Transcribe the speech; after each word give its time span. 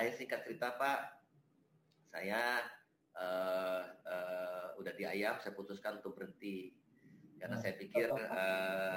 akhir 0.00 0.16
singkat 0.16 0.40
cerita 0.48 0.72
Pak, 0.80 0.98
saya 2.08 2.64
uh, 3.20 3.84
uh, 4.08 4.66
udah 4.80 4.92
di 4.96 5.04
ayam, 5.04 5.36
saya 5.44 5.52
putuskan 5.52 6.00
untuk 6.00 6.16
berhenti 6.16 6.72
karena 7.36 7.56
saya 7.60 7.76
pikir 7.76 8.08
uh, 8.08 8.96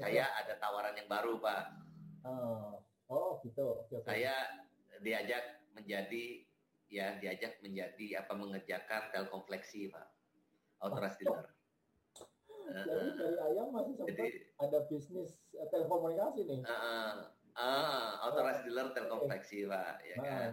saya 0.00 0.24
ada 0.32 0.56
tawaran 0.56 0.96
yang 0.96 1.08
baru 1.08 1.36
Pak. 1.40 1.64
Oh, 2.24 2.80
oh 3.12 3.30
gitu. 3.44 3.84
Okay, 3.92 4.00
Saya 4.04 4.34
diajak 5.04 5.60
menjadi 5.76 6.44
ya 6.88 7.20
diajak 7.20 7.60
menjadi 7.60 8.24
apa 8.24 8.32
mengerjakan 8.32 9.12
telkomfleksi 9.12 9.92
Pak, 9.92 10.08
authorized 10.80 11.20
dealer. 11.20 11.52
Jadi 12.66 13.08
dari 13.14 13.36
ayam 13.40 13.70
masih 13.70 13.94
sempat 13.94 14.08
Jadi, 14.10 14.26
ada 14.58 14.78
bisnis 14.90 15.38
telekomunikasi 15.70 16.40
nih. 16.50 16.60
Uh, 16.66 17.30
uh, 17.56 18.20
authorized 18.22 18.64
dealer 18.68 18.92
telkomfleksi 18.92 19.66
Pak, 19.66 19.94
ya 20.04 20.16
kan. 20.20 20.50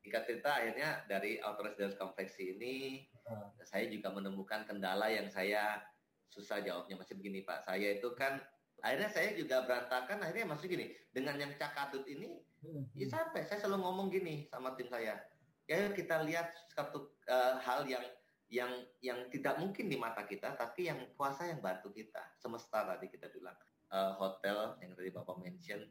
Singkat 0.00 0.22
cerita 0.24 0.50
akhirnya 0.56 1.04
dari 1.04 1.36
autoritas 1.44 1.92
konveksi 2.00 2.56
ini 2.56 3.04
uh. 3.28 3.52
saya 3.66 3.84
juga 3.90 4.08
menemukan 4.14 4.64
kendala 4.64 5.12
yang 5.12 5.28
saya 5.28 5.82
susah 6.30 6.62
jawabnya 6.64 6.96
masih 6.96 7.18
begini 7.18 7.44
Pak. 7.44 7.66
Saya 7.68 7.98
itu 7.98 8.08
kan 8.16 8.40
akhirnya 8.80 9.10
saya 9.12 9.36
juga 9.36 9.64
berantakan 9.68 10.24
akhirnya 10.24 10.46
masih 10.48 10.66
gini 10.72 10.86
dengan 11.12 11.36
yang 11.36 11.52
cakatut 11.56 12.04
ini 12.08 12.40
hmm. 12.64 12.96
ya 12.96 13.06
sampai 13.08 13.44
saya 13.44 13.60
selalu 13.60 13.84
ngomong 13.84 14.08
gini 14.08 14.48
sama 14.48 14.72
tim 14.74 14.88
saya 14.88 15.20
ya 15.68 15.92
kita 15.92 16.24
lihat 16.26 16.50
satu 16.72 17.12
uh, 17.28 17.60
hal 17.60 17.86
yang 17.86 18.02
yang 18.50 18.72
yang 18.98 19.30
tidak 19.30 19.62
mungkin 19.62 19.86
di 19.86 19.94
mata 19.94 20.26
kita 20.26 20.58
tapi 20.58 20.90
yang 20.90 20.98
kuasa 21.14 21.46
yang 21.46 21.62
bantu 21.62 21.94
kita 21.94 22.18
semesta 22.42 22.82
tadi 22.82 23.06
kita 23.06 23.30
bilang 23.30 23.54
uh, 23.94 24.18
hotel 24.18 24.74
yang 24.82 24.90
tadi 24.98 25.14
bapak 25.14 25.38
mention 25.38 25.86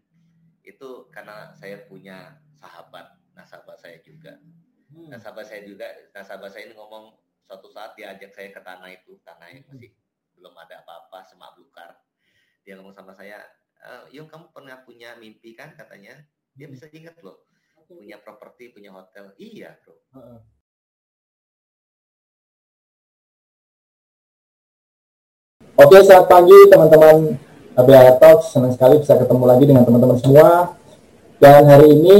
itu 0.69 1.09
karena 1.09 1.49
saya 1.57 1.81
punya 1.89 2.37
sahabat 2.53 3.17
nasabah 3.33 3.77
saya 3.79 3.97
juga. 4.05 4.37
Hmm. 4.89 5.09
Nasabah 5.09 5.45
saya 5.45 5.65
juga, 5.65 5.85
nasabah 6.13 6.49
saya 6.49 6.69
ini 6.69 6.75
ngomong 6.77 7.15
suatu 7.45 7.69
saat 7.73 7.97
dia 7.97 8.13
ajak 8.13 8.33
saya 8.33 8.49
ke 8.53 8.61
tanah 8.61 8.89
itu, 8.93 9.17
tanah 9.25 9.47
yang 9.49 9.65
hmm. 9.65 9.71
masih 9.73 9.89
belum 10.37 10.53
ada 10.55 10.81
apa-apa, 10.85 11.25
semak 11.25 11.55
belukar. 11.57 11.97
Dia 12.65 12.77
ngomong 12.77 12.93
sama 12.93 13.13
saya, 13.15 13.41
e, 13.79 14.13
Yung 14.17 14.29
kamu 14.29 14.51
pernah 14.53 14.81
punya 14.85 15.17
mimpi 15.17 15.57
kan 15.57 15.73
katanya? 15.73 16.13
Dia 16.53 16.67
hmm. 16.67 16.73
bisa 16.75 16.85
ingat 16.91 17.17
loh, 17.21 17.45
punya 17.89 18.17
properti, 18.21 18.69
punya 18.69 18.93
hotel. 18.93 19.33
Iya 19.37 19.77
bro. 19.81 19.97
Oke, 25.79 25.95
selamat 26.03 26.27
pagi 26.27 26.59
teman-teman 26.67 27.48
ABA 27.79 28.19
Talks. 28.19 28.51
Senang 28.51 28.75
sekali 28.75 28.99
bisa 28.99 29.15
ketemu 29.15 29.43
lagi 29.47 29.63
dengan 29.63 29.83
teman-teman 29.87 30.19
semua. 30.19 30.75
Dan 31.39 31.63
hari 31.71 31.95
ini, 31.95 32.17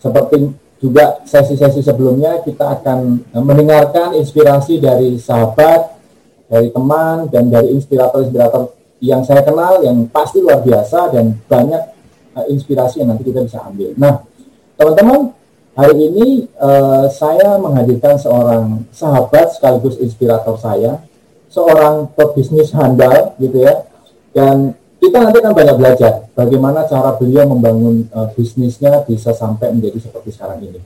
seperti 0.00 0.48
juga 0.80 1.20
sesi-sesi 1.28 1.84
sebelumnya 1.84 2.40
kita 2.42 2.80
akan 2.80 3.20
eh, 3.30 3.44
mendengarkan 3.44 4.16
inspirasi 4.18 4.80
dari 4.80 5.20
sahabat, 5.20 5.94
dari 6.48 6.72
teman, 6.72 7.28
dan 7.28 7.52
dari 7.52 7.70
inspirator-inspirator 7.76 8.74
yang 9.02 9.22
saya 9.26 9.42
kenal 9.42 9.82
yang 9.82 10.06
pasti 10.08 10.38
luar 10.38 10.62
biasa 10.62 11.10
dan 11.10 11.34
banyak 11.50 11.82
uh, 12.38 12.46
inspirasi 12.46 13.02
yang 13.02 13.10
nanti 13.10 13.26
kita 13.26 13.42
bisa 13.42 13.58
ambil. 13.66 13.90
Nah, 13.98 14.22
teman-teman, 14.78 15.34
hari 15.74 16.06
ini 16.06 16.46
uh, 16.62 17.10
saya 17.10 17.58
menghadirkan 17.58 18.14
seorang 18.14 18.86
sahabat 18.94 19.58
sekaligus 19.58 19.98
inspirator 19.98 20.54
saya, 20.54 21.02
seorang 21.50 22.14
pebisnis 22.14 22.70
handal 22.70 23.34
gitu 23.42 23.66
ya, 23.66 23.82
dan 24.30 24.78
kita 25.02 25.18
nanti 25.18 25.42
akan 25.42 25.50
banyak 25.50 25.76
belajar 25.82 26.12
bagaimana 26.38 26.86
cara 26.86 27.18
beliau 27.18 27.42
membangun 27.50 28.06
uh, 28.14 28.30
bisnisnya 28.38 29.02
bisa 29.02 29.34
sampai 29.34 29.74
menjadi 29.74 29.98
seperti 29.98 30.30
sekarang 30.30 30.62
ini. 30.62 30.78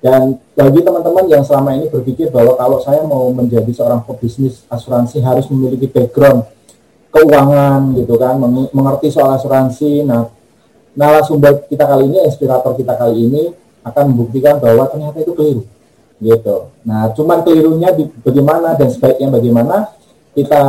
Dan 0.00 0.40
bagi 0.56 0.80
teman-teman 0.80 1.28
yang 1.28 1.44
selama 1.44 1.76
ini 1.76 1.92
berpikir 1.92 2.32
bahwa 2.32 2.56
kalau 2.56 2.80
saya 2.80 3.04
mau 3.04 3.28
menjadi 3.28 3.68
seorang 3.70 4.02
pebisnis 4.08 4.64
asuransi 4.72 5.20
harus 5.20 5.46
memiliki 5.52 5.84
background 5.86 6.48
keuangan 7.12 7.92
gitu 7.94 8.16
kan, 8.16 8.40
mengerti 8.72 9.12
soal 9.12 9.36
asuransi. 9.36 10.00
Nah, 10.02 10.26
narasumber 10.96 11.68
kita 11.68 11.84
kali 11.84 12.08
ini, 12.08 12.18
inspirator 12.24 12.72
kita 12.74 12.96
kali 12.98 13.30
ini 13.30 13.42
akan 13.84 14.04
membuktikan 14.10 14.58
bahwa 14.58 14.88
ternyata 14.90 15.22
itu 15.22 15.36
keliru 15.36 15.62
gitu. 16.18 16.72
Nah, 16.88 17.12
cuman 17.12 17.44
kelirunya 17.44 17.94
bagaimana 18.26 18.74
dan 18.74 18.88
sebaiknya 18.88 19.28
bagaimana 19.28 19.92
kita 20.32 20.62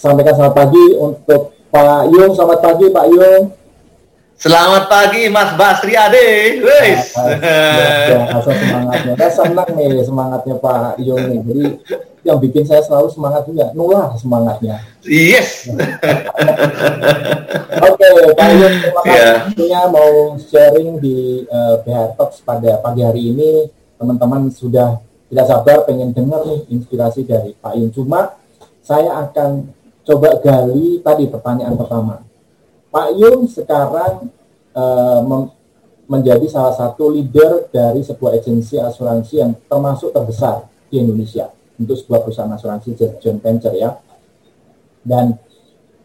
sampaikan 0.00 0.32
selamat 0.32 0.56
pagi 0.56 0.86
untuk 0.96 1.52
Pak 1.68 2.08
Yung. 2.08 2.32
Selamat 2.32 2.58
pagi 2.64 2.88
Pak 2.88 3.06
Yung. 3.12 3.52
Selamat 4.40 4.88
pagi 4.88 5.28
Mas 5.28 5.52
Basri 5.60 5.92
Ade. 5.92 6.56
Wes. 6.64 7.12
Ya, 7.12 8.40
semangatnya. 8.40 9.12
Saya 9.20 9.32
senang 9.36 9.68
nih 9.76 10.00
semangatnya 10.00 10.56
Pak 10.56 10.96
Yung 11.04 11.20
nih. 11.28 11.40
Jadi 11.44 11.64
yang 12.24 12.40
bikin 12.40 12.64
saya 12.64 12.80
selalu 12.80 13.12
semangat 13.12 13.44
juga, 13.44 13.76
nulah 13.76 14.16
semangatnya. 14.16 14.80
Yes. 15.04 15.68
Oke, 17.84 18.00
okay, 18.00 18.32
Pak 18.32 18.50
Yung, 18.56 18.74
terima 18.80 19.02
kasih 19.04 19.68
yeah. 19.68 19.84
mau 19.92 20.40
sharing 20.40 20.96
di 20.96 21.44
uh, 21.44 21.76
eh, 21.76 21.84
BH 21.84 22.16
Talks 22.16 22.40
pada 22.40 22.80
pagi 22.80 23.04
hari 23.04 23.36
ini. 23.36 23.68
Teman-teman 24.00 24.48
sudah 24.48 24.96
tidak 25.28 25.44
sabar 25.44 25.84
pengen 25.84 26.16
dengar 26.16 26.40
nih 26.48 26.64
inspirasi 26.72 27.28
dari 27.28 27.52
Pak 27.52 27.76
Yung. 27.76 27.92
Cuma 27.92 28.40
saya 28.80 29.28
akan 29.28 29.79
coba 30.04 30.38
gali 30.40 31.00
tadi 31.04 31.24
pertanyaan 31.28 31.76
pertama. 31.76 32.24
Pak 32.90 33.08
Yung 33.14 33.46
sekarang 33.46 34.26
uh, 34.74 35.20
menjadi 36.10 36.42
salah 36.50 36.74
satu 36.74 37.14
leader 37.14 37.70
dari 37.70 38.02
sebuah 38.02 38.42
agensi 38.42 38.82
asuransi 38.82 39.34
yang 39.38 39.54
termasuk 39.70 40.10
terbesar 40.10 40.66
di 40.90 40.98
Indonesia 40.98 41.46
untuk 41.78 41.94
sebuah 41.94 42.26
perusahaan 42.26 42.50
asuransi 42.50 42.98
joint 43.22 43.38
venture 43.38 43.78
ya. 43.78 43.94
Dan 45.06 45.38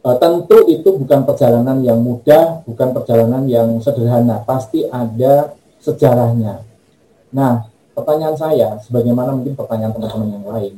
uh, 0.05 0.15
tentu 0.21 0.69
itu 0.69 0.93
bukan 0.93 1.25
perjalanan 1.25 1.81
yang 1.81 1.97
mudah, 1.97 2.61
bukan 2.69 2.93
perjalanan 2.93 3.49
yang 3.49 3.81
sederhana, 3.81 4.45
pasti 4.45 4.85
ada 4.85 5.57
sejarahnya. 5.81 6.61
Nah, 7.33 7.65
pertanyaan 7.97 8.37
saya, 8.37 8.77
sebagaimana 8.85 9.33
mungkin 9.33 9.57
pertanyaan 9.57 9.91
teman-teman 9.91 10.29
yang 10.37 10.45
lain, 10.45 10.73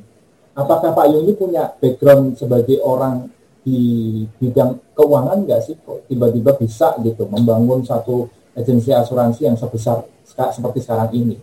apakah 0.57 0.89
Pak 0.97 1.05
ini 1.13 1.37
punya 1.37 1.69
background 1.77 2.33
sebagai 2.33 2.81
orang 2.81 3.29
di 3.61 4.23
bidang 4.41 4.79
keuangan 4.97 5.45
nggak 5.45 5.61
sih 5.61 5.75
kok 5.77 6.09
tiba-tiba 6.09 6.57
bisa 6.57 6.97
gitu 7.05 7.29
membangun 7.29 7.85
satu 7.85 8.25
agensi 8.57 8.89
asuransi 8.89 9.45
yang 9.45 9.53
sebesar 9.53 10.01
seperti 10.25 10.81
sekarang 10.81 11.11
ini? 11.13 11.37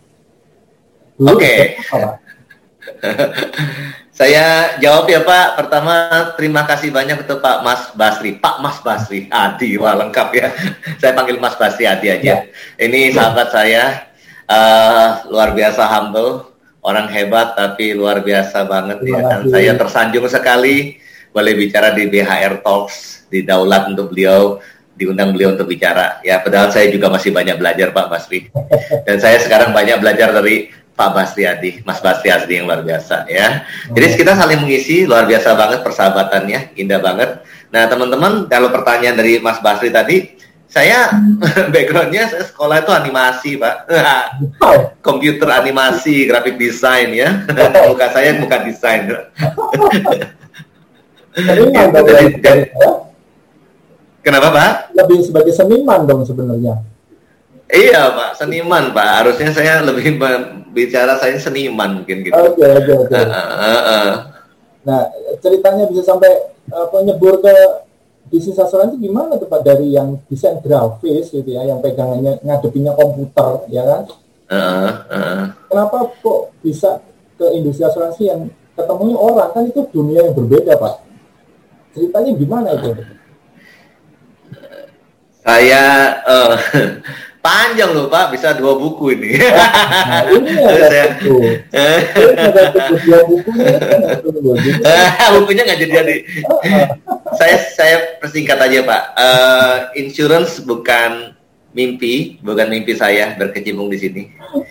Oke. 1.23 1.79
Okay. 1.79 1.79
Saya 4.15 4.79
jawab 4.79 5.11
ya 5.11 5.27
Pak. 5.27 5.59
Pertama 5.59 5.95
terima 6.39 6.63
kasih 6.63 6.95
banyak 6.95 7.27
untuk 7.27 7.43
Pak 7.43 7.67
Mas 7.67 7.83
Basri. 7.99 8.39
Pak 8.39 8.63
Mas 8.63 8.79
Basri 8.79 9.27
Adi, 9.27 9.75
wah 9.75 9.99
lengkap 9.99 10.29
ya. 10.39 10.55
saya 11.03 11.19
panggil 11.19 11.43
Mas 11.43 11.59
Basri 11.59 11.83
Adi 11.83 12.15
aja. 12.15 12.23
Ya. 12.23 12.39
Ini 12.79 13.11
sahabat 13.11 13.51
saya 13.51 14.07
uh, 14.47 15.27
luar 15.35 15.51
biasa 15.51 15.83
humble 15.91 16.54
orang 16.85 17.09
hebat 17.09 17.57
tapi 17.57 17.97
luar 17.97 18.21
biasa 18.21 18.69
banget 18.69 19.01
ya 19.03 19.21
kan. 19.25 19.41
Saya 19.49 19.73
tersanjung 19.75 20.29
sekali 20.29 21.01
boleh 21.35 21.53
bicara 21.57 21.91
di 21.97 22.07
BHR 22.07 22.63
Talks 22.63 23.27
di 23.33 23.43
Daulat 23.43 23.91
untuk 23.91 24.15
beliau 24.15 24.61
diundang 24.95 25.35
beliau 25.35 25.59
untuk 25.59 25.67
bicara. 25.67 26.23
Ya, 26.23 26.39
padahal 26.39 26.71
saya 26.71 26.87
juga 26.87 27.11
masih 27.11 27.35
banyak 27.35 27.59
belajar 27.59 27.91
Pak 27.91 28.07
Basri. 28.07 28.47
Dan 29.07 29.19
saya 29.19 29.43
sekarang 29.43 29.75
banyak 29.75 29.99
belajar 29.99 30.31
dari 30.31 30.71
Pak 30.95 31.11
Basri 31.11 31.43
Adi, 31.43 31.83
Mas 31.83 31.99
Basri 31.99 32.31
Adi 32.31 32.63
yang 32.63 32.71
luar 32.71 32.87
biasa 32.87 33.27
ya. 33.27 33.67
Jadi 33.91 34.15
kita 34.15 34.39
saling 34.39 34.63
mengisi, 34.63 35.03
luar 35.03 35.27
biasa 35.27 35.59
banget 35.59 35.83
persahabatannya, 35.83 36.79
indah 36.79 37.03
banget. 37.03 37.43
Nah 37.75 37.91
teman-teman, 37.91 38.47
kalau 38.47 38.71
pertanyaan 38.71 39.19
dari 39.19 39.43
Mas 39.43 39.59
Basri 39.59 39.91
tadi, 39.91 40.39
saya 40.75 41.15
backgroundnya 41.73 42.27
saya 42.27 42.45
sekolah 42.51 42.83
itu 42.83 42.91
animasi 42.91 43.51
pak. 43.55 43.87
Komputer 45.07 45.47
animasi 45.47 46.27
grafik 46.27 46.59
desain 46.59 47.15
ya. 47.15 47.47
Muka 47.87 48.11
saya 48.11 48.35
muka 48.35 48.67
desain. 48.67 49.07
Seniman 51.35 51.87
dong 51.95 52.07
dari, 52.07 52.27
dari, 52.43 52.63
kenapa 54.23 54.49
pak? 54.51 54.71
Lebih 54.99 55.19
sebagai 55.23 55.55
seniman 55.55 56.03
dong 56.11 56.27
sebenarnya. 56.27 56.83
Iya 57.71 58.11
pak. 58.11 58.31
Seniman 58.43 58.91
pak. 58.91 59.11
Harusnya 59.23 59.55
saya 59.55 59.79
lebih 59.79 60.19
bicara 60.75 61.15
saya 61.23 61.39
seniman 61.39 62.03
mungkin 62.03 62.27
gitu. 62.27 62.35
Oke 62.35 62.67
oke 62.67 62.93
oke. 63.07 63.19
Nah 64.83 65.03
ceritanya 65.39 65.87
bisa 65.87 66.03
sampai 66.03 66.51
apa 66.67 66.97
nyebur 67.07 67.39
ke 67.39 67.55
bisnis 68.29 68.59
asuransi 68.59 68.97
gimana 69.01 69.37
tuh 69.37 69.49
Pak 69.49 69.61
dari 69.65 69.93
yang 69.93 70.21
desain 70.29 70.61
grafis 70.61 71.33
gitu 71.33 71.49
ya, 71.49 71.65
yang 71.65 71.81
pegangannya 71.85 72.41
ngadepinnya 72.45 72.93
komputer 72.97 73.69
ya 73.69 73.83
kan? 73.85 74.03
Uh, 74.45 74.93
uh. 75.11 75.43
Kenapa 75.69 76.13
kok 76.21 76.53
bisa 76.61 77.01
ke 77.35 77.47
industri 77.57 77.85
asuransi 77.85 78.23
yang 78.29 78.41
ketemunya 78.77 79.17
orang 79.17 79.51
kan 79.53 79.65
itu 79.67 79.83
dunia 79.91 80.29
yang 80.29 80.35
berbeda 80.37 80.77
Pak? 80.77 80.95
Ceritanya 81.95 82.33
gimana 82.35 82.69
itu? 82.75 82.91
Saya 85.45 85.85
uh, 86.25 86.57
Panjang 87.45 87.93
loh 87.93 88.09
Pak, 88.09 88.33
bisa 88.33 88.57
dua 88.57 88.73
buku 88.73 89.21
ini. 89.21 89.37
Nah, 90.05 90.25
ini 90.31 90.53
ada 90.65 91.17
buku. 91.21 91.37
dua 93.05 93.21
bukunya. 93.29 93.77
bukunya 95.37 95.63
nggak 95.69 95.81
jadi 95.85 95.93
jadi. 95.93 96.17
saya 97.37 97.57
saya 97.77 97.97
persingkat 98.17 98.57
aja 98.57 98.81
Pak. 98.89 99.03
Uh, 99.13 99.77
insurance 100.01 100.57
bukan 100.65 101.37
mimpi, 101.77 102.41
bukan 102.41 102.71
mimpi 102.73 102.97
saya 102.97 103.37
berkecimpung 103.37 103.93
di 103.93 103.99
sini. 104.01 104.23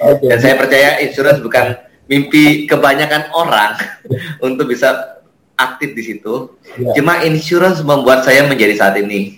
Okay. 0.02 0.34
Dan 0.34 0.38
saya 0.42 0.56
percaya 0.58 0.90
insurance 1.04 1.44
bukan 1.46 1.78
mimpi 2.10 2.66
kebanyakan 2.66 3.30
orang 3.38 3.78
untuk 4.48 4.72
bisa 4.74 5.22
aktif 5.62 5.94
di 5.94 6.02
situ. 6.02 6.50
Ya. 6.80 6.98
Cuma 6.98 7.22
insurance 7.22 7.86
membuat 7.86 8.26
saya 8.26 8.50
menjadi 8.50 8.74
saat 8.80 8.96
ini. 8.98 9.38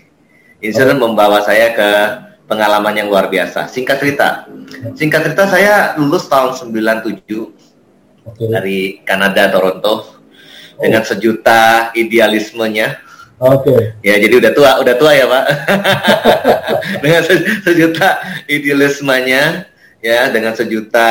Insurance 0.64 1.02
okay. 1.02 1.08
membawa 1.10 1.44
saya 1.44 1.76
ke 1.76 1.90
pengalaman 2.46 2.94
yang 2.94 3.08
luar 3.10 3.30
biasa. 3.30 3.70
Singkat 3.70 3.98
cerita, 4.02 4.46
singkat 4.94 5.22
cerita 5.30 5.50
saya 5.50 5.94
lulus 5.98 6.30
tahun 6.30 6.54
97 6.54 7.26
okay. 8.26 8.48
dari 8.50 8.80
Kanada 9.06 9.50
Toronto 9.50 9.94
oh. 9.94 10.04
dengan 10.82 11.02
sejuta 11.06 11.92
idealismenya. 11.94 13.02
Oke. 13.36 13.68
Okay. 13.68 13.80
Ya 14.06 14.16
jadi 14.22 14.40
udah 14.40 14.52
tua, 14.56 14.72
udah 14.80 14.96
tua 14.96 15.12
ya 15.12 15.26
pak. 15.28 15.46
dengan 17.04 17.22
sejuta 17.68 18.08
idealismenya, 18.48 19.44
ya 20.00 20.32
dengan 20.32 20.56
sejuta 20.56 21.10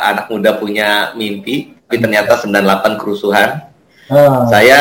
anak 0.00 0.32
muda 0.32 0.56
punya 0.56 1.12
mimpi, 1.12 1.76
tapi 1.84 2.00
ternyata 2.00 2.40
98 2.40 3.00
kerusuhan. 3.00 3.68
Ah. 4.08 4.48
Saya 4.48 4.80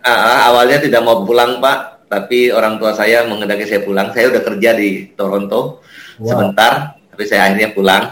uh, 0.00 0.38
awalnya 0.48 0.80
tidak 0.80 1.04
mau 1.04 1.20
pulang 1.28 1.60
pak, 1.60 1.97
tapi 2.08 2.48
orang 2.48 2.80
tua 2.80 2.96
saya 2.96 3.28
mengendaki 3.28 3.68
saya 3.68 3.84
pulang. 3.84 4.10
Saya 4.16 4.32
udah 4.32 4.42
kerja 4.42 4.70
di 4.74 5.12
Toronto 5.12 5.84
wow. 6.18 6.24
sebentar, 6.24 6.72
tapi 7.12 7.24
saya 7.28 7.52
akhirnya 7.52 7.70
pulang. 7.76 8.04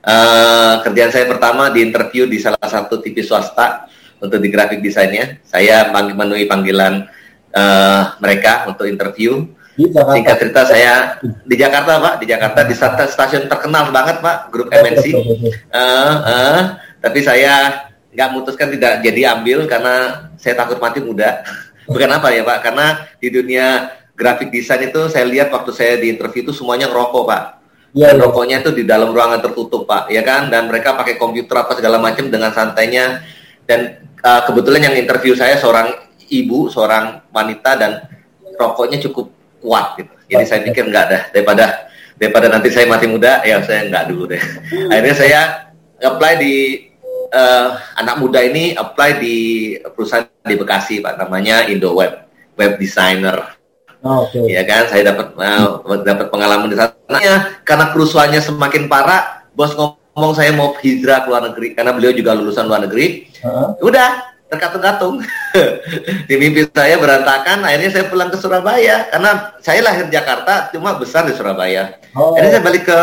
Uh, 0.00 0.80
kerjaan 0.80 1.12
saya 1.12 1.28
pertama 1.28 1.68
di 1.68 1.84
interview 1.84 2.24
di 2.24 2.40
salah 2.40 2.64
satu 2.64 3.04
TV 3.04 3.20
swasta 3.20 3.88
untuk 4.20 4.40
di 4.40 4.48
grafik 4.52 4.84
desainnya. 4.84 5.40
Saya 5.44 5.88
memenuhi 5.88 6.44
panggilan 6.44 7.08
uh, 7.56 8.02
mereka 8.20 8.68
untuk 8.68 8.84
interview. 8.84 9.44
Singkat 9.80 10.36
cerita 10.36 10.62
saya 10.68 11.16
di 11.48 11.56
Jakarta 11.56 11.96
pak, 11.96 12.14
di 12.20 12.26
Jakarta 12.28 12.60
di 12.68 12.76
stasiun 12.76 13.48
terkenal 13.48 13.88
banget 13.88 14.20
pak, 14.20 14.52
grup 14.52 14.68
MNC. 14.68 15.04
Uh, 15.16 15.80
uh, 16.28 16.60
tapi 17.00 17.24
saya 17.24 17.88
nggak 18.10 18.28
memutuskan 18.34 18.68
tidak 18.74 19.00
jadi 19.00 19.38
ambil 19.38 19.64
karena 19.64 20.28
saya 20.36 20.58
takut 20.58 20.76
mati 20.82 21.00
muda. 21.00 21.40
Bukan 21.90 22.06
apa 22.06 22.30
ya 22.30 22.46
Pak, 22.46 22.58
karena 22.62 22.86
di 23.18 23.28
dunia 23.34 23.90
grafik 24.14 24.54
desain 24.54 24.78
itu 24.86 25.10
saya 25.10 25.26
lihat 25.26 25.50
waktu 25.50 25.74
saya 25.74 25.98
di 25.98 26.14
interview 26.14 26.46
itu 26.46 26.54
semuanya 26.54 26.86
ngerokok 26.86 27.24
Pak. 27.26 27.42
Ya, 27.90 28.14
dan 28.14 28.22
ya. 28.22 28.30
rokoknya 28.30 28.56
itu 28.62 28.70
di 28.70 28.86
dalam 28.86 29.10
ruangan 29.10 29.42
tertutup 29.42 29.90
Pak, 29.90 30.06
ya 30.14 30.22
kan? 30.22 30.46
Dan 30.46 30.70
mereka 30.70 30.94
pakai 30.94 31.18
komputer 31.18 31.58
apa 31.58 31.74
segala 31.74 31.98
macam 31.98 32.30
dengan 32.30 32.54
santainya. 32.54 33.26
Dan 33.66 34.06
uh, 34.22 34.46
kebetulan 34.46 34.86
yang 34.86 34.94
interview 34.94 35.34
saya 35.34 35.58
seorang 35.58 35.90
ibu, 36.30 36.70
seorang 36.70 37.26
wanita 37.34 37.74
dan 37.74 38.06
rokoknya 38.54 39.02
cukup 39.10 39.34
kuat 39.58 39.98
gitu. 39.98 40.12
Jadi 40.30 40.44
saya 40.46 40.60
pikir 40.62 40.86
enggak 40.86 41.06
dah 41.10 41.22
daripada 41.34 41.90
daripada 42.14 42.46
nanti 42.46 42.70
saya 42.70 42.86
mati 42.86 43.10
muda, 43.10 43.42
ya 43.42 43.58
saya 43.66 43.90
enggak 43.90 44.06
dulu 44.06 44.30
deh. 44.30 44.42
Akhirnya 44.94 45.16
saya 45.18 45.40
apply 45.98 46.38
di 46.38 46.54
uh, 47.30 47.68
anak 47.96 48.18
muda 48.18 48.42
ini 48.42 48.74
apply 48.74 49.22
di 49.22 49.36
perusahaan 49.94 50.26
di 50.44 50.56
Bekasi 50.58 51.00
pak. 51.00 51.16
Namanya 51.16 51.66
Indo 51.70 51.94
Web 51.94 52.26
web 52.58 52.76
designer. 52.76 53.56
Oh, 54.00 54.24
okay. 54.24 54.56
ya 54.56 54.64
kan? 54.64 54.88
Saya 54.88 55.12
dapat 55.12 55.36
uh, 55.36 56.00
dapat 56.00 56.26
pengalaman 56.32 56.72
di 56.72 56.76
sana. 56.76 57.18
Ya, 57.20 57.36
karena 57.64 57.92
kerusuhannya 57.92 58.40
semakin 58.40 58.88
parah 58.88 59.44
bos 59.52 59.76
ngomong 59.76 60.32
saya 60.32 60.52
mau 60.56 60.72
hijrah 60.80 61.24
ke 61.24 61.28
luar 61.28 61.42
negeri. 61.52 61.76
Karena 61.76 61.92
beliau 61.92 62.12
juga 62.12 62.36
lulusan 62.36 62.64
luar 62.68 62.84
negeri. 62.84 63.28
Uh-huh. 63.40 63.72
udah 63.88 64.28
terkatung-katung 64.50 65.22
di 66.28 66.34
mimpi 66.34 66.66
saya 66.74 66.98
berantakan 66.98 67.62
akhirnya 67.62 67.90
saya 67.92 68.04
pulang 68.08 68.32
ke 68.32 68.36
Surabaya. 68.40 69.08
Karena 69.12 69.52
saya 69.60 69.80
lahir 69.84 70.08
Jakarta 70.08 70.72
cuma 70.72 70.96
besar 70.96 71.28
di 71.28 71.36
Surabaya. 71.36 72.00
Oh. 72.16 72.34
akhirnya 72.34 72.56
saya 72.56 72.64
balik 72.64 72.84
ke 72.88 72.98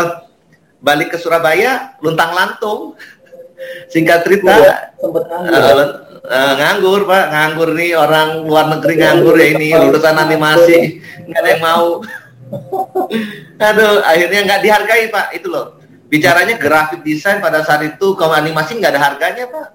balik 0.78 1.08
ke 1.10 1.18
Surabaya 1.18 1.98
luntang 1.98 2.34
lantung 2.34 2.94
singkat 3.90 4.22
cerita 4.24 4.52
ya, 4.54 4.74
nganggur. 5.00 5.22
Uh, 5.26 5.86
uh, 6.28 6.52
nganggur 6.58 7.00
pak. 7.08 7.24
Nganggur 7.32 7.68
nih 7.74 7.90
orang 7.98 8.28
luar 8.46 8.66
negeri 8.72 8.94
nganggur 9.00 9.34
ya 9.38 9.46
ini 9.56 9.68
lulusan 9.74 10.16
animasi. 10.16 11.02
Nggak 11.26 11.40
ada 11.42 11.48
yang 11.48 11.62
mau. 11.62 11.88
Aduh 13.58 14.00
akhirnya 14.04 14.40
nggak 14.46 14.60
dihargai 14.62 15.04
pak. 15.10 15.26
Itu 15.34 15.48
loh. 15.50 15.66
Bicaranya 16.08 16.56
grafik 16.56 17.04
desain 17.04 17.42
pada 17.44 17.60
saat 17.66 17.84
itu 17.84 18.16
kalau 18.16 18.32
animasi 18.32 18.78
nggak 18.78 18.92
ada 18.96 19.02
harganya 19.02 19.44
pak. 19.50 19.66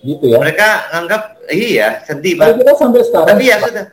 Gitu 0.00 0.24
ya? 0.30 0.38
Mereka 0.38 0.68
anggap 0.94 1.22
iya 1.50 2.00
sedih 2.06 2.38
pak. 2.38 2.56
Kita 2.56 2.72
sampai 2.78 3.02
sekarang 3.04 3.28
tapi 3.36 3.44
ya 3.50 3.58
sudah. 3.60 3.86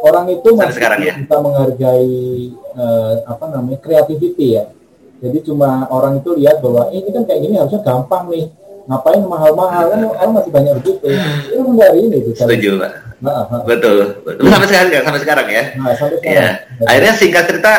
orang 0.00 0.32
itu 0.32 0.48
masih 0.56 0.74
sekarang 0.80 1.00
ya. 1.04 1.12
kita 1.12 1.36
menghargai 1.44 2.56
uh, 2.72 3.20
apa 3.28 3.44
namanya 3.52 3.78
creativity 3.84 4.56
ya 4.56 4.64
jadi 5.20 5.38
cuma 5.44 5.84
orang 5.92 6.24
itu 6.24 6.32
lihat 6.32 6.64
bahwa 6.64 6.88
eh, 6.88 7.04
ini 7.04 7.12
kan 7.12 7.22
kayak 7.28 7.40
gini 7.44 7.54
harusnya 7.60 7.80
gampang 7.84 8.24
nih. 8.32 8.48
Ngapain 8.88 9.22
mahal-mahal 9.22 9.84
kan 9.92 10.00
orang 10.08 10.32
masih 10.40 10.50
banyak 10.50 10.72
begitu. 10.80 11.06
Itu 11.52 11.60
dari 11.76 11.98
ini 12.08 12.16
itu. 12.24 12.30
Setuju, 12.32 12.80
Pak. 12.80 12.92
Nah, 13.20 13.44
betul, 13.68 14.16
betul. 14.24 14.48
Sampai 14.48 14.68
sekarang 14.72 15.04
sampai 15.04 15.20
sekarang 15.20 15.46
ya. 15.52 15.64
Nah, 15.76 15.92
sampai 15.92 16.16
sekarang. 16.24 16.40
Ya. 16.40 16.50
Akhirnya 16.88 17.12
singkat 17.12 17.44
cerita 17.52 17.72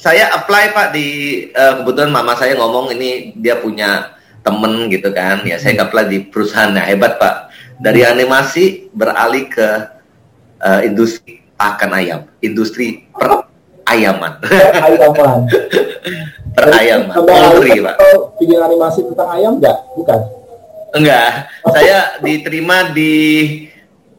saya 0.00 0.24
apply 0.32 0.72
Pak 0.72 0.86
di 0.96 1.06
uh, 1.52 1.84
kebetulan 1.84 2.10
mama 2.10 2.32
saya 2.34 2.56
ngomong 2.56 2.96
ini 2.96 3.36
dia 3.36 3.60
punya 3.60 4.16
temen 4.40 4.88
gitu 4.88 5.12
kan. 5.12 5.44
Ya 5.44 5.60
saya 5.60 5.76
apply 5.84 6.08
di 6.08 6.18
perusahaan 6.24 6.72
nah, 6.72 6.88
hebat 6.88 7.20
Pak. 7.20 7.52
Dari 7.84 8.00
animasi 8.00 8.88
beralih 8.96 9.52
ke 9.52 9.68
uh, 10.64 10.80
industri 10.80 11.44
akan 11.60 11.90
ayam, 11.92 12.20
industri 12.40 13.06
per 13.12 13.51
ayaman. 13.88 14.32
ayaman. 14.42 15.38
per 16.56 16.66
ayam, 16.68 17.08
poultry, 17.08 17.80
Pak. 17.80 17.96
Bikin 18.36 18.60
animasi 18.60 19.00
tentang 19.08 19.28
ayam 19.32 19.52
enggak? 19.56 19.78
Bukan. 19.96 20.20
Enggak. 20.92 21.48
saya 21.72 22.20
diterima 22.20 22.92
di 22.92 23.14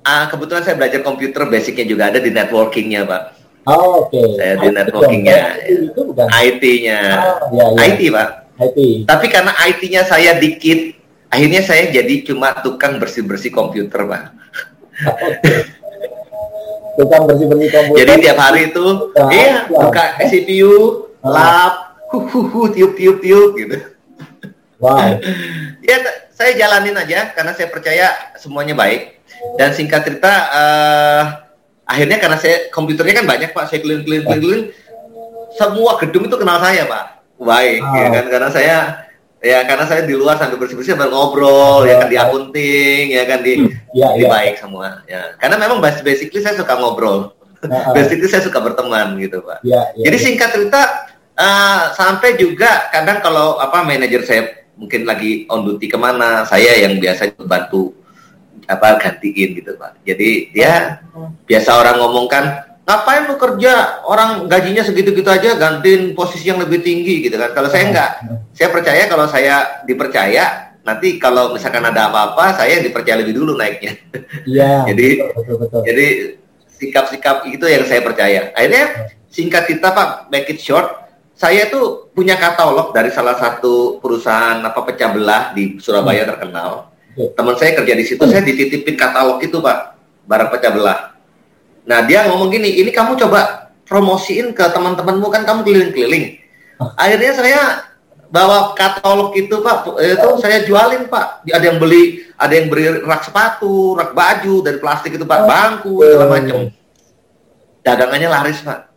uh, 0.02 0.26
kebetulan 0.26 0.66
saya 0.66 0.76
belajar 0.76 1.06
komputer 1.06 1.46
basicnya 1.46 1.86
juga 1.86 2.10
ada 2.10 2.18
di 2.18 2.34
networkingnya, 2.34 3.06
Pak. 3.06 3.24
Oh, 3.70 4.04
oke. 4.04 4.12
Okay. 4.12 4.28
Saya 4.36 4.54
di 4.60 4.68
networkingnya. 4.74 5.42
IT-nya. 6.28 7.00
Oh, 7.48 7.54
ya, 7.54 7.66
ya. 7.78 7.84
IT, 7.94 8.02
Pak. 8.10 8.30
IT. 8.60 8.80
Tapi 9.06 9.26
karena 9.30 9.54
IT-nya 9.70 10.02
saya 10.04 10.36
dikit, 10.42 10.98
akhirnya 11.30 11.62
saya 11.62 11.94
jadi 11.94 12.26
cuma 12.26 12.58
tukang 12.66 12.98
bersih-bersih 12.98 13.54
komputer, 13.54 14.10
Pak. 14.10 14.24
tukang 17.00 17.24
bersih 17.26 17.48
bersih 17.50 17.70
komputer. 17.74 18.00
Jadi 18.04 18.14
tiap 18.22 18.38
hari 18.40 18.62
itu, 18.70 18.86
nah, 19.14 19.30
iya, 19.34 19.46
ya. 19.46 19.58
buka 19.70 20.06
CPU, 20.30 20.76
ah. 21.26 21.30
lab, 21.30 21.74
hu 22.14 22.62
tiup 22.74 22.94
tiup 22.94 23.18
tiup 23.22 23.52
gitu. 23.58 23.78
Wow. 24.78 25.18
ya 25.88 25.98
saya 26.34 26.52
jalanin 26.60 26.98
aja 26.98 27.32
karena 27.32 27.52
saya 27.56 27.68
percaya 27.70 28.08
semuanya 28.38 28.78
baik. 28.78 29.22
Dan 29.58 29.76
singkat 29.76 30.08
cerita, 30.08 30.32
uh, 30.56 31.24
akhirnya 31.84 32.16
karena 32.22 32.38
saya 32.40 32.72
komputernya 32.72 33.24
kan 33.24 33.28
banyak 33.28 33.52
pak, 33.52 33.68
saya 33.68 33.84
keliling 33.84 34.06
keliling 34.08 34.28
keliling, 34.30 34.64
semua 35.60 36.00
gedung 36.00 36.26
itu 36.32 36.38
kenal 36.40 36.58
saya 36.64 36.88
pak, 36.88 37.06
baik 37.44 37.82
oh. 37.84 37.96
ya 37.98 38.08
kan 38.10 38.26
karena 38.30 38.50
saya 38.50 38.78
ya 39.44 39.60
karena 39.68 39.84
saya 39.84 40.08
di 40.08 40.16
luar 40.16 40.40
sambil 40.40 40.56
bersih 40.56 40.80
bersih 40.80 40.96
sambil 40.96 41.12
ngobrol 41.12 41.84
ya 41.84 42.00
kan 42.00 42.08
di 42.08 42.16
akunting 42.16 43.12
ya 43.12 43.24
kan 43.28 43.44
di 43.44 43.68
ya, 43.92 44.08
di 44.16 44.24
ya. 44.24 44.30
baik 44.32 44.56
semua 44.56 45.04
ya. 45.04 45.36
Karena 45.36 45.60
memang 45.60 45.84
basically 45.84 46.40
saya 46.40 46.56
suka 46.56 46.80
ngobrol. 46.80 47.36
Uh, 47.64 47.92
basically 47.96 48.32
saya 48.32 48.44
suka 48.44 48.60
berteman 48.64 49.20
gitu 49.20 49.44
pak. 49.44 49.60
Ya, 49.64 49.92
ya, 50.00 50.08
jadi 50.12 50.18
ya. 50.20 50.24
singkat 50.24 50.50
cerita 50.56 50.82
uh, 51.36 51.92
sampai 51.96 52.40
juga 52.40 52.88
kadang 52.92 53.20
kalau 53.20 53.60
apa 53.60 53.84
manajer 53.84 54.24
saya 54.24 54.44
mungkin 54.80 55.06
lagi 55.06 55.46
on 55.52 55.68
duty 55.68 55.92
ke 55.92 55.96
mana 56.00 56.48
saya 56.48 56.80
yang 56.80 56.98
biasa 56.98 57.36
bantu 57.44 57.92
apa 58.68 58.96
gantiin 59.00 59.60
gitu 59.60 59.76
pak. 59.76 60.00
Jadi 60.08 60.56
ya 60.56 61.04
biasa 61.48 61.70
orang 61.84 62.00
ngomong 62.00 62.28
kan 62.32 62.73
ngapain 62.84 63.24
lu 63.28 63.36
kerja? 63.40 64.04
Orang 64.04 64.52
gajinya 64.52 64.84
segitu-gitu 64.84 65.28
aja 65.28 65.56
gantiin 65.56 66.12
posisi 66.16 66.52
yang 66.52 66.60
lebih 66.60 66.84
tinggi 66.84 67.24
gitu 67.24 67.36
kan. 67.40 67.56
Kalau 67.56 67.70
saya 67.72 67.84
enggak. 67.90 68.12
Saya 68.54 68.70
percaya 68.70 69.04
kalau 69.08 69.26
saya 69.28 69.56
dipercaya 69.88 70.74
nanti 70.84 71.16
kalau 71.16 71.56
misalkan 71.56 71.80
ada 71.80 72.12
apa-apa 72.12 72.60
saya 72.60 72.84
dipercaya 72.84 73.24
lebih 73.24 73.40
dulu 73.40 73.56
naiknya. 73.56 73.96
Iya 74.44 74.84
jadi 74.92 75.32
betul, 75.32 75.56
betul, 75.64 75.82
jadi 75.88 76.06
sikap-sikap 76.68 77.48
itu 77.48 77.64
yang 77.64 77.88
saya 77.88 78.04
percaya. 78.04 78.52
Akhirnya 78.52 79.08
singkat 79.32 79.64
kita 79.72 79.96
pak 79.96 80.28
make 80.28 80.52
it 80.52 80.60
short 80.60 80.92
saya 81.34 81.66
tuh 81.72 82.14
punya 82.14 82.38
katalog 82.38 82.94
dari 82.94 83.10
salah 83.10 83.34
satu 83.40 83.98
perusahaan 83.98 84.62
apa 84.62 84.80
pecah 84.86 85.10
belah 85.10 85.56
di 85.56 85.80
Surabaya 85.80 86.28
hmm. 86.28 86.32
terkenal. 86.36 86.72
Teman 87.14 87.56
saya 87.56 87.78
kerja 87.78 87.94
di 87.94 88.06
situ 88.06 88.22
saya 88.28 88.44
dititipin 88.44 89.00
katalog 89.00 89.40
itu 89.40 89.64
pak 89.64 89.96
barang 90.28 90.50
pecah 90.52 90.72
belah 90.76 91.13
Nah 91.84 92.00
dia 92.08 92.28
ngomong 92.32 92.48
gini, 92.52 92.80
ini 92.80 92.92
kamu 92.92 93.20
coba 93.20 93.72
promosiin 93.84 94.56
ke 94.56 94.64
teman-temanmu 94.72 95.28
kan 95.28 95.44
kamu 95.44 95.68
keliling-keliling. 95.68 96.40
Akhirnya 96.96 97.32
saya 97.36 97.62
bawa 98.34 98.74
katalog 98.74 99.36
itu 99.38 99.62
pak, 99.62 99.86
itu 100.00 100.30
saya 100.42 100.66
jualin 100.66 101.06
pak. 101.06 101.46
Ada 101.46 101.66
yang 101.70 101.78
beli, 101.78 102.26
ada 102.34 102.54
yang 102.56 102.68
beli 102.72 102.90
rak 103.06 103.30
sepatu, 103.30 103.94
rak 103.94 104.18
baju 104.18 104.66
dari 104.66 104.82
plastik 104.82 105.16
itu 105.20 105.28
pak, 105.28 105.46
bangku 105.46 106.02
segala 106.02 106.28
macam. 106.40 106.72
Dagangannya 107.84 108.30
laris 108.32 108.64
pak. 108.64 108.90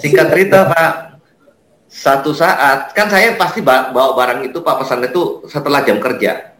Singkat 0.00 0.26
cerita 0.32 0.72
pak, 0.72 0.92
satu 1.90 2.32
saat 2.32 2.96
kan 2.96 3.12
saya 3.12 3.36
pasti 3.36 3.60
bawa 3.60 4.16
barang 4.16 4.48
itu 4.48 4.64
pak 4.64 4.80
pesan 4.80 5.04
itu 5.04 5.44
setelah 5.50 5.84
jam 5.84 6.00
kerja. 6.00 6.56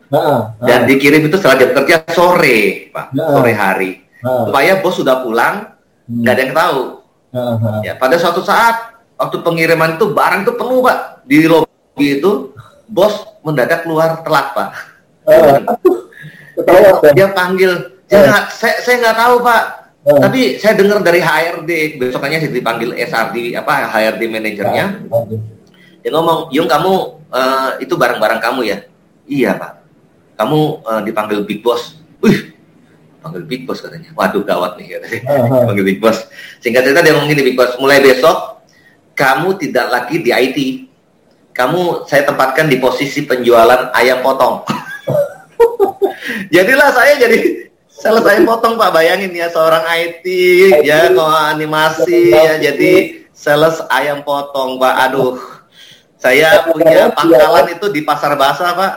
Dan 0.61 0.85
dikirim 0.85 1.25
itu 1.25 1.37
setelah 1.40 1.56
jam 1.64 1.70
kerja 1.73 2.04
sore 2.12 2.92
pak, 2.92 3.14
sore 3.14 3.52
hari. 3.56 3.92
Supaya 4.22 4.82
bos 4.82 4.98
sudah 4.98 5.22
pulang, 5.22 5.75
nggak 6.08 6.34
ada 6.34 6.42
yang 6.42 6.54
tahu. 6.56 6.80
Ya, 7.84 7.92
pada 7.94 8.16
suatu 8.18 8.42
saat 8.42 8.98
waktu 9.18 9.37
pengiriman 9.42 9.98
itu 9.98 10.14
barang 10.14 10.46
itu 10.46 10.52
penuh 10.54 10.78
pak 10.80 11.26
di 11.26 11.44
lobi 11.44 12.22
itu 12.22 12.54
bos 12.88 13.26
mendadak 13.42 13.84
keluar 13.84 14.22
telat 14.22 14.46
pak. 14.54 14.68
Uh, 15.28 15.60
dia 17.16 17.28
panggil, 17.37 17.92
uh. 18.08 18.48
saya 18.48 18.80
saya 18.80 18.96
nggak 19.04 19.18
tahu 19.18 19.34
pak. 19.44 19.62
Uh. 20.08 20.20
Tapi 20.25 20.56
saya 20.56 20.72
dengar 20.78 21.04
dari 21.04 21.20
HRD 21.20 22.00
besokannya 22.00 22.40
saya 22.40 22.52
dipanggil 22.54 22.96
SRD 22.96 23.58
apa 23.58 23.92
HRD 23.92 24.22
manajernya. 24.30 25.04
Uh. 25.12 25.37
Dia 26.00 26.10
ngomong, 26.14 26.48
Yung 26.54 26.70
kamu 26.70 26.92
uh, 27.28 27.70
itu 27.82 27.92
barang-barang 27.98 28.40
kamu 28.40 28.60
ya? 28.64 28.78
Iya 29.28 29.50
pak. 29.58 29.72
Kamu 30.38 30.58
uh, 30.87 31.00
dipanggil 31.04 31.44
Big 31.44 31.60
Boss. 31.60 31.98
Wih, 32.25 32.54
panggil 33.18 33.42
Big 33.44 33.62
Boss 33.66 33.82
katanya. 33.82 34.10
Waduh 34.14 34.42
gawat 34.46 34.78
nih 34.78 34.98
katanya. 34.98 35.20
Uh. 35.48 35.66
panggil 35.68 35.84
Big 35.87 35.98
Boss. 35.98 36.26
Singkat 36.62 36.82
cerita 36.87 37.00
dia 37.02 37.12
ngomong 37.14 37.30
gini 37.30 37.42
Big 37.42 37.56
Boss, 37.58 37.75
mulai 37.78 37.98
besok 38.00 38.58
kamu 39.18 39.58
tidak 39.58 39.87
lagi 39.90 40.22
di 40.22 40.30
IT. 40.30 40.58
Kamu 41.50 42.06
saya 42.06 42.22
tempatkan 42.22 42.70
di 42.70 42.78
posisi 42.78 43.26
penjualan 43.26 43.90
ayam 43.90 44.22
potong. 44.22 44.62
Jadilah 46.54 46.94
saya 46.94 47.18
jadi 47.18 47.66
selesai 47.90 48.46
potong 48.46 48.78
Pak. 48.78 48.94
Bayangin 48.94 49.34
ya 49.34 49.50
seorang 49.50 49.82
IT 49.90 50.25
ya 50.87 51.10
kok 51.10 51.34
animasi 51.50 52.30
ya 52.30 52.62
jadi 52.62 53.26
sales 53.34 53.82
ayam 53.90 54.22
potong 54.22 54.78
Pak. 54.78 54.94
Aduh. 55.10 55.34
Saya 56.18 56.66
punya 56.66 57.10
pangkalan 57.14 57.75
itu 57.75 57.87
di 57.90 58.06
pasar 58.06 58.38
basah 58.38 58.75
Pak. 58.78 58.94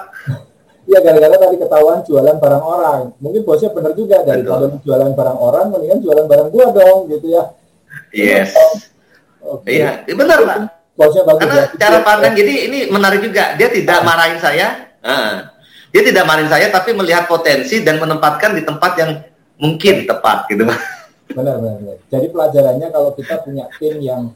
Iya 0.89 0.99
gara-gara 1.05 1.35
tadi 1.37 1.55
ketahuan 1.61 1.99
jualan 2.03 2.37
barang 2.41 2.63
orang. 2.63 2.99
Mungkin 3.21 3.41
bosnya 3.45 3.69
benar 3.69 3.93
juga 3.93 4.25
dari 4.25 4.41
kalau 4.41 4.67
jualan 4.81 5.11
barang 5.13 5.37
orang 5.37 5.65
mendingan 5.69 5.99
jualan 6.01 6.25
barang 6.25 6.49
gua 6.49 6.65
dong 6.73 6.99
gitu 7.07 7.27
ya. 7.37 7.43
Yes. 8.11 8.51
Okay. 9.41 9.81
Iya, 9.81 10.05
benar 10.13 10.37
pak. 10.45 10.57
Karena 11.41 11.55
ya. 11.65 11.65
cara 11.81 11.97
pandang 12.05 12.33
jadi 12.37 12.53
ini 12.69 12.79
menarik 12.93 13.25
juga. 13.25 13.57
Dia 13.57 13.69
tidak 13.73 14.05
marahin 14.05 14.37
saya. 14.37 14.93
Uh, 15.01 15.49
dia 15.89 16.01
tidak 16.05 16.23
marahin 16.29 16.47
saya, 16.47 16.69
tapi 16.69 16.93
melihat 16.93 17.25
potensi 17.25 17.81
dan 17.81 17.97
menempatkan 17.97 18.53
di 18.53 18.61
tempat 18.63 18.91
yang 19.01 19.11
mungkin 19.57 20.05
tepat 20.05 20.45
gitu. 20.47 20.63
Benar, 21.31 21.57
benar, 21.57 21.75
benar. 21.81 21.97
Jadi 22.11 22.27
pelajarannya 22.29 22.87
kalau 22.93 23.11
kita 23.17 23.41
punya 23.41 23.65
tim 23.81 23.97
yang 23.99 24.31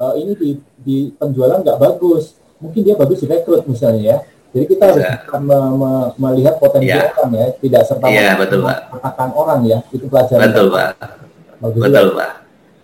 uh, 0.00 0.14
ini 0.16 0.32
di, 0.34 0.50
di 0.82 0.96
penjualan 1.14 1.60
nggak 1.60 1.78
bagus, 1.78 2.38
mungkin 2.58 2.80
dia 2.80 2.94
bagus 2.96 3.22
di 3.22 3.26
rekrut 3.28 3.68
misalnya 3.68 4.02
ya. 4.02 4.18
Jadi 4.56 4.66
kita 4.72 4.84
harus 4.88 5.04
me, 5.44 5.58
me, 5.76 5.90
melihat 6.16 6.56
potensi 6.56 6.88
ya. 6.88 7.12
orang 7.12 7.30
ya, 7.36 7.46
tidak 7.60 7.82
serta 7.84 8.06
ya, 8.08 8.32
betul, 8.40 8.64
Pak. 8.64 8.78
orang 9.36 9.60
ya. 9.68 9.78
Itu 9.92 10.08
pelajaran. 10.08 10.48
Betul, 10.48 10.66
Pak. 10.72 10.90
betul, 11.60 12.06
Pak. 12.16 12.32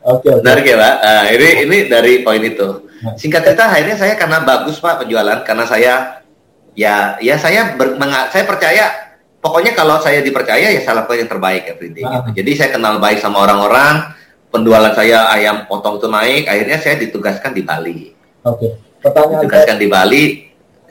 Oke, 0.02 0.29
okay, 0.29 0.43
Menarik 0.43 0.67
ya 0.67 0.76
Pak. 0.83 0.95
Nah, 0.99 1.25
ini 1.31 1.49
ini 1.62 1.76
dari 1.87 2.12
poin 2.26 2.43
itu. 2.43 2.69
Nah. 3.07 3.14
Singkat 3.14 3.41
cerita 3.47 3.71
akhirnya 3.71 3.97
saya 3.97 4.14
karena 4.19 4.43
bagus 4.43 4.83
Pak 4.83 5.07
penjualan 5.07 5.38
karena 5.47 5.64
saya 5.64 5.95
ya 6.75 7.17
ya 7.23 7.38
saya 7.38 7.79
ber, 7.79 7.95
saya 8.35 8.45
percaya 8.45 8.85
pokoknya 9.38 9.79
kalau 9.79 10.02
saya 10.02 10.19
dipercaya 10.19 10.75
ya 10.75 10.81
saya 10.83 11.07
lakukan 11.07 11.23
yang 11.23 11.31
terbaik 11.31 11.62
ya 11.71 11.75
Gitu. 11.79 12.29
Jadi 12.35 12.50
saya 12.59 12.71
kenal 12.75 12.99
baik 12.99 13.23
sama 13.23 13.47
orang-orang, 13.47 14.11
penjualan 14.50 14.91
saya 14.91 15.31
ayam 15.38 15.71
potong 15.71 16.02
itu 16.02 16.11
naik, 16.11 16.50
akhirnya 16.50 16.79
saya 16.83 16.99
ditugaskan 16.99 17.55
di 17.55 17.62
Bali. 17.62 18.11
Oke. 18.43 18.59
Okay. 18.59 18.71
Pertanyaan 19.02 19.38
ditugaskan 19.47 19.76
saya, 19.79 19.83
di 19.83 19.88
Bali. 19.88 20.25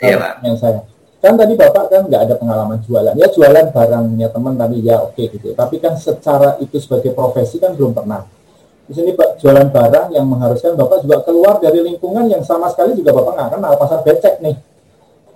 Iya 0.01 0.15
Pak. 0.17 0.33
Yang 0.43 0.57
saya 0.59 0.79
kan 1.21 1.37
tadi 1.37 1.53
bapak 1.53 1.85
kan 1.85 2.01
nggak 2.09 2.21
ada 2.25 2.33
pengalaman 2.33 2.81
jualan 2.81 3.13
ya 3.13 3.29
jualan 3.29 3.69
barangnya 3.69 4.33
teman 4.33 4.57
tadi 4.57 4.81
ya 4.81 5.05
oke 5.05 5.13
okay, 5.13 5.29
gitu 5.29 5.53
tapi 5.53 5.77
kan 5.77 5.93
secara 5.93 6.57
itu 6.57 6.81
sebagai 6.81 7.13
profesi 7.13 7.61
kan 7.61 7.77
belum 7.77 7.93
pernah 7.93 8.25
di 8.91 8.99
sini 8.99 9.15
Pak 9.15 9.39
jualan 9.39 9.71
barang 9.71 10.11
yang 10.11 10.27
mengharuskan 10.27 10.75
Bapak 10.75 11.07
juga 11.07 11.23
keluar 11.23 11.63
dari 11.63 11.79
lingkungan 11.79 12.27
yang 12.27 12.43
sama 12.43 12.67
sekali 12.67 12.91
juga 12.99 13.15
Bapak 13.15 13.39
nggak 13.39 13.49
kenal 13.55 13.73
pasar 13.79 13.99
becek 14.03 14.43
nih. 14.43 14.55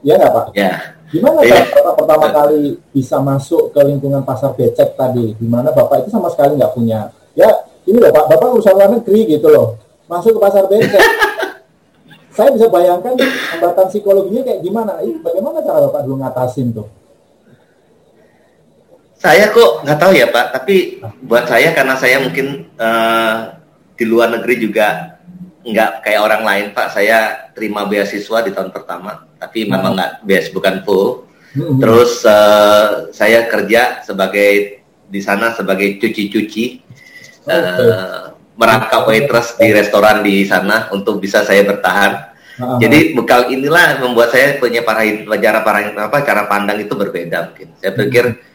Iya 0.03 0.13
nggak 0.19 0.31
Pak? 0.35 0.45
Ya. 0.59 0.71
Gimana 1.07 1.39
yeah. 1.39 1.63
Bapak 1.71 1.93
pertama 2.03 2.27
kali 2.35 2.75
bisa 2.91 3.15
masuk 3.23 3.71
ke 3.71 3.79
lingkungan 3.87 4.27
pasar 4.27 4.51
becek 4.59 4.99
tadi? 4.99 5.39
Di 5.39 5.47
mana 5.47 5.71
Bapak 5.71 6.03
itu 6.03 6.11
sama 6.11 6.27
sekali 6.35 6.59
nggak 6.59 6.75
punya. 6.75 7.07
Ya 7.31 7.47
ini 7.87 7.95
loh 7.95 8.11
Pak, 8.11 8.27
Bapak 8.27 8.59
usaha 8.59 8.75
luar 8.75 8.91
negeri 8.91 9.23
gitu 9.23 9.47
loh. 9.47 9.79
Masuk 10.11 10.35
ke 10.35 10.39
pasar 10.43 10.67
becek. 10.67 10.99
Saya 12.35 12.51
bisa 12.51 12.67
bayangkan 12.67 13.15
hambatan 13.55 13.87
psikologinya 13.87 14.43
kayak 14.43 14.59
gimana. 14.59 14.99
Ini 14.99 15.23
bagaimana 15.23 15.63
cara 15.63 15.87
Bapak 15.87 16.03
dulu 16.03 16.19
ngatasin 16.19 16.75
tuh? 16.75 16.87
Saya 19.15 19.47
kok 19.55 19.87
nggak 19.87 19.99
tahu 20.03 20.13
ya 20.13 20.27
Pak, 20.27 20.45
tapi 20.51 20.99
buat 21.23 21.47
saya 21.47 21.71
karena 21.71 21.95
saya 21.95 22.19
mungkin 22.19 22.67
uh, 22.75 23.55
di 23.95 24.03
luar 24.03 24.35
negeri 24.35 24.67
juga 24.67 25.17
nggak 25.63 26.03
kayak 26.03 26.21
orang 26.21 26.43
lain 26.43 26.65
Pak. 26.75 26.87
Saya 26.91 27.49
terima 27.55 27.87
beasiswa 27.87 28.43
di 28.43 28.51
tahun 28.51 28.75
pertama, 28.75 29.23
tapi 29.39 29.65
memang 29.71 29.95
nggak 29.95 30.27
beas 30.27 30.51
bukan 30.51 30.83
full. 30.83 31.23
Hmm. 31.55 31.79
Terus 31.79 32.19
uh, 32.27 33.07
saya 33.15 33.47
kerja 33.47 34.03
sebagai 34.03 34.83
di 35.07 35.23
sana 35.23 35.55
sebagai 35.55 35.95
cuci-cuci, 36.03 36.83
uh, 37.47 38.34
merangkap 38.55 39.03
waitress 39.07 39.59
di 39.59 39.71
restoran 39.75 40.23
di 40.23 40.47
sana 40.47 40.87
untuk 40.91 41.19
bisa 41.19 41.43
saya 41.43 41.63
bertahan. 41.67 42.35
Uh-huh. 42.55 42.79
Jadi 42.79 43.11
bekal 43.11 43.51
inilah 43.51 43.99
membuat 43.99 44.31
saya 44.31 44.55
punya 44.57 44.79
para 44.79 45.03
cara 45.39 45.59
para 45.59 45.79
apa 45.91 46.17
cara 46.23 46.47
pandang 46.47 46.79
itu 46.79 46.95
berbeda 46.95 47.51
mungkin. 47.51 47.75
Saya 47.79 47.91
pikir 47.91 48.25
hmm 48.31 48.53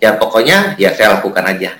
ya 0.00 0.16
pokoknya 0.16 0.80
ya 0.80 0.90
saya 0.96 1.20
lakukan 1.20 1.44
aja. 1.44 1.76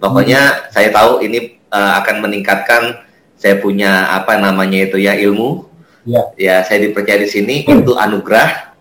Pokoknya 0.00 0.40
hmm. 0.40 0.62
saya 0.72 0.88
tahu 0.90 1.22
ini 1.22 1.60
uh, 1.70 2.00
akan 2.02 2.24
meningkatkan 2.24 3.04
saya 3.38 3.60
punya 3.60 4.08
apa 4.10 4.40
namanya 4.40 4.88
itu 4.88 4.98
ya 4.98 5.14
ilmu. 5.14 5.68
Ya, 6.08 6.24
ya 6.40 6.56
saya 6.64 6.88
dipercaya 6.88 7.20
di 7.20 7.28
sini 7.28 7.68
hmm. 7.68 7.84
itu 7.84 7.92
anugerah. 7.94 8.72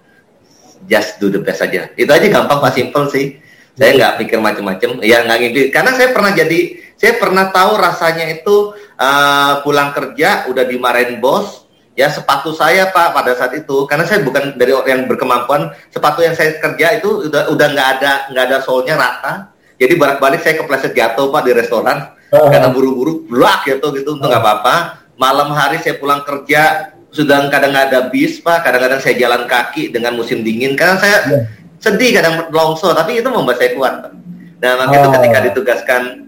Just 0.88 1.20
do 1.20 1.28
the 1.28 1.44
best 1.44 1.60
aja. 1.60 1.92
Itu 2.00 2.08
aja 2.16 2.24
gampang 2.32 2.64
pak. 2.64 2.72
Simple 2.72 3.12
sih. 3.12 3.44
Saya 3.78 3.94
nggak 3.94 4.14
pikir 4.24 4.40
macam-macam 4.40 5.04
ya 5.04 5.28
nggak 5.28 5.38
ngimpi. 5.44 5.62
Karena 5.70 5.92
saya 5.94 6.16
pernah 6.16 6.32
jadi 6.32 6.87
saya 6.98 7.14
pernah 7.22 7.54
tahu 7.54 7.78
rasanya 7.78 8.26
itu 8.34 8.74
uh, 8.98 9.62
pulang 9.62 9.94
kerja 9.94 10.50
udah 10.50 10.66
dimarahin 10.66 11.22
bos 11.22 11.70
ya 11.98 12.10
sepatu 12.14 12.54
saya 12.54 12.94
pak 12.94 13.10
pada 13.14 13.34
saat 13.34 13.58
itu 13.58 13.90
karena 13.90 14.06
saya 14.06 14.22
bukan 14.22 14.54
dari 14.54 14.70
orang 14.70 14.90
yang 14.90 15.04
berkemampuan 15.10 15.74
sepatu 15.90 16.22
yang 16.22 16.38
saya 16.38 16.58
kerja 16.62 17.02
itu 17.02 17.30
udah 17.30 17.50
udah 17.50 17.68
nggak 17.74 17.90
ada 17.98 18.12
nggak 18.30 18.44
ada 18.50 18.58
solnya 18.62 18.94
rata 18.94 19.34
jadi 19.82 19.98
balik 19.98 20.22
balik 20.22 20.42
saya 20.46 20.62
kepleset 20.62 20.94
jatuh 20.94 21.34
pak 21.34 21.42
di 21.46 21.58
restoran 21.58 22.14
uh-huh. 22.34 22.54
karena 22.54 22.70
buru-buru 22.70 23.26
blak 23.26 23.66
gitu 23.66 23.90
gitu 23.98 24.14
untuk 24.14 24.30
nggak 24.30 24.42
uh-huh. 24.42 24.62
apa-apa 24.62 24.76
malam 25.18 25.50
hari 25.58 25.82
saya 25.82 25.98
pulang 25.98 26.22
kerja 26.22 26.94
sudah 27.10 27.50
kadang 27.50 27.74
nggak 27.74 27.90
ada 27.90 28.00
bis 28.14 28.46
pak 28.46 28.62
kadang-kadang 28.62 29.02
saya 29.02 29.18
jalan 29.18 29.50
kaki 29.50 29.90
dengan 29.90 30.14
musim 30.14 30.46
dingin 30.46 30.78
karena 30.78 31.02
saya 31.02 31.18
yeah. 31.34 31.44
sedih 31.82 32.14
kadang 32.14 32.46
longso 32.54 32.94
tapi 32.94 33.18
itu 33.18 33.26
membuat 33.26 33.58
saya 33.58 33.74
kuat 33.74 33.94
pak. 34.06 34.14
nah 34.62 34.86
waktu 34.86 34.94
oh. 34.94 35.02
itu 35.02 35.10
ketika 35.18 35.40
ditugaskan 35.50 36.27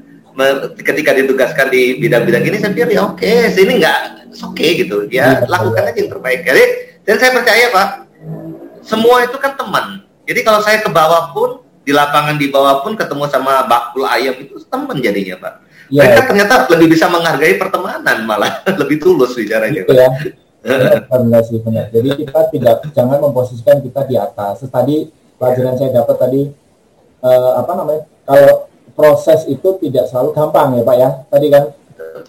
ketika 0.79 1.11
ditugaskan 1.15 1.67
di 1.71 1.99
bidang-bidang 1.99 2.43
ini 2.47 2.57
saya 2.59 2.71
pikir 2.71 2.95
ya 2.95 3.01
oke 3.05 3.19
okay, 3.19 3.51
sini 3.51 3.83
nggak 3.83 3.99
oke 4.39 4.55
okay 4.55 4.69
gitu. 4.79 4.97
Ya, 5.11 5.43
ya 5.43 5.47
lakukan 5.49 5.83
aja 5.89 5.97
yang 5.99 6.11
terbaik. 6.11 6.41
Jadi 6.47 6.63
dan 7.03 7.15
saya 7.17 7.31
percaya 7.35 7.65
pak 7.73 7.87
semua 8.85 9.25
itu 9.25 9.37
kan 9.37 9.53
teman. 9.57 10.05
Jadi 10.29 10.39
kalau 10.45 10.61
saya 10.61 10.79
ke 10.79 10.89
bawah 10.89 11.33
pun 11.33 11.65
di 11.81 11.91
lapangan 11.91 12.37
di 12.37 12.53
bawah 12.53 12.85
pun 12.85 12.93
ketemu 12.93 13.25
sama 13.27 13.65
bakul 13.65 14.05
ayam 14.05 14.37
itu 14.37 14.61
teman 14.69 14.97
jadinya 15.01 15.35
pak. 15.41 15.53
Ya, 15.89 16.05
mereka 16.05 16.21
ya. 16.21 16.25
ternyata 16.29 16.53
lebih 16.69 16.87
bisa 16.93 17.09
menghargai 17.09 17.57
pertemanan 17.57 18.17
malah 18.21 18.61
lebih 18.81 19.01
tulus 19.01 19.33
bicaranya 19.33 19.81
gitu 19.81 19.89
ya. 19.97 20.09
Benar 21.09 21.41
sih 21.47 21.57
benar. 21.65 21.89
Jadi 21.89 22.09
kita 22.19 22.39
tidak 22.53 22.75
jangan 22.93 23.17
memposisikan 23.17 23.81
kita 23.81 24.05
di 24.05 24.15
atas. 24.19 24.61
Tadi 24.69 25.09
pelajaran 25.39 25.75
saya 25.81 25.89
dapat 26.03 26.15
tadi 26.19 26.41
uh, 27.25 27.51
apa 27.63 27.71
namanya 27.73 28.01
kalau 28.27 28.68
proses 28.99 29.47
itu 29.47 29.79
tidak 29.79 30.11
selalu 30.11 30.35
gampang 30.35 30.75
ya 30.75 30.83
pak 30.83 30.95
ya 30.99 31.09
tadi 31.31 31.47
kan 31.47 31.63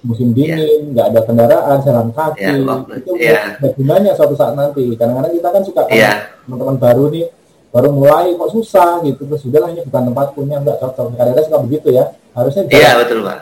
musim 0.06 0.32
iya. 0.32 0.56
dingin, 0.56 0.80
nggak 0.94 1.06
yeah. 1.06 1.12
ada 1.12 1.20
kendaraan, 1.26 1.76
jalan 1.82 2.08
kaki, 2.14 2.42
yeah, 2.42 2.78
itu 2.96 3.10
yeah. 3.18 3.72
gunanya 3.76 4.12
suatu 4.16 4.34
saat 4.38 4.54
nanti. 4.56 4.94
Kadang-kadang 4.96 5.32
kita 5.34 5.48
kan 5.50 5.62
suka 5.66 5.82
yeah. 5.92 6.30
teman-teman 6.46 6.76
baru 6.80 7.04
nih, 7.12 7.26
baru 7.74 7.88
mulai 7.92 8.32
kok 8.32 8.50
susah 8.54 9.02
gitu, 9.04 9.26
terus 9.28 9.40
sudah 9.44 9.60
lah 9.66 9.70
ini 9.74 9.84
bukan 9.84 10.02
tempat 10.12 10.26
punya 10.32 10.56
nggak 10.62 10.78
cocok. 10.80 11.04
Kadang-kadang 11.16 11.46
suka 11.46 11.58
begitu 11.66 11.88
ya, 11.92 12.04
harusnya. 12.32 12.62
Iya 12.70 12.80
yeah, 12.80 12.92
betul 13.02 13.20
pak. 13.26 13.38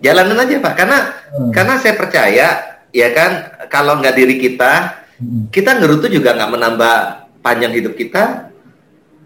jalanin 0.00 0.40
aja 0.40 0.54
pak 0.64 0.74
karena 0.80 0.98
hmm. 1.28 1.52
karena 1.52 1.74
saya 1.76 1.94
percaya 2.00 2.48
ya 2.88 3.08
kan 3.12 3.30
kalau 3.68 4.00
nggak 4.00 4.16
diri 4.16 4.40
kita 4.40 4.96
hmm. 5.20 5.52
kita 5.52 5.76
ngerutu 5.76 6.08
juga 6.08 6.32
nggak 6.32 6.50
menambah 6.56 6.96
panjang 7.44 7.68
hidup 7.76 7.92
kita 8.00 8.48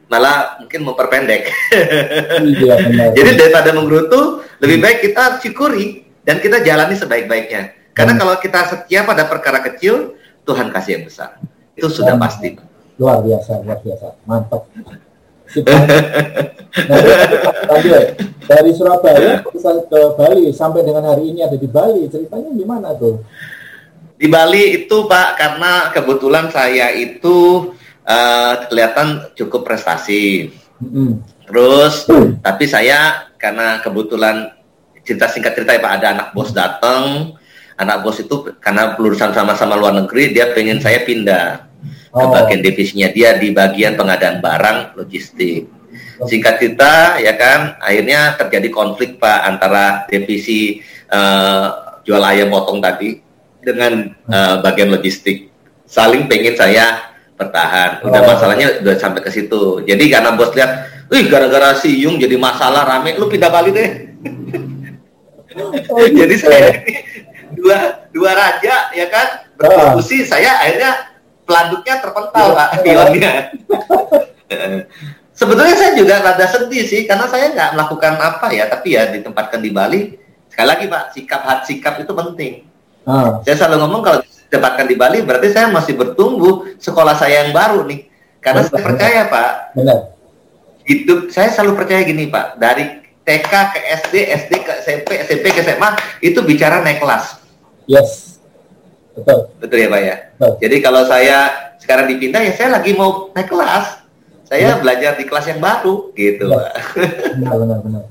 malah 0.08 0.60
mungkin 0.60 0.80
memperpendek. 0.84 1.42
Iya, 2.44 2.74
Jadi 3.16 3.30
daripada 3.40 3.72
menggerutu, 3.72 4.44
lebih 4.60 4.78
baik 4.80 4.98
kita 5.04 5.40
syukuri 5.40 6.04
dan 6.24 6.40
kita 6.40 6.60
jalani 6.60 6.96
sebaik-baiknya. 6.96 7.92
Karena 7.94 8.12
hmm. 8.16 8.20
kalau 8.20 8.34
kita 8.42 8.60
setia 8.68 9.06
pada 9.06 9.24
perkara 9.30 9.62
kecil, 9.62 10.18
Tuhan 10.44 10.68
kasih 10.74 11.00
yang 11.00 11.04
besar. 11.08 11.40
Itu 11.74 11.88
sudah 11.88 12.18
pasti. 12.18 12.58
Luar 13.00 13.22
biasa, 13.22 13.62
luar 13.64 13.78
biasa, 13.82 14.06
mantap. 14.26 14.62
nah, 15.54 15.78
dari 18.42 18.70
Surabaya 18.74 19.44
ke 19.46 20.00
Bali 20.18 20.50
sampai 20.50 20.82
dengan 20.82 21.06
hari 21.06 21.30
ini 21.30 21.46
ada 21.46 21.54
di 21.54 21.68
Bali 21.70 22.10
ceritanya 22.10 22.50
gimana 22.50 22.90
tuh? 22.98 23.22
Di 24.18 24.26
Bali 24.26 24.82
itu 24.82 25.06
Pak 25.06 25.28
karena 25.38 25.90
kebetulan 25.94 26.50
saya 26.50 26.90
itu 26.94 27.70
uh, 28.04 28.68
kelihatan 28.68 29.32
cukup 29.34 29.66
prestasi. 29.66 30.52
Mm-hmm. 30.80 31.10
Terus 31.48 32.08
mm. 32.08 32.44
tapi 32.44 32.64
saya 32.68 33.28
karena 33.36 33.80
kebetulan 33.84 34.52
cerita 35.04 35.28
singkat 35.28 35.52
cerita 35.52 35.76
ya 35.76 35.84
Pak 35.84 35.92
ada 36.00 36.06
anak 36.16 36.28
bos 36.32 36.50
datang, 36.56 37.36
anak 37.76 38.00
bos 38.00 38.16
itu 38.20 38.48
karena 38.60 38.96
lulusan 38.96 39.36
sama-sama 39.36 39.76
luar 39.76 39.92
negeri 39.92 40.32
dia 40.32 40.48
pengen 40.56 40.80
saya 40.80 41.04
pindah 41.04 41.68
oh. 42.16 42.24
ke 42.24 42.24
bagian 42.32 42.60
divisinya 42.64 43.08
dia 43.12 43.36
di 43.36 43.52
bagian 43.52 43.98
pengadaan 44.00 44.40
barang 44.40 44.96
logistik. 44.96 45.68
Singkat 46.24 46.54
cerita 46.62 47.18
ya 47.18 47.34
kan, 47.34 47.74
akhirnya 47.82 48.38
terjadi 48.38 48.70
konflik 48.70 49.18
pak 49.18 49.44
antara 49.46 50.06
divisi 50.06 50.78
uh, 51.10 51.98
jual 52.06 52.22
ayam 52.22 52.54
potong 52.54 52.78
tadi 52.78 53.18
dengan 53.60 54.14
uh, 54.30 54.62
bagian 54.62 54.94
logistik. 54.94 55.50
Saling 55.84 56.30
pengen 56.30 56.54
saya 56.54 57.13
bertahan. 57.34 58.02
Udah 58.06 58.20
oh. 58.22 58.26
masalahnya 58.26 58.80
udah 58.82 58.94
sampai 58.98 59.20
ke 59.22 59.30
situ. 59.30 59.82
Jadi 59.84 60.04
karena 60.10 60.34
bos 60.34 60.54
lihat, 60.54 60.90
wih 61.10 61.26
gara-gara 61.26 61.74
si 61.78 61.94
Yung 62.02 62.18
jadi 62.18 62.38
masalah 62.38 62.86
rame, 62.86 63.18
lu 63.18 63.26
pindah 63.26 63.50
Bali 63.50 63.70
deh. 63.74 63.90
Oh, 65.54 66.02
jadi 66.02 66.34
gitu. 66.34 66.50
saya 66.50 66.82
dua 67.54 68.10
dua 68.10 68.34
raja 68.34 68.90
ya 68.90 69.06
kan 69.06 69.46
berdiskusi, 69.54 70.26
oh. 70.26 70.34
saya 70.34 70.50
akhirnya 70.58 71.14
pelanduknya 71.46 71.94
terpental 72.02 72.46
ya, 72.50 72.56
pak 72.58 72.68
pionnya. 72.82 73.32
Sebetulnya 75.34 75.74
saya 75.78 75.92
juga 75.98 76.22
rada 76.22 76.46
sedih 76.46 76.82
sih 76.86 77.06
karena 77.06 77.26
saya 77.30 77.54
nggak 77.54 77.70
melakukan 77.78 78.14
apa 78.18 78.46
ya, 78.50 78.66
tapi 78.66 78.98
ya 78.98 79.10
ditempatkan 79.14 79.62
di 79.62 79.70
Bali. 79.70 80.02
Sekali 80.50 80.66
lagi 80.70 80.84
pak, 80.86 81.02
sikap 81.14 81.42
hat 81.42 81.60
sikap 81.66 81.98
itu 81.98 82.12
penting. 82.14 82.52
Hmm. 83.06 83.42
Saya 83.42 83.54
selalu 83.58 83.76
ngomong 83.86 84.02
kalau 84.06 84.18
ditempatkan 84.54 84.86
di 84.86 84.94
Bali 84.94 85.18
berarti 85.26 85.50
saya 85.50 85.66
masih 85.74 85.98
bertumbuh 85.98 86.70
sekolah 86.78 87.18
saya 87.18 87.42
yang 87.42 87.50
baru 87.50 87.82
nih. 87.90 88.06
Karena 88.38 88.62
Benar. 88.62 88.70
saya 88.70 88.84
percaya 88.86 89.20
pak, 89.26 89.50
Benar. 89.74 89.98
hidup 90.86 91.18
saya 91.34 91.48
selalu 91.50 91.72
percaya 91.80 92.06
gini 92.06 92.30
pak, 92.30 92.60
dari 92.60 93.02
TK 93.24 93.50
ke 93.50 93.80
SD, 94.04 94.14
SD 94.46 94.52
ke 94.62 94.72
SMP, 94.84 95.10
SMP 95.26 95.44
ke 95.50 95.60
SMA 95.64 95.90
itu 96.22 96.38
bicara 96.44 96.84
naik 96.84 97.02
kelas. 97.02 97.40
Yes 97.88 98.34
Betul. 99.14 99.38
Betul 99.62 99.78
ya 99.78 99.88
Pak 99.88 100.00
ya. 100.02 100.16
Betul. 100.34 100.52
Jadi 100.66 100.76
kalau 100.82 101.02
saya 101.06 101.38
sekarang 101.78 102.06
dipindah 102.10 102.42
ya 102.42 102.52
saya 102.52 102.68
lagi 102.74 102.90
mau 102.98 103.30
naik 103.32 103.48
kelas. 103.48 104.02
Saya 104.44 104.76
ya. 104.76 104.82
belajar 104.82 105.16
di 105.16 105.24
kelas 105.24 105.46
yang 105.48 105.60
baru 105.62 106.10
gitu 106.18 106.50
ya. 106.50 106.58
Pak. 106.58 106.72
Benar 107.38 107.54
benar 107.62 107.78
benar. 107.80 108.02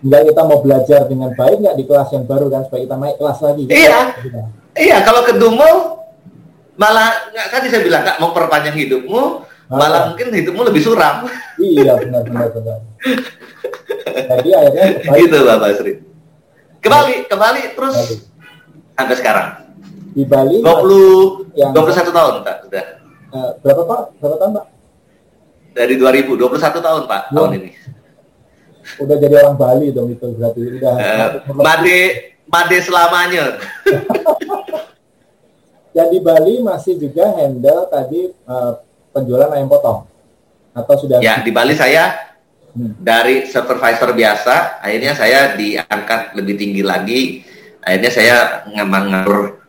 Enggak 0.00 0.22
kita 0.32 0.42
mau 0.44 0.58
belajar 0.64 1.00
dengan 1.08 1.30
baik 1.36 1.56
nggak 1.60 1.76
di 1.76 1.84
kelas 1.84 2.08
yang 2.16 2.24
baru 2.24 2.46
kan 2.48 2.62
supaya 2.64 2.80
kita 2.88 2.96
naik 2.96 3.16
kelas 3.20 3.38
lagi. 3.44 3.62
Kan? 3.68 3.76
Iya. 3.76 4.00
Gitu. 4.24 4.40
Iya 4.76 5.00
kalau 5.02 5.24
ke 5.24 5.32
malah 6.76 7.32
nggak 7.32 7.46
tadi 7.48 7.66
saya 7.72 7.80
bilang 7.80 8.04
nggak 8.04 8.20
mau 8.20 8.36
perpanjang 8.36 8.76
hidupmu 8.76 9.20
ah. 9.72 9.76
malah 9.80 10.00
mungkin 10.12 10.28
hidupmu 10.28 10.60
lebih 10.68 10.84
suram. 10.84 11.24
Iya 11.56 11.96
benar 11.96 12.20
benar 12.28 12.48
benar. 12.52 12.78
Jadi 14.36 14.48
akhirnya 14.52 14.86
gitu 15.16 15.36
Bapak 15.48 15.70
Sri. 15.80 15.92
Kembali 16.84 17.14
kembali 17.26 17.60
terus 17.72 17.96
Bali 17.96 18.16
sampai 18.92 19.16
sekarang? 19.16 19.48
Di 20.12 20.24
Bali 20.28 20.60
20 20.60 21.56
yang 21.56 21.72
21 21.72 22.12
tahun 22.12 22.34
Pak 22.44 22.56
sudah. 22.68 22.84
Uh, 23.32 23.50
berapa 23.64 23.82
Pak? 23.84 24.00
Berapa 24.20 24.36
tahun 24.40 24.52
Pak? 24.60 24.66
Dari 25.76 25.94
2000, 26.00 26.40
21 26.40 26.86
tahun 26.86 27.02
Pak 27.04 27.22
ya. 27.28 27.34
tahun 27.36 27.50
ini. 27.60 27.70
Udah 29.02 29.16
jadi 29.18 29.34
orang 29.44 29.56
Bali 29.56 29.86
dong 29.92 30.08
itu 30.12 30.26
berarti 30.36 30.60
udah. 30.80 30.94
Uh, 30.94 31.28
made 31.64 32.35
made 32.46 32.78
selamanya. 32.82 33.58
ya 35.96 36.04
di 36.10 36.18
Bali 36.20 36.60
masih 36.62 36.98
juga 37.00 37.30
handle 37.36 37.88
tadi 37.90 38.30
uh, 38.46 38.78
penjualan 39.12 39.50
ayam 39.52 39.68
potong 39.70 40.06
atau 40.76 40.94
sudah? 40.96 41.18
Ya 41.22 41.40
di 41.40 41.50
Bali 41.54 41.72
saya 41.74 42.36
hmm. 42.72 43.00
dari 43.00 43.46
supervisor 43.48 44.12
biasa 44.12 44.80
akhirnya 44.80 45.12
saya 45.16 45.56
diangkat 45.56 46.36
lebih 46.36 46.54
tinggi 46.60 46.82
lagi 46.84 47.20
akhirnya 47.86 48.10
saya 48.10 48.36
memang 48.66 49.14
ngatur 49.14 49.66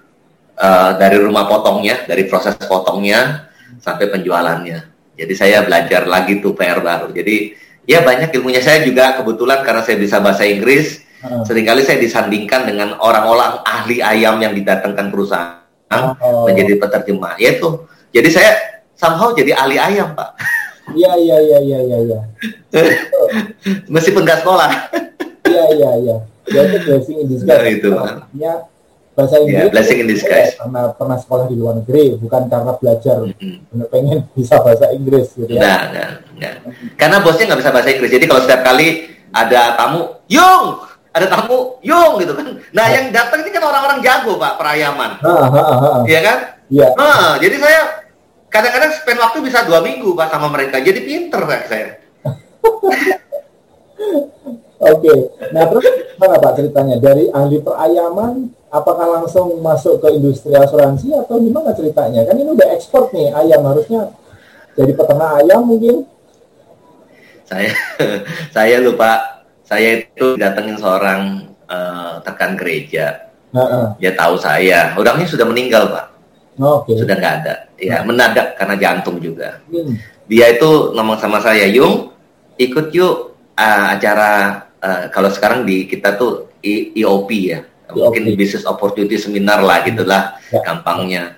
uh, 0.57 0.91
dari 0.97 1.17
rumah 1.21 1.45
potongnya, 1.45 2.03
dari 2.09 2.25
proses 2.25 2.57
potongnya 2.57 3.47
sampai 3.77 4.09
penjualannya. 4.09 4.79
Jadi 5.17 5.33
saya 5.33 5.61
belajar 5.65 6.05
lagi 6.05 6.41
tuh 6.41 6.53
PR 6.57 6.81
baru. 6.81 7.13
Jadi 7.13 7.53
ya 7.85 8.01
banyak 8.01 8.33
ilmunya 8.33 8.61
saya 8.61 8.81
juga 8.85 9.17
kebetulan 9.21 9.61
karena 9.61 9.81
saya 9.85 9.97
bisa 10.01 10.17
bahasa 10.17 10.45
Inggris. 10.45 11.05
Hmm. 11.17 11.41
Seringkali 11.45 11.81
saya 11.81 11.97
disandingkan 11.97 12.69
dengan 12.69 12.93
orang-orang 13.01 13.61
ahli 13.65 14.01
ayam 14.05 14.37
yang 14.37 14.53
didatangkan 14.53 15.09
perusahaan 15.09 16.13
oh. 16.21 16.45
menjadi 16.45 16.77
peterjemah. 16.77 17.37
Yaitu 17.41 17.85
jadi 18.13 18.29
saya 18.29 18.51
somehow 18.93 19.33
jadi 19.33 19.57
ahli 19.57 19.81
ayam, 19.81 20.13
Pak. 20.13 20.29
Iya, 20.93 21.11
iya, 21.19 21.37
iya, 21.41 21.59
iya, 21.59 21.79
iya. 21.81 21.97
Ya. 22.05 22.21
Meskipun 23.93 24.23
nggak 24.23 24.45
sekolah. 24.45 24.69
Iya, 25.47 25.65
iya, 25.73 25.91
iya 26.05 26.17
ya 26.47 26.61
itu 26.63 26.77
blessing 26.87 27.17
in 27.19 27.27
disguise 27.27 27.59
nah, 27.59 27.67
itu 27.67 27.89
artinya 27.91 28.53
bahasa 29.17 29.35
ya, 29.35 29.41
Inggris 29.41 29.57
yeah, 29.59 29.73
blessing 29.73 29.97
in 29.99 30.07
disguise 30.07 30.51
karena 30.55 30.81
pernah 30.93 31.17
sekolah 31.17 31.45
di 31.49 31.55
luar 31.57 31.73
negeri 31.83 32.03
bukan 32.21 32.41
karena 32.47 32.71
belajar 32.77 33.17
mm-hmm. 33.25 33.89
pengen 33.91 34.19
bisa 34.31 34.55
bahasa 34.61 34.85
Inggris 34.93 35.27
gitu 35.35 35.51
ya 35.51 35.61
nah, 35.61 35.81
nah, 35.91 36.09
nah. 36.39 36.55
karena 36.95 37.17
bosnya 37.19 37.51
nggak 37.51 37.59
bisa 37.65 37.71
bahasa 37.73 37.89
Inggris 37.91 38.11
jadi 38.13 38.25
kalau 38.29 38.41
setiap 38.45 38.61
kali 38.63 38.87
ada 39.35 39.75
tamu 39.75 40.01
Yung 40.27 40.83
ada 41.17 41.27
tamu 41.27 41.81
Yung 41.81 42.21
gitu 42.21 42.33
kan. 42.37 42.45
Nah 42.73 42.85
yang 42.93 43.09
datang 43.09 43.41
ini 43.41 43.51
kan 43.51 43.63
orang-orang 43.65 43.99
jago 44.05 44.37
pak 44.37 44.55
perayaman. 44.61 45.17
Iya 46.05 46.19
kan? 46.21 46.37
Iya. 46.67 46.87
Nah, 46.99 47.39
jadi 47.39 47.55
saya 47.57 47.81
kadang-kadang 48.51 48.91
spend 48.95 49.19
waktu 49.23 49.37
bisa 49.43 49.63
dua 49.63 49.79
minggu 49.81 50.13
pak 50.13 50.29
sama 50.29 50.47
mereka. 50.51 50.77
Jadi 50.79 50.99
pinter 51.03 51.41
pak 51.43 51.61
saya. 51.67 51.89
Oke, 54.77 55.09
okay. 55.09 55.19
nah 55.57 55.65
terus 55.65 55.89
mana 56.21 56.37
Pak 56.37 56.53
ceritanya? 56.53 57.01
Dari 57.01 57.33
ahli 57.33 57.57
perayaman, 57.65 58.53
apakah 58.69 59.09
langsung 59.09 59.57
masuk 59.57 59.97
ke 59.97 60.13
industri 60.13 60.53
asuransi 60.53 61.17
atau 61.17 61.41
gimana 61.41 61.73
ceritanya? 61.73 62.21
Kan 62.29 62.37
ini 62.37 62.53
udah 62.53 62.77
ekspor 62.77 63.09
nih 63.09 63.33
ayam, 63.33 63.65
harusnya 63.65 64.13
jadi 64.77 64.93
peternak 64.93 65.41
ayam 65.41 65.65
mungkin? 65.65 66.05
Saya, 67.49 67.73
saya 68.55 68.77
lupa, 68.77 69.36
saya 69.67 70.07
itu 70.07 70.39
datengin 70.39 70.79
seorang 70.79 71.51
uh, 71.67 72.23
tekan 72.23 72.55
gereja. 72.55 73.27
Uh 73.51 73.59
-uh. 73.59 73.85
Dia 73.99 74.15
tahu 74.15 74.39
saya, 74.39 74.95
orangnya 74.95 75.27
sudah 75.27 75.43
meninggal 75.43 75.91
Pak. 75.91 76.05
Okay. 76.57 76.97
Sudah 76.97 77.15
nggak 77.19 77.35
ada, 77.43 77.53
ya 77.77 78.01
mendadak 78.01 78.57
karena 78.57 78.75
jantung 78.79 79.21
juga. 79.21 79.61
Hmm. 79.69 79.93
Dia 80.25 80.57
itu 80.57 80.95
ngomong 80.95 81.21
sama 81.21 81.37
saya, 81.37 81.69
Yung, 81.69 82.09
ikut 82.57 82.89
yuk 82.91 83.37
uh, 83.53 83.85
acara 83.93 84.65
uh, 84.81 85.05
kalau 85.13 85.29
sekarang 85.29 85.69
di 85.69 85.85
kita 85.85 86.17
tuh 86.17 86.49
EOP 86.65 87.29
ya, 87.53 87.61
mungkin 87.93 88.33
business 88.33 88.65
opportunity 88.65 89.15
seminar 89.15 89.61
lah 89.61 89.85
gitulah 89.85 90.35
ya. 90.49 90.59
gampangnya. 90.65 91.37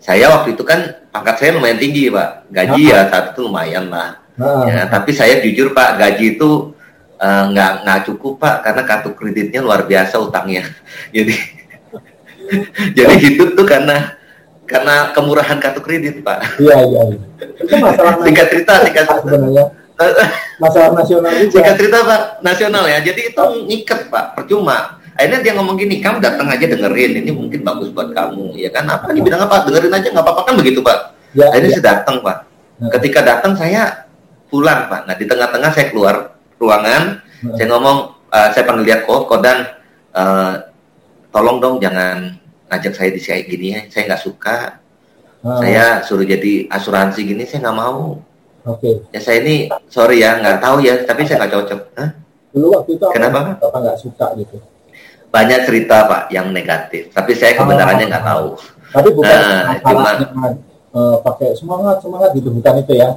Saya 0.00 0.32
waktu 0.32 0.56
itu 0.56 0.64
kan 0.64 1.08
pangkat 1.12 1.36
saya 1.40 1.50
lumayan 1.56 1.80
tinggi 1.80 2.08
pak, 2.08 2.48
gaji 2.48 2.92
ya 2.92 3.08
saat 3.08 3.36
itu 3.36 3.40
lumayan 3.44 3.88
lah. 3.92 4.20
Ah. 4.40 4.66
Ya, 4.66 4.80
tapi 4.90 5.14
saya 5.14 5.38
jujur 5.44 5.76
pak, 5.76 6.00
gaji 6.00 6.40
itu 6.40 6.74
nggak 7.20 7.72
uh, 7.72 7.76
nggak 7.86 8.00
cukup 8.10 8.42
pak 8.42 8.66
karena 8.66 8.82
kartu 8.82 9.10
kreditnya 9.14 9.60
luar 9.62 9.86
biasa 9.86 10.18
utangnya. 10.18 10.66
jadi 11.14 11.34
jadi 12.98 13.14
hidup 13.18 13.56
tuh 13.56 13.66
karena 13.66 14.18
karena 14.64 15.14
kemurahan 15.14 15.58
kartu 15.60 15.80
kredit 15.80 16.20
pak. 16.20 16.58
Iya 16.58 16.76
iya. 16.84 17.02
iya. 17.14 17.18
Itu 17.60 17.74
masalah 17.78 18.18
singkat 18.26 18.46
cerita 18.50 18.72
singkat 18.82 19.06
sebenarnya 19.08 19.84
masalah 20.58 20.90
nasional 20.94 21.32
juga. 21.38 21.52
Singkat 21.54 21.74
cerita 21.78 21.98
Pak, 22.02 22.20
nasional 22.42 22.84
ya. 22.90 22.98
Jadi 23.02 23.20
itu 23.30 23.42
ngikat 23.70 24.10
Pak, 24.10 24.24
percuma. 24.38 24.98
Akhirnya 25.14 25.46
dia 25.46 25.52
ngomong 25.54 25.78
gini, 25.78 26.02
kamu 26.02 26.18
datang 26.18 26.50
aja 26.50 26.66
dengerin, 26.66 27.22
ini 27.22 27.30
mungkin 27.30 27.62
bagus 27.62 27.94
buat 27.94 28.10
kamu, 28.10 28.58
ya 28.58 28.66
kan? 28.74 28.82
Apa 28.90 29.14
nih 29.14 29.22
bilang 29.22 29.46
apa? 29.46 29.62
Dengerin 29.62 29.94
aja 29.94 30.08
nggak 30.10 30.24
apa-apa 30.26 30.42
kan 30.42 30.54
begitu 30.58 30.82
Pak. 30.82 30.98
Ya, 31.38 31.46
Akhirnya 31.54 31.70
ya. 31.70 31.74
saya 31.78 31.86
datang 31.94 32.16
Pak. 32.18 32.36
Ya. 32.82 32.86
Ketika 32.98 33.20
datang 33.22 33.52
saya 33.54 34.10
pulang 34.50 34.90
Pak. 34.90 35.06
Nah 35.06 35.14
di 35.14 35.24
tengah-tengah 35.30 35.70
saya 35.70 35.86
keluar 35.94 36.33
ruangan, 36.60 37.20
ya. 37.42 37.52
saya 37.58 37.66
ngomong, 37.70 37.98
uh, 38.30 38.48
saya 38.50 38.64
pernah 38.66 38.82
lihat 38.82 39.06
kok 39.06 39.26
Kodan 39.30 39.58
uh, 40.14 40.54
tolong 41.34 41.58
dong 41.58 41.76
jangan 41.82 42.38
ngajak 42.70 42.94
saya 42.94 43.10
di 43.10 43.20
kayak 43.20 43.44
gini 43.50 43.66
ya 43.74 43.80
saya 43.90 44.02
nggak 44.10 44.22
suka 44.22 44.58
hmm. 45.42 45.60
saya 45.60 45.84
suruh 46.06 46.26
jadi 46.26 46.70
asuransi 46.70 47.20
gini 47.26 47.42
saya 47.44 47.68
nggak 47.68 47.78
mau 47.78 48.18
oke 48.66 48.78
okay. 48.78 48.94
ya 49.10 49.20
saya 49.20 49.42
ini 49.42 49.66
sorry 49.90 50.22
ya 50.22 50.38
nggak 50.38 50.62
tahu 50.62 50.82
ya 50.82 51.02
tapi 51.02 51.26
saya 51.26 51.44
nggak 51.44 51.52
cocok 51.58 51.80
Hah? 51.98 52.10
dulu 52.54 52.66
waktu 52.78 52.90
itu 52.94 53.06
kenapa 53.10 53.58
apa 53.58 53.78
nggak 53.82 53.98
suka 53.98 54.26
gitu 54.38 54.56
banyak 55.34 55.66
cerita 55.66 56.06
pak 56.06 56.22
yang 56.30 56.54
negatif 56.54 57.10
tapi 57.10 57.34
saya 57.34 57.58
kebenarannya 57.58 58.06
nggak 58.06 58.24
oh. 58.24 58.30
tahu 58.30 58.46
tapi 58.94 59.08
bukan 59.10 59.38
nah, 59.42 59.74
cuma 59.82 60.10
uh, 60.94 61.16
pakai 61.18 61.50
semangat 61.58 61.98
semangat 61.98 62.30
gitu 62.38 62.54
bukan 62.54 62.74
itu 62.78 62.94
ya 62.94 63.10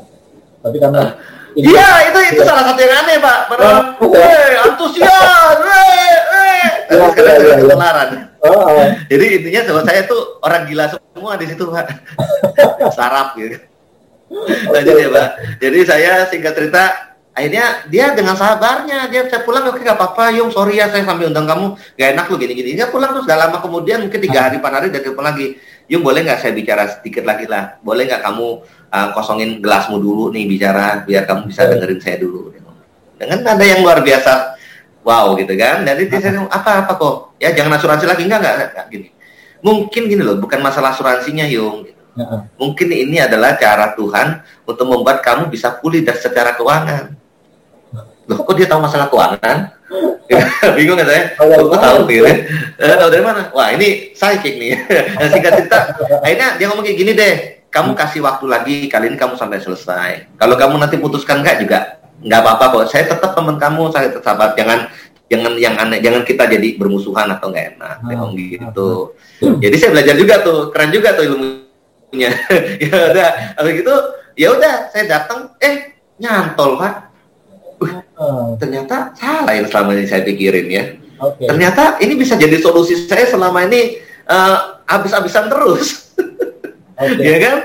tapi 0.66 0.78
karena 0.82 1.14
Iya, 1.56 1.88
itu 2.12 2.20
itu 2.36 2.42
ya. 2.44 2.48
salah 2.50 2.64
satu 2.68 2.80
yang 2.82 2.96
aneh, 3.06 3.16
Pak. 3.22 3.38
Pada, 3.48 3.66
ya. 4.04 4.60
antusias, 4.68 5.58
terus 6.88 7.12
kita 7.14 7.32
juga 7.44 7.56
ketularan. 7.60 8.10
Oh. 8.42 8.88
Jadi 9.12 9.26
intinya 9.42 9.62
sama 9.68 9.82
saya 9.84 10.02
tuh 10.08 10.22
orang 10.42 10.64
gila 10.70 10.86
semua 10.88 11.36
di 11.36 11.46
situ 11.50 11.64
pak, 11.68 11.88
sarap 12.98 13.36
gitu. 13.36 13.58
Nah, 14.72 14.82
jadi 14.84 15.08
ya 15.08 15.10
pak, 15.12 15.28
jadi 15.60 15.80
saya 15.88 16.12
singkat 16.28 16.54
cerita 16.56 16.84
akhirnya 17.38 17.86
dia 17.86 18.18
dengan 18.18 18.34
sabarnya 18.34 19.06
dia 19.14 19.30
saya 19.30 19.46
pulang 19.46 19.70
oke 19.70 19.78
gak 19.78 19.94
apa-apa 19.94 20.34
Yung 20.42 20.50
sorry 20.50 20.82
ya 20.82 20.90
saya 20.90 21.06
sampai 21.06 21.30
undang 21.30 21.46
kamu 21.46 21.78
gak 21.94 22.10
enak 22.18 22.26
lu 22.34 22.36
gini-gini 22.42 22.74
dia 22.74 22.90
pulang 22.90 23.14
terus 23.14 23.30
gak 23.30 23.38
lama 23.38 23.62
kemudian 23.62 24.02
mungkin 24.02 24.18
tiga 24.26 24.50
hari 24.50 24.58
empat 24.58 24.74
hari 24.74 24.88
dia 24.90 25.06
telepon 25.06 25.22
lagi 25.22 25.54
Yung 25.88 26.04
boleh 26.04 26.28
nggak 26.28 26.40
saya 26.44 26.52
bicara 26.52 26.84
sedikit 26.92 27.24
lagi 27.24 27.48
lah? 27.48 27.80
Boleh 27.80 28.04
nggak 28.08 28.20
kamu 28.20 28.48
uh, 28.92 29.08
kosongin 29.16 29.64
gelasmu 29.64 30.04
dulu 30.04 30.36
nih 30.36 30.44
bicara 30.44 31.08
biar 31.08 31.24
kamu 31.24 31.48
bisa 31.48 31.64
dengerin 31.64 32.00
saya 32.04 32.18
dulu? 32.20 32.52
Dengan 33.18 33.42
ada 33.50 33.66
yang 33.66 33.82
luar 33.82 34.04
biasa 34.04 34.60
wow 35.08 35.34
gitu 35.40 35.56
kan. 35.56 35.88
Dari 35.88 36.12
dia 36.12 36.20
apa 36.52 36.86
apa 36.86 36.92
kok? 37.00 37.40
Ya 37.40 37.56
jangan 37.56 37.80
asuransi 37.80 38.06
lagi. 38.06 38.28
Enggak 38.28 38.40
enggak, 38.44 38.56
enggak 38.76 38.88
gini. 38.92 39.08
Mungkin 39.64 40.02
gini 40.12 40.22
loh 40.22 40.38
bukan 40.38 40.60
masalah 40.62 40.94
asuransinya 40.94 41.48
yung. 41.50 41.88
Gitu. 41.88 41.96
mungkin 42.58 42.90
ini 42.90 43.22
adalah 43.22 43.62
cara 43.62 43.94
Tuhan 43.94 44.42
untuk 44.66 44.90
membuat 44.90 45.22
kamu 45.22 45.54
bisa 45.54 45.78
pulih 45.78 46.02
dari 46.02 46.18
secara 46.18 46.58
keuangan. 46.58 47.14
Loh 48.26 48.38
kok 48.42 48.58
dia 48.58 48.66
tahu 48.66 48.82
masalah 48.82 49.06
keuangan 49.06 49.77
bingung 50.76 51.00
kan 51.00 51.08
saya 51.08 51.24
oh, 51.40 51.72
kok 51.72 51.80
tahu 51.80 52.00
gitu 52.12 52.28
eh, 52.28 52.96
tahu 53.00 53.10
dari 53.10 53.24
mana? 53.24 53.48
Wah 53.56 53.72
ini 53.72 54.12
psychic 54.12 54.60
nih. 54.60 54.76
Singkat 55.34 55.52
cerita 55.64 55.80
akhirnya 56.20 56.60
dia 56.60 56.66
ngomong 56.68 56.84
kayak 56.84 56.98
gini 57.00 57.12
deh. 57.16 57.36
Kamu 57.68 57.94
kasih 57.94 58.24
waktu 58.24 58.46
lagi 58.48 58.76
kali 58.88 59.12
ini 59.12 59.18
kamu 59.20 59.36
sampai 59.36 59.60
selesai. 59.60 60.40
Kalau 60.40 60.56
kamu 60.56 60.80
nanti 60.80 60.96
putuskan 61.00 61.44
enggak 61.44 61.64
juga 61.64 62.00
nggak 62.24 62.40
apa-apa 62.44 62.66
kok. 62.74 62.86
Saya 62.92 63.04
tetap 63.08 63.32
teman 63.36 63.56
kamu 63.60 63.82
saya 63.92 64.12
tetap 64.12 64.24
sahabat. 64.24 64.56
Jangan 64.60 64.88
jangan 65.28 65.54
yang 65.60 65.76
aneh 65.76 66.00
jangan 66.00 66.24
kita 66.24 66.48
jadi 66.48 66.80
bermusuhan 66.80 67.28
atau 67.32 67.52
nggak 67.52 67.66
enak. 67.76 67.98
Ah, 68.04 68.12
ah, 68.12 68.30
gitu. 68.34 68.90
ah, 69.44 69.56
jadi 69.60 69.76
saya 69.76 69.92
belajar 69.96 70.16
juga 70.16 70.36
tuh 70.44 70.60
keren 70.72 70.92
juga 70.92 71.16
tuh 71.16 71.24
ilmunya. 71.28 72.32
Ya 72.84 73.12
udah 73.12 73.30
habis 73.60 73.74
gitu 73.84 73.96
ya 74.38 74.54
udah 74.54 74.94
saya 74.94 75.06
datang 75.10 75.52
eh 75.60 75.98
nyantol 76.22 76.78
pak 76.78 77.07
uh, 78.18 78.58
ternyata 78.58 79.14
salah 79.16 79.54
yang 79.54 79.70
selama 79.70 79.96
ini 79.96 80.06
saya 80.10 80.22
pikirin 80.26 80.68
ya 80.68 80.84
okay. 81.22 81.48
ternyata 81.48 82.02
ini 82.04 82.14
bisa 82.18 82.36
jadi 82.36 82.58
solusi 82.60 83.08
saya 83.08 83.30
selama 83.30 83.66
ini 83.70 84.02
uh, 84.28 84.84
habis-habisan 84.90 85.48
terus 85.48 86.14
okay. 87.00 87.24
ya 87.24 87.38
kan 87.40 87.56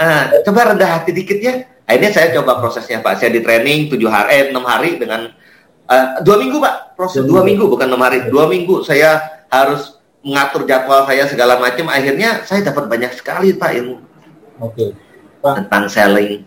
uh, 0.00 0.24
coba 0.44 0.74
rendah 0.74 0.90
hati 0.98 1.12
dikit 1.14 1.38
ya 1.38 1.54
Akhirnya 1.88 2.12
saya 2.12 2.28
coba 2.36 2.60
prosesnya 2.60 3.00
Pak. 3.00 3.16
Saya 3.16 3.32
di 3.32 3.40
training 3.40 3.88
tujuh 3.88 4.12
hari, 4.12 4.28
eh, 4.36 4.44
enam 4.52 4.60
hari 4.68 5.00
dengan 5.00 5.32
uh, 5.88 6.08
dua 6.20 6.36
minggu 6.36 6.60
Pak. 6.60 7.00
Proses 7.00 7.24
dua 7.24 7.40
minggu 7.40 7.64
bukan 7.64 7.88
enam 7.88 8.04
hari. 8.04 8.28
Dua 8.28 8.44
minggu 8.44 8.84
saya 8.84 9.40
harus 9.48 9.96
mengatur 10.20 10.68
jadwal 10.68 11.08
saya 11.08 11.24
segala 11.24 11.56
macam. 11.56 11.88
Akhirnya 11.88 12.44
saya 12.44 12.60
dapat 12.60 12.92
banyak 12.92 13.16
sekali 13.16 13.56
Pak 13.56 13.70
ilmu. 13.72 13.96
Oke. 14.60 14.92
Pak. 15.40 15.64
Tentang 15.64 15.88
selling, 15.88 16.44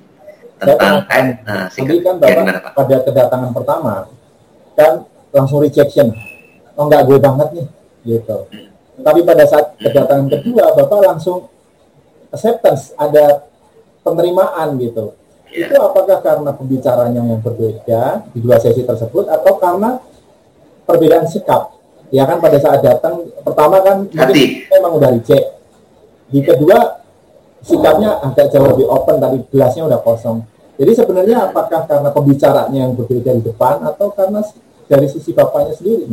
tentang 0.62 0.96
eh, 1.10 1.26
nah, 1.42 1.66
singkat, 1.74 2.06
kan 2.06 2.16
Bapak, 2.22 2.30
ya, 2.30 2.38
gimana, 2.38 2.60
Pak? 2.62 2.72
pada 2.78 2.96
kedatangan 3.02 3.52
pertama 3.52 3.94
kan 4.78 4.94
langsung 5.34 5.60
rejection. 5.66 6.08
Oh 6.78 6.86
enggak 6.86 7.02
gue 7.10 7.18
banget 7.18 7.48
nih, 7.58 7.68
gitu. 8.06 8.38
Hmm. 8.48 8.70
Tapi 9.02 9.20
pada 9.26 9.44
saat 9.50 9.66
kedatangan 9.82 10.28
kedua 10.30 10.66
Bapak 10.78 11.00
langsung 11.02 11.50
acceptance, 12.32 12.94
ada 12.96 13.50
penerimaan 14.06 14.78
gitu 14.78 15.18
Yeah. 15.52 15.68
Itu 15.68 15.84
apakah 15.84 16.24
karena 16.24 16.52
pembicaranya 16.56 17.20
yang 17.28 17.44
berbeda 17.44 18.24
di 18.32 18.40
dua 18.40 18.56
sesi 18.56 18.88
tersebut 18.88 19.28
atau 19.28 19.60
karena 19.60 20.00
perbedaan 20.88 21.28
sikap? 21.28 21.76
Ya 22.08 22.24
kan 22.24 22.40
pada 22.40 22.56
saat 22.56 22.80
datang 22.80 23.28
pertama 23.44 23.84
kan 23.84 24.08
Hati. 24.16 24.68
memang 24.72 24.96
udah 24.96 25.12
dicek. 25.12 25.44
Di 26.32 26.40
kedua 26.40 27.04
sikapnya 27.68 28.24
agak 28.24 28.48
jauh 28.48 28.64
lebih 28.72 28.88
open 28.88 29.20
tadi 29.20 29.44
gelasnya 29.52 29.92
udah 29.92 30.00
kosong. 30.00 30.40
Jadi 30.82 30.98
sebenarnya 30.98 31.38
apakah 31.46 31.86
karena 31.86 32.10
pembicaranya 32.10 32.90
yang 32.90 32.98
berbeda 32.98 33.38
di 33.38 33.44
depan 33.46 33.86
atau 33.86 34.10
karena 34.18 34.42
dari 34.90 35.06
sisi 35.06 35.30
bapaknya 35.30 35.78
sendiri 35.78 36.10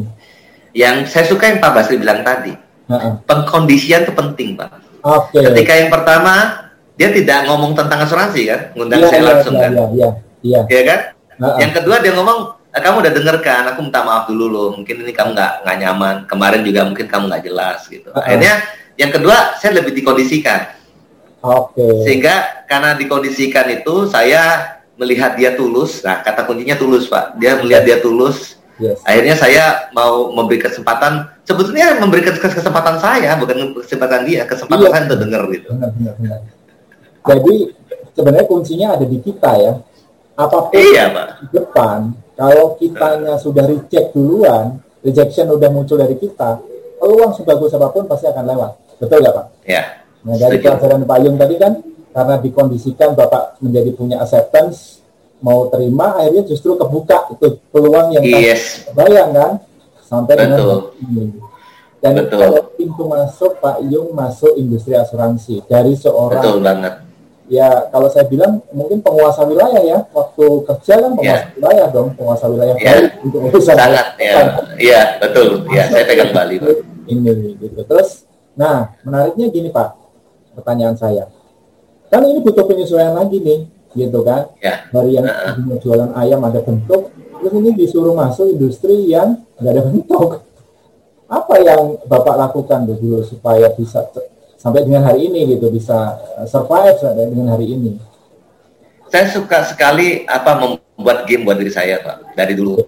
Yang 0.77 1.09
saya 1.09 1.25
suka 1.25 1.49
yang 1.49 1.59
Pak 1.65 1.73
Basri 1.73 1.97
bilang 1.97 2.21
tadi, 2.21 2.53
uh 2.53 2.93
-uh. 2.93 3.13
pengkondisian 3.25 4.05
itu 4.05 4.13
penting 4.13 4.61
Pak. 4.61 4.69
Okay. 5.01 5.41
Ketika 5.49 5.73
yang 5.73 5.89
pertama 5.89 6.69
dia 7.01 7.09
tidak 7.09 7.49
ngomong 7.49 7.73
tentang 7.73 8.05
asuransi 8.05 8.45
kan, 8.45 8.61
ngundang 8.77 9.01
ya, 9.01 9.09
saya 9.09 9.21
ya, 9.25 9.29
langsung 9.33 9.55
ya, 9.57 9.63
kan. 9.65 9.71
Iya, 9.73 9.87
iya, 9.89 10.11
iya. 10.45 10.61
Ya 10.69 10.83
kan? 10.85 11.01
Uh 11.09 11.45
-uh. 11.49 11.59
Yang 11.65 11.73
kedua 11.81 11.97
dia 12.05 12.13
ngomong, 12.13 12.39
eh, 12.69 12.81
kamu 12.85 12.97
udah 13.01 13.13
denger 13.17 13.37
kan, 13.41 13.63
aku 13.73 13.81
minta 13.89 14.05
maaf 14.05 14.29
dulu 14.29 14.47
loh, 14.53 14.69
mungkin 14.77 14.97
ini 15.01 15.17
kamu 15.17 15.33
nggak 15.33 15.53
nggak 15.65 15.77
nyaman, 15.81 16.17
kemarin 16.29 16.61
juga 16.61 16.85
mungkin 16.85 17.07
kamu 17.09 17.25
nggak 17.33 17.45
jelas 17.49 17.89
gitu. 17.89 18.13
Uh 18.13 18.21
-uh. 18.21 18.25
Akhirnya 18.29 18.61
yang 19.01 19.09
kedua 19.17 19.57
saya 19.57 19.81
lebih 19.81 19.97
dikondisikan. 19.97 20.77
Oke. 21.39 21.79
Okay. 21.79 21.95
Sehingga 22.05 22.67
karena 22.67 22.99
dikondisikan 22.99 23.67
itu 23.71 24.11
saya 24.11 24.75
melihat 24.99 25.39
dia 25.39 25.55
tulus, 25.55 26.03
nah 26.03 26.21
kata 26.27 26.43
kuncinya 26.43 26.75
tulus 26.75 27.07
pak, 27.07 27.39
dia 27.39 27.55
melihat 27.63 27.87
dia 27.87 27.99
tulus. 28.03 28.59
Yes. 28.79 29.03
Akhirnya 29.03 29.35
saya 29.35 29.65
mau 29.91 30.31
memberi 30.31 30.63
kesempatan, 30.63 31.27
sebetulnya 31.43 31.99
memberikan 31.99 32.35
kesempatan 32.39 32.99
saya, 33.03 33.35
bukan 33.35 33.75
kesempatan 33.83 34.23
dia, 34.23 34.47
kesempatan 34.47 34.87
iya. 34.87 34.91
saya 34.95 35.03
untuk 35.11 35.21
dengar 35.27 35.43
gitu. 35.51 35.71
Benar, 35.75 35.91
benar, 35.99 36.15
benar. 36.19 36.41
Jadi 37.27 37.55
sebenarnya 38.15 38.47
kuncinya 38.47 38.89
ada 38.95 39.07
di 39.07 39.19
kita 39.19 39.51
ya. 39.59 39.73
Apa 40.39 40.71
pun 40.71 40.79
iya, 40.79 41.11
Pak. 41.11 41.29
di 41.43 41.47
depan, 41.59 42.15
kalau 42.39 42.79
kitanya 42.79 43.35
sudah 43.43 43.67
reject 43.67 44.15
duluan, 44.15 44.79
rejection 45.03 45.51
udah 45.51 45.71
muncul 45.75 45.99
dari 45.99 46.15
kita, 46.15 46.63
peluang 47.03 47.35
sebagus 47.35 47.75
apa 47.75 47.91
pun 47.91 48.07
pasti 48.07 48.31
akan 48.31 48.45
lewat. 48.47 48.73
Betul 49.03 49.19
nggak 49.27 49.35
Pak? 49.35 49.47
Iya. 49.67 49.83
Nah 50.29 50.37
dari 50.37 50.61
pelajaran 50.61 51.09
Pak 51.09 51.19
Yung 51.25 51.37
tadi 51.41 51.57
kan, 51.57 51.73
karena 52.13 52.35
dikondisikan 52.37 53.17
Bapak 53.17 53.65
menjadi 53.65 53.91
punya 53.97 54.21
acceptance, 54.21 55.01
mau 55.41 55.73
terima, 55.73 56.21
akhirnya 56.21 56.45
justru 56.45 56.77
kebuka 56.77 57.33
itu 57.33 57.57
peluang 57.73 58.13
yang 58.13 58.25
yes. 58.29 58.93
bayang 58.93 59.33
kan, 59.33 59.53
sampai 60.05 60.37
Betul. 60.37 60.53
dengan 60.53 60.81
ini. 61.01 61.25
Dan 61.99 62.13
Betul. 62.21 62.39
kalau 62.39 62.61
pintu 62.77 63.03
masuk 63.09 63.53
Pak 63.59 63.81
Yung 63.89 64.13
masuk 64.13 64.53
industri 64.61 64.93
asuransi 64.95 65.65
dari 65.65 65.97
seorang 65.97 66.45
Betul 66.45 66.61
banget 66.61 67.09
ya 67.49 67.89
kalau 67.89 68.09
saya 68.13 68.29
bilang 68.29 68.61
mungkin 68.77 69.01
penguasa 69.01 69.41
wilayah 69.49 69.81
ya 69.81 69.99
waktu 70.13 70.45
kerja 70.69 70.95
kan 71.01 71.13
penguasa 71.17 71.41
yeah. 71.49 71.57
wilayah 71.57 71.87
dong 71.89 72.09
penguasa 72.13 72.45
wilayah 72.45 72.77
yeah. 72.77 72.85
Bali 72.93 73.07
untuk 73.25 73.41
urusan 73.49 73.77
sangat 73.77 74.07
ya 74.21 74.33
iya 74.77 75.01
betul 75.17 75.65
ya 75.73 75.89
saya 75.89 76.05
pegang 76.05 76.33
Bali 76.37 76.61
ini 77.09 77.57
gitu 77.57 77.81
terus 77.89 78.29
nah 78.53 78.93
menariknya 79.01 79.49
gini 79.49 79.73
Pak 79.73 79.89
pertanyaan 80.59 80.99
saya 80.99 81.31
kan 82.11 82.27
ini 82.27 82.43
butuh 82.43 82.67
penyesuaian 82.67 83.15
lagi 83.15 83.39
nih 83.39 83.61
gitu 83.95 84.21
kan 84.27 84.51
yeah. 84.61 84.85
dari 84.91 85.17
yang 85.17 85.27
uh 85.27 85.57
jualan 85.81 86.11
ayam 86.19 86.43
ada 86.43 86.61
bentuk 86.61 87.15
terus 87.15 87.55
ini 87.55 87.71
disuruh 87.79 88.13
masuk 88.13 88.51
industri 88.51 89.15
yang 89.15 89.39
nggak 89.63 89.73
ada 89.73 89.83
bentuk 89.87 90.49
apa 91.29 91.55
yang 91.61 92.01
Bapak 92.09 92.41
lakukan 92.41 92.89
dulu 92.89 93.21
supaya 93.21 93.69
bisa 93.77 94.01
sampai 94.59 94.83
dengan 94.89 95.05
hari 95.05 95.29
ini 95.29 95.55
gitu 95.55 95.69
bisa 95.69 96.17
uh, 96.41 96.49
survive 96.49 96.97
sampai 96.99 97.29
dengan 97.29 97.53
hari 97.55 97.69
ini. 97.69 98.01
Saya 99.09 99.29
suka 99.29 99.65
sekali 99.65 100.25
apa 100.25 100.57
membuat 100.57 101.25
game 101.29 101.45
buat 101.45 101.57
diri 101.61 101.73
saya 101.73 102.01
pak 102.01 102.33
dari 102.33 102.57
dulu. 102.57 102.81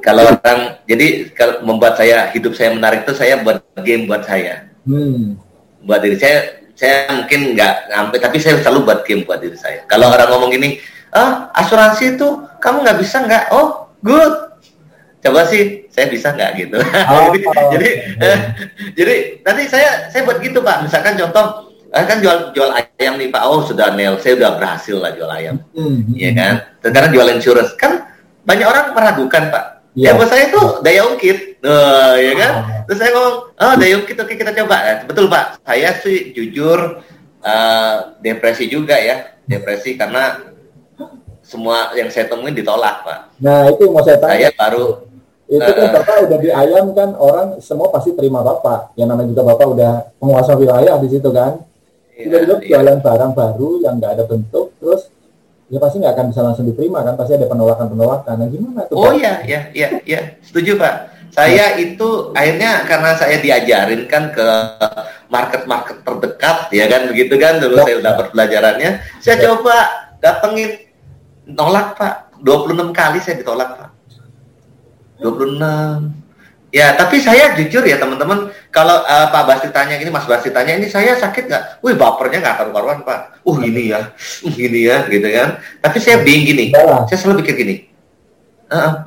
Kalau 0.00 0.24
orang 0.24 0.80
jadi 0.88 1.28
kalau 1.36 1.64
membuat 1.64 2.00
saya 2.00 2.28
hidup 2.32 2.56
saya 2.56 2.72
menarik 2.72 3.04
itu 3.04 3.12
saya 3.12 3.40
buat 3.44 3.60
game 3.84 4.08
buat 4.08 4.24
saya. 4.24 4.68
Hmm. 4.88 5.36
Buat 5.84 6.00
diri 6.08 6.16
saya 6.16 6.67
saya 6.78 7.10
mungkin 7.10 7.58
nggak 7.58 7.90
sampai 7.90 8.18
tapi 8.22 8.36
saya 8.38 8.62
selalu 8.62 8.86
buat 8.86 9.00
game 9.02 9.26
buat 9.26 9.42
diri 9.42 9.58
saya. 9.58 9.82
Kalau 9.90 10.14
orang 10.14 10.30
ngomong 10.30 10.54
ini, 10.54 10.78
ah 11.10 11.50
asuransi 11.50 12.14
itu 12.14 12.46
kamu 12.62 12.86
nggak 12.86 12.98
bisa 13.02 13.18
nggak? 13.26 13.50
Oh 13.50 13.90
good, 13.98 14.54
coba 15.18 15.42
sih 15.50 15.90
saya 15.90 16.06
bisa 16.06 16.30
nggak 16.30 16.50
gitu. 16.54 16.78
Oh, 17.10 17.34
jadi 17.34 17.46
oh, 17.50 17.68
jadi 17.74 17.88
eh, 18.22 18.38
jadi 18.94 19.14
nanti 19.42 19.62
saya 19.66 20.06
saya 20.06 20.22
buat 20.22 20.38
gitu 20.38 20.62
pak. 20.62 20.86
Misalkan 20.86 21.18
contoh 21.18 21.74
eh, 21.90 22.04
kan 22.06 22.22
jual 22.22 22.54
jual 22.54 22.70
ayam 22.70 23.18
nih 23.18 23.26
pak. 23.26 23.42
Oh 23.42 23.66
sudah 23.66 23.90
nail 23.98 24.14
saya 24.22 24.38
udah 24.38 24.54
berhasil 24.54 25.02
lah 25.02 25.10
jual 25.18 25.30
ayam. 25.34 25.58
Mm 25.74 25.82
-hmm. 25.82 26.14
ya 26.14 26.30
kan? 26.30 26.54
Sekarang 26.78 27.10
jual 27.10 27.26
insurance. 27.34 27.74
Kan 27.74 28.06
banyak 28.46 28.66
orang 28.70 28.94
meragukan 28.94 29.50
pak 29.50 29.77
Ya, 29.96 30.14
buat 30.14 30.28
saya 30.30 30.52
itu 30.52 30.62
daya 30.84 31.02
ungkit, 31.08 31.64
uh, 31.64 32.14
ya 32.20 32.32
kan? 32.36 32.52
Oh. 32.52 32.64
Terus 32.88 32.98
saya 33.00 33.10
ngomong, 33.16 33.36
oh 33.56 33.74
daya 33.80 33.94
ungkit, 33.98 34.16
oke 34.20 34.34
kita 34.36 34.52
coba. 34.52 34.76
Nah, 34.84 34.96
betul 35.08 35.26
Pak, 35.26 35.44
saya 35.64 35.90
sih 35.98 36.32
jujur 36.36 37.02
uh, 37.42 37.96
depresi 38.22 38.68
juga 38.68 38.94
ya, 39.00 39.38
depresi 39.48 39.96
karena 39.98 40.48
semua 41.48 41.96
yang 41.96 42.12
saya 42.12 42.28
temuin 42.28 42.52
ditolak 42.52 43.00
Pak. 43.08 43.40
Nah 43.40 43.72
itu 43.72 43.88
mau 43.88 44.04
saya 44.04 44.20
tanya. 44.20 44.52
Saya 44.52 44.52
baru 44.52 45.08
itu 45.48 45.64
kan 45.64 45.88
uh, 45.88 45.92
bapak 45.96 46.16
udah 46.28 46.38
di 46.44 46.50
ayam 46.52 46.92
kan 46.92 47.16
orang 47.16 47.56
semua 47.64 47.88
pasti 47.88 48.12
terima 48.12 48.44
bapak. 48.44 48.92
Yang 49.00 49.08
namanya 49.08 49.28
juga 49.32 49.42
bapak 49.56 49.66
udah 49.72 49.92
penguasa 50.20 50.52
wilayah 50.60 51.00
di 51.00 51.08
situ 51.08 51.32
kan. 51.32 51.64
Iya, 52.12 52.44
Tiba-tiba 52.44 52.54
iya, 52.60 52.68
jualan 52.68 52.98
barang 53.00 53.32
baru 53.32 53.68
yang 53.80 53.94
nggak 53.96 54.12
ada 54.12 54.24
bentuk, 54.28 54.67
ya 55.68 55.78
pasti 55.78 56.00
nggak 56.00 56.14
akan 56.16 56.26
bisa 56.32 56.40
langsung 56.40 56.64
diterima 56.64 57.04
kan 57.04 57.14
pasti 57.14 57.36
ada 57.36 57.46
penolakan-penolakan. 57.48 58.34
Nah 58.40 58.48
gimana 58.48 58.80
tuh? 58.88 58.96
Oh 58.96 59.12
iya 59.12 59.44
iya 59.44 59.60
iya 59.76 59.88
iya 60.04 60.20
setuju 60.40 60.80
pak. 60.80 60.94
Saya 61.28 61.76
nah. 61.76 61.80
itu 61.84 62.08
akhirnya 62.32 62.88
karena 62.88 63.10
saya 63.14 63.36
diajarin 63.38 64.08
kan 64.08 64.32
ke 64.32 64.48
market-market 65.28 66.00
terdekat 66.00 66.58
ya 66.72 66.88
kan 66.88 67.04
begitu 67.12 67.36
kan 67.36 67.60
dulu 67.60 67.76
ya. 67.78 67.84
saya 67.84 67.96
dapat 68.00 68.26
pelajarannya. 68.32 68.90
Saya 69.20 69.36
ya. 69.36 69.42
coba 69.52 69.76
datengin 70.24 70.70
nolak 71.44 71.94
pak. 72.00 72.14
26 72.40 72.96
kali 72.96 73.18
saya 73.20 73.36
ditolak 73.36 73.68
pak. 73.76 73.90
26 75.20 76.17
Ya, 76.68 76.92
tapi 76.92 77.16
saya 77.16 77.56
jujur 77.56 77.80
ya 77.80 77.96
teman-teman, 77.96 78.52
kalau 78.68 79.00
uh, 79.00 79.26
Pak 79.32 79.44
Basti 79.48 79.68
tanya 79.72 79.96
ini, 79.96 80.12
Mas 80.12 80.28
Basti 80.28 80.52
tanya 80.52 80.76
ini, 80.76 80.84
saya 80.84 81.16
sakit 81.16 81.48
nggak? 81.48 81.80
Wih, 81.80 81.96
bapernya 81.96 82.44
nggak 82.44 82.56
karu-karuan 82.60 83.00
Pak. 83.08 83.40
Uh, 83.40 83.56
gini 83.56 83.88
ya, 83.88 84.12
uh, 84.12 84.52
gini 84.52 84.84
ya, 84.84 85.08
gitu 85.08 85.24
kan. 85.32 85.64
Tapi 85.80 85.96
saya 85.96 86.20
bingung 86.20 86.44
gini, 86.52 86.64
saya 87.08 87.16
selalu 87.16 87.40
pikir 87.40 87.54
gini, 87.64 87.74
uh, 88.68 89.00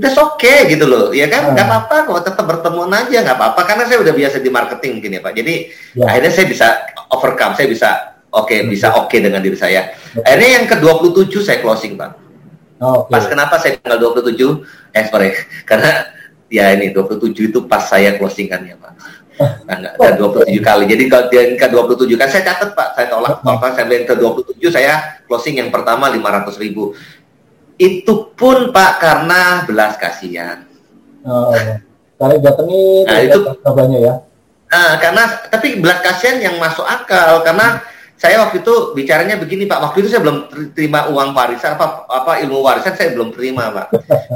that's 0.00 0.16
okay 0.16 0.64
gitu 0.72 0.88
loh, 0.88 1.12
ya 1.12 1.28
kan? 1.28 1.52
Nggak 1.52 1.66
apa-apa 1.68 1.96
kok, 2.08 2.24
tetap 2.24 2.44
bertemu 2.48 2.80
aja, 2.88 3.18
nggak 3.20 3.36
apa-apa. 3.36 3.60
Karena 3.68 3.84
saya 3.84 3.98
udah 4.00 4.14
biasa 4.16 4.36
di 4.40 4.50
marketing 4.50 4.92
gini 5.04 5.16
Pak. 5.20 5.32
Jadi 5.36 5.54
ya. 6.00 6.08
akhirnya 6.08 6.32
saya 6.32 6.46
bisa 6.48 6.66
overcome, 7.12 7.52
saya 7.52 7.68
bisa 7.68 7.90
oke, 8.32 8.48
okay, 8.48 8.64
bisa 8.64 8.96
oke 8.96 9.12
okay 9.12 9.20
dengan 9.20 9.44
diri 9.44 9.54
saya. 9.54 9.92
Akhirnya 10.24 10.50
yang 10.62 10.64
ke-27 10.72 11.34
saya 11.44 11.58
closing 11.60 11.94
Pak. 12.00 12.10
okay. 12.80 13.12
Pas 13.12 13.24
kenapa 13.28 13.60
saya 13.60 13.76
tanggal 13.78 14.16
27? 14.16 14.64
Eh 14.96 15.04
sorry, 15.12 15.30
karena 15.68 16.10
ya 16.52 16.74
ini 16.74 16.92
27 16.92 17.32
itu 17.32 17.58
pas 17.64 17.84
saya 17.86 18.16
closingannya 18.16 18.76
Pak. 18.78 18.92
Nah, 19.66 19.74
enggak, 19.82 19.94
27 20.46 20.62
kali. 20.62 20.84
Jadi 20.86 21.04
kalau 21.10 21.26
dia 21.26 21.42
ke 21.58 21.66
27 21.66 22.14
kan 22.14 22.28
saya 22.30 22.42
catat 22.46 22.70
Pak, 22.70 22.88
saya 22.94 23.06
tolak 23.10 23.42
apa 23.42 23.66
saya 23.74 23.84
bilang 23.90 24.06
ke 24.06 24.14
27 24.14 24.70
saya 24.70 25.18
closing 25.26 25.58
yang 25.58 25.74
pertama 25.74 26.06
500 26.06 26.54
ribu. 26.62 26.94
Itu 27.74 28.30
pun 28.38 28.70
Pak 28.70 28.92
karena 29.02 29.66
belas 29.66 29.98
kasihan. 29.98 30.62
Oh, 31.26 31.50
karena 32.20 32.34
datangin 32.38 33.04
nah, 33.10 33.18
itu 33.18 33.40
banyak 33.66 34.00
ya. 34.06 34.14
Nah, 34.70 34.92
karena 35.02 35.22
tapi 35.50 35.82
belas 35.82 35.98
kasihan 35.98 36.38
yang 36.38 36.54
masuk 36.62 36.86
akal 36.86 37.42
karena 37.42 37.82
saya 38.14 38.38
waktu 38.46 38.62
itu 38.62 38.94
bicaranya 38.94 39.34
begini 39.34 39.66
Pak, 39.66 39.90
waktu 39.90 40.06
itu 40.06 40.14
saya 40.14 40.22
belum 40.22 40.46
terima 40.70 41.10
uang 41.10 41.34
warisan 41.34 41.74
apa 41.74 42.06
apa 42.06 42.38
ilmu 42.46 42.62
warisan 42.62 42.94
saya 42.94 43.10
belum 43.10 43.34
terima 43.34 43.74
Pak. 43.74 43.86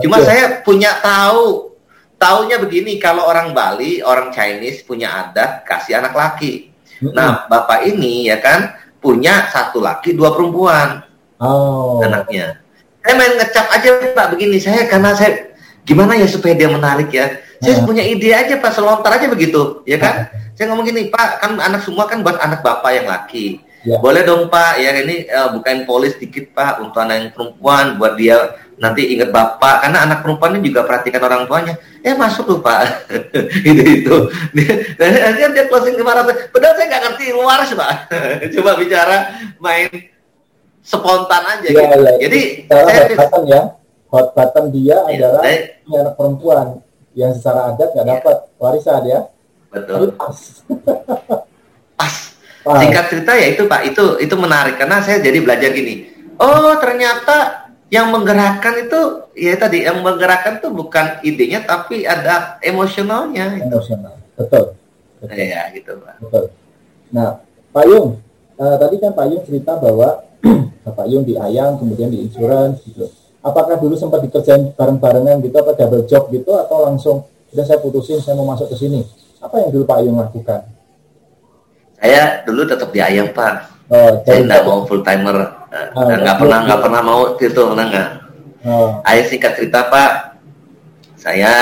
Cuma 0.02 0.18
saya 0.26 0.58
punya 0.66 0.98
tahu 0.98 1.67
Taunya 2.18 2.58
begini, 2.58 2.98
kalau 2.98 3.30
orang 3.30 3.54
Bali, 3.54 4.02
orang 4.02 4.34
Chinese 4.34 4.82
punya 4.82 5.06
adat 5.06 5.62
kasih 5.62 6.02
anak 6.02 6.18
laki. 6.18 6.74
Nah, 7.14 7.46
bapak 7.46 7.86
ini 7.86 8.26
ya 8.26 8.42
kan 8.42 8.74
punya 8.98 9.46
satu 9.54 9.78
laki, 9.78 10.18
dua 10.18 10.34
perempuan. 10.34 11.06
Oh. 11.38 12.02
Anaknya. 12.02 12.58
Saya 13.06 13.14
main 13.14 13.38
ngecap 13.38 13.66
aja 13.70 13.88
Pak 14.18 14.34
begini, 14.34 14.58
saya 14.58 14.90
karena 14.90 15.14
saya 15.14 15.54
gimana 15.86 16.18
ya 16.18 16.26
supaya 16.26 16.58
dia 16.58 16.66
menarik 16.66 17.06
ya. 17.14 17.38
Saya 17.62 17.78
uh. 17.78 17.86
punya 17.86 18.02
ide 18.02 18.34
aja 18.34 18.58
Pak, 18.58 18.74
selontar 18.74 19.14
aja 19.14 19.30
begitu, 19.30 19.86
ya 19.86 20.02
kan? 20.02 20.26
Uh. 20.26 20.58
Saya 20.58 20.74
ngomong 20.74 20.90
gini, 20.90 21.06
Pak, 21.14 21.38
kan 21.38 21.54
anak 21.62 21.86
semua 21.86 22.10
kan 22.10 22.26
buat 22.26 22.42
anak 22.42 22.66
bapak 22.66 22.90
yang 22.98 23.06
laki. 23.06 23.62
Yeah. 23.86 24.02
Boleh 24.02 24.26
dong 24.26 24.50
Pak, 24.50 24.82
ya 24.82 24.90
ini 24.90 25.30
uh, 25.30 25.54
bukain 25.54 25.86
polis 25.86 26.18
dikit 26.18 26.50
Pak 26.50 26.82
untuk 26.82 26.98
anak 26.98 27.14
yang 27.22 27.30
perempuan 27.30 27.94
buat 27.94 28.18
dia 28.18 28.58
nanti 28.78 29.10
ingat 29.14 29.34
bapak 29.34 29.84
karena 29.84 30.06
anak 30.06 30.18
perempuan 30.22 30.54
ini 30.56 30.70
juga 30.70 30.86
perhatikan 30.86 31.22
orang 31.22 31.44
tuanya. 31.50 31.74
Eh 32.02 32.14
masuk 32.14 32.46
tuh 32.46 32.58
pak. 32.62 33.10
Itu 33.68 33.82
itu 33.82 34.16
dan 34.96 35.10
akhirnya 35.18 35.48
dia 35.50 35.64
closing 35.66 35.98
ratus 35.98 36.50
padahal 36.54 36.74
saya 36.78 36.86
nggak 36.86 37.02
ngerti 37.10 37.24
luar 37.34 37.58
sih 37.66 37.76
pak. 37.76 37.92
Coba 38.54 38.70
bicara 38.78 39.16
main 39.58 39.90
spontan 40.88 41.42
aja 41.44 41.68
ya, 41.68 41.84
gitu. 41.84 42.00
ya. 42.00 42.12
jadi 42.24 42.40
saya 42.70 42.82
hot 42.86 43.12
button 43.18 43.44
ya. 43.44 43.62
Hot 44.08 44.28
button 44.32 44.64
dia 44.72 44.88
ya, 44.88 44.98
adalah 45.04 45.42
saya, 45.44 45.58
anak 45.84 46.14
perempuan. 46.16 46.66
Yang 47.18 47.42
secara 47.42 47.74
adat 47.74 47.88
nggak 47.92 48.06
ya. 48.06 48.12
dapat. 48.16 48.36
Warisan 48.56 49.02
ya. 49.04 49.20
Betul. 49.68 50.14
Pas. 51.98 52.16
pas. 52.62 52.78
Singkat 52.78 53.04
cerita 53.10 53.32
ya 53.34 53.46
itu 53.58 53.66
pak 53.66 53.80
itu 53.90 54.22
itu 54.22 54.34
menarik. 54.38 54.78
Karena 54.78 55.02
saya 55.02 55.18
jadi 55.18 55.42
belajar 55.42 55.74
gini. 55.74 56.08
Oh 56.38 56.78
ternyata 56.78 57.67
yang 57.88 58.12
menggerakkan 58.12 58.84
itu 58.84 59.00
ya 59.32 59.56
tadi 59.56 59.88
yang 59.88 60.04
menggerakkan 60.04 60.60
itu 60.60 60.68
bukan 60.68 61.24
idenya 61.24 61.64
tapi 61.64 62.04
ada 62.04 62.60
emosionalnya. 62.60 63.64
Emosional 63.64 64.12
betul, 64.36 64.76
betul. 65.20 65.36
ya 65.40 65.72
gitu 65.72 65.96
pak. 66.04 66.14
Betul. 66.20 66.44
Nah 67.10 67.40
Pak 67.72 67.84
Yung 67.88 68.20
uh, 68.60 68.76
tadi 68.76 68.96
kan 69.00 69.12
Pak 69.16 69.26
Yung 69.32 69.42
cerita 69.48 69.80
bahwa 69.80 70.20
Pak 70.98 71.06
Yung 71.08 71.24
di 71.24 71.34
ayam 71.40 71.80
kemudian 71.80 72.12
di 72.12 72.28
insurance 72.28 72.84
gitu. 72.84 73.08
Apakah 73.40 73.80
dulu 73.80 73.96
sempat 73.96 74.20
dikerjain 74.20 74.76
bareng-barengan 74.76 75.40
gitu 75.40 75.56
apa 75.56 75.72
double 75.72 76.04
job 76.04 76.28
gitu 76.28 76.52
atau 76.60 76.84
langsung 76.84 77.24
sudah 77.48 77.64
saya 77.64 77.80
putusin 77.80 78.20
saya 78.20 78.36
mau 78.36 78.44
masuk 78.52 78.68
ke 78.68 78.76
sini. 78.76 79.00
Apa 79.40 79.64
yang 79.64 79.72
dulu 79.72 79.88
Pak 79.88 79.98
Yung 80.04 80.20
lakukan? 80.20 80.60
Saya 81.98 82.44
dulu 82.44 82.68
tetap 82.68 82.92
di 82.92 83.00
ayam 83.00 83.32
Pak. 83.32 83.54
Oh, 83.88 84.20
saya 84.28 84.44
nggak 84.44 84.62
mau 84.68 84.84
full 84.84 85.00
timer 85.00 85.57
nggak 85.68 86.36
oh, 86.36 86.38
pernah 86.40 86.58
nggak 86.64 86.80
pernah 86.80 87.02
mau 87.04 87.22
itu 87.36 87.62
nggak. 87.62 88.08
Oh. 88.66 88.98
Ayah 89.06 89.24
singkat 89.28 89.54
cerita 89.54 89.86
Pak, 89.86 90.40
saya 91.14 91.52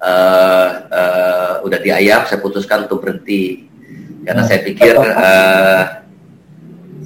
uh, 0.00 0.68
uh, 0.88 1.52
udah 1.66 1.78
di 1.82 1.90
ayam, 1.92 2.24
saya 2.24 2.40
putuskan 2.40 2.88
untuk 2.88 3.04
berhenti 3.04 3.68
karena 4.22 4.42
oh. 4.42 4.48
saya 4.48 4.60
pikir 4.62 4.94
uh, 4.96 5.82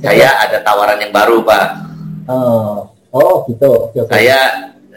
saya 0.04 0.28
ada 0.44 0.60
tawaran 0.60 1.00
yang 1.00 1.12
baru 1.12 1.40
Pak. 1.42 1.66
Oh, 2.28 2.92
oh 3.10 3.34
gitu. 3.48 3.90
Okay, 3.90 4.00
okay. 4.04 4.10
Saya 4.12 4.38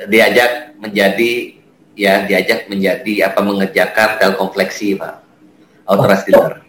diajak 0.08 0.76
menjadi 0.80 1.32
ya 1.96 2.24
diajak 2.24 2.72
menjadi 2.72 3.32
apa 3.32 3.40
mengerjakan 3.44 4.10
telkomfleksi 4.20 5.00
Pak, 5.00 5.24
authorized 5.88 6.28
dealer. 6.28 6.69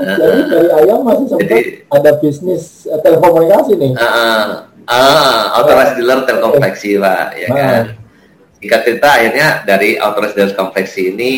Jadi 0.00 0.40
dari 0.50 0.68
ayam 0.70 1.06
masih 1.06 1.26
sempat 1.30 1.62
ada 1.92 2.10
bisnis 2.18 2.88
uh, 2.90 3.00
telekomunikasi 3.00 3.72
nih. 3.78 3.92
Uh, 3.94 4.04
uh, 4.04 4.46
uh, 4.88 5.40
authorized 5.60 5.94
dealer 6.00 6.24
telekomunikasi 6.26 6.98
pak, 6.98 7.26
ya 7.38 7.48
uh. 7.50 7.54
kan. 7.54 7.84
Jika 8.64 8.76
cerita 8.80 9.08
akhirnya 9.20 9.48
dari 9.68 10.00
authorized 10.00 10.36
dealer 10.36 10.54
kompleksi 10.56 11.12
ini, 11.12 11.32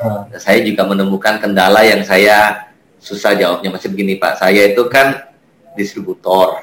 uh. 0.00 0.26
saya 0.40 0.64
juga 0.64 0.86
menemukan 0.88 1.38
kendala 1.38 1.84
yang 1.84 2.02
saya 2.02 2.70
susah 3.00 3.36
jawabnya 3.36 3.72
masih 3.72 3.92
begini 3.92 4.16
pak. 4.16 4.40
Saya 4.40 4.70
itu 4.70 4.86
kan 4.88 5.30
distributor, 5.74 6.58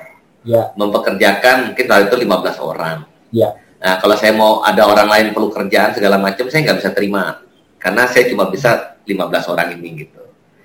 yeah. 0.48 0.72
mempekerjakan 0.76 1.72
mungkin 1.72 1.86
waktu 1.88 2.06
itu 2.12 2.18
15 2.28 2.60
orang. 2.62 2.98
Yeah. 3.32 3.56
Nah 3.78 4.02
kalau 4.02 4.16
saya 4.18 4.34
mau 4.34 4.66
ada 4.66 4.86
orang 4.90 5.08
lain 5.08 5.28
perlu 5.32 5.54
kerjaan 5.54 5.94
segala 5.94 6.18
macam, 6.18 6.50
saya 6.50 6.66
nggak 6.66 6.80
bisa 6.82 6.92
terima 6.94 7.48
karena 7.78 8.04
saya 8.10 8.26
cuma 8.28 8.50
bisa 8.50 8.98
15 9.06 9.54
orang 9.54 9.78
ini 9.78 10.06
gitu. 10.06 10.17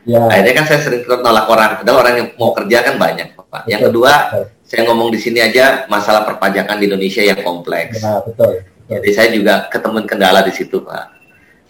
Ya. 0.02 0.26
Akhirnya 0.26 0.54
kan 0.58 0.66
saya 0.66 0.80
sering 0.82 1.06
nolak 1.06 1.46
orang, 1.46 1.70
padahal 1.78 1.98
orang 2.02 2.14
yang 2.18 2.28
mau 2.34 2.50
kerja 2.50 2.82
kan 2.82 2.94
banyak, 2.98 3.38
Pak. 3.38 3.70
Yang 3.70 3.82
kedua, 3.90 4.12
betul. 4.34 4.44
saya 4.66 4.80
ngomong 4.90 5.08
di 5.14 5.18
sini 5.22 5.38
aja 5.38 5.86
masalah 5.86 6.26
perpajakan 6.26 6.74
di 6.82 6.90
Indonesia 6.90 7.22
yang 7.22 7.38
kompleks. 7.38 8.02
Nah, 8.02 8.18
betul, 8.18 8.66
betul. 8.66 8.94
Jadi 8.98 9.10
saya 9.14 9.28
juga 9.30 9.54
ketemu 9.70 9.98
kendala 10.02 10.42
di 10.42 10.50
situ, 10.50 10.82
Pak. 10.82 11.04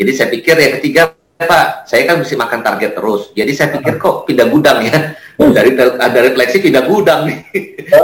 Jadi 0.00 0.10
saya 0.16 0.28
pikir 0.32 0.54
ya 0.56 0.70
ketiga, 0.80 1.02
Pak, 1.36 1.84
saya 1.84 2.08
kan 2.08 2.24
mesti 2.24 2.34
makan 2.38 2.60
target 2.64 2.92
terus. 2.96 3.22
Jadi 3.36 3.52
saya 3.52 3.68
pikir 3.76 4.00
kok 4.00 4.24
pindah 4.24 4.48
gudang 4.48 4.80
ya. 4.80 5.12
Dari 5.36 5.76
dari 5.76 6.20
refleksi 6.32 6.64
pindah 6.64 6.88
gudang 6.88 7.28
nih. 7.28 7.38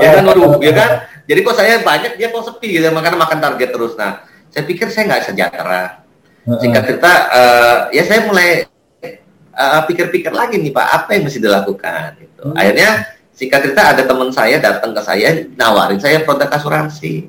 ya 0.04 0.08
kan, 0.12 0.22
waduh, 0.28 0.60
ya 0.60 0.72
kan? 0.76 0.90
Jadi 1.24 1.40
kok 1.40 1.56
saya 1.56 1.80
banyak, 1.80 2.20
dia 2.20 2.28
kok 2.28 2.44
sepi 2.44 2.76
gitu, 2.76 2.88
makanya 2.92 3.16
makan 3.16 3.40
target 3.40 3.70
terus. 3.72 3.96
Nah, 3.96 4.28
saya 4.52 4.64
pikir 4.68 4.92
saya 4.92 5.08
nggak 5.08 5.24
sejahtera. 5.24 6.04
Singkat 6.48 6.82
cerita, 6.88 7.12
uh, 7.28 7.76
ya 7.92 8.02
saya 8.08 8.24
mulai 8.24 8.64
uh, 9.58 9.82
pikir-pikir 9.84 10.30
lagi 10.30 10.56
nih 10.62 10.70
Pak, 10.70 10.86
apa 10.86 11.08
yang 11.18 11.26
mesti 11.26 11.42
dilakukan? 11.42 12.08
Gitu. 12.22 12.42
Hmm. 12.46 12.54
Akhirnya 12.54 12.90
singkat 13.34 13.60
cerita 13.66 13.82
ada 13.90 14.02
teman 14.06 14.30
saya 14.30 14.56
datang 14.62 14.94
ke 14.94 15.02
saya 15.02 15.28
nawarin 15.58 15.98
saya 15.98 16.22
produk 16.22 16.48
asuransi. 16.54 17.26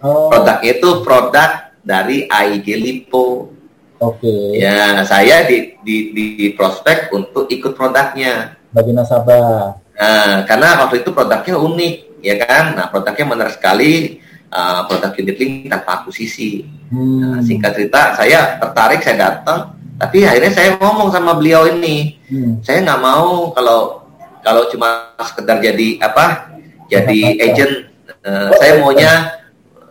Oh. 0.00 0.30
Produknya 0.30 0.70
itu 0.78 0.88
produk 1.02 1.50
dari 1.82 2.24
AIG 2.30 2.66
Lipo. 2.78 3.52
Oke. 4.00 4.24
Okay. 4.24 4.64
Ya, 4.64 5.04
saya 5.04 5.44
di, 5.44 5.76
di, 5.84 5.96
di 6.16 6.26
prospek 6.56 7.12
untuk 7.12 7.44
ikut 7.52 7.76
produknya. 7.76 8.56
Bagi 8.72 8.96
nasabah. 8.96 9.76
Nah, 10.00 10.48
karena 10.48 10.80
waktu 10.80 11.04
itu 11.04 11.12
produknya 11.12 11.60
unik, 11.60 11.94
ya 12.24 12.40
kan? 12.40 12.72
Nah, 12.72 12.88
produknya 12.88 13.28
menarik 13.28 13.60
sekali. 13.60 14.16
uh, 14.50 14.82
produk 14.90 15.14
unit 15.14 15.36
link 15.38 15.70
tanpa 15.70 16.02
akuisisi. 16.02 16.66
Hmm. 16.90 17.22
Nah, 17.22 17.38
singkat 17.44 17.70
cerita, 17.70 18.18
saya 18.18 18.58
tertarik, 18.58 18.98
saya 18.98 19.16
datang, 19.30 19.78
tapi 20.00 20.24
akhirnya 20.24 20.48
saya 20.48 20.70
ngomong 20.80 21.12
sama 21.12 21.36
beliau 21.36 21.68
ini, 21.68 22.16
hmm. 22.32 22.64
saya 22.64 22.80
nggak 22.80 23.02
mau 23.04 23.52
kalau 23.52 24.00
kalau 24.40 24.64
cuma 24.72 25.12
sekedar 25.20 25.60
jadi 25.60 26.00
apa, 26.00 26.56
jadi 26.88 27.20
agent. 27.44 27.92
Uh, 28.20 28.52
saya 28.60 28.80
maunya 28.80 29.12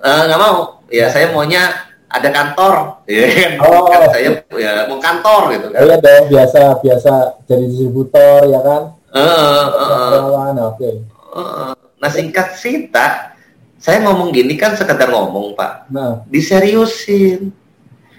eh, 0.01 0.21
nggak 0.25 0.37
uh, 0.37 0.43
mau, 0.43 0.57
ya 0.89 1.09
saya 1.09 1.29
maunya 1.29 1.89
ada 2.09 2.29
kantor, 2.33 2.73
ya 3.05 3.29
kan? 3.29 3.51
Oh. 3.61 3.85
Kan 3.85 4.01
saya 4.09 4.29
ya 4.57 4.71
mau 4.89 4.97
kantor 4.97 5.41
gitu 5.53 5.67
kan. 5.69 5.79
Iya 5.85 5.95
dong, 6.01 6.23
biasa 6.33 6.61
biasa 6.81 7.11
jadi 7.45 7.65
distributor 7.69 8.49
ya 8.49 8.59
kan. 8.65 8.81
Uh, 9.13 9.21
uh, 9.21 9.65
uh, 10.25 10.53
oke. 10.73 10.77
Okay. 10.77 10.93
Uh, 11.33 11.73
nah 12.01 12.09
singkat 12.09 12.57
cerita, 12.57 13.37
saya 13.77 14.01
ngomong 14.09 14.33
gini 14.33 14.57
kan 14.57 14.73
sekedar 14.73 15.09
ngomong 15.09 15.53
pak. 15.53 15.85
Nah. 15.93 16.25
Diseriusin. 16.25 17.58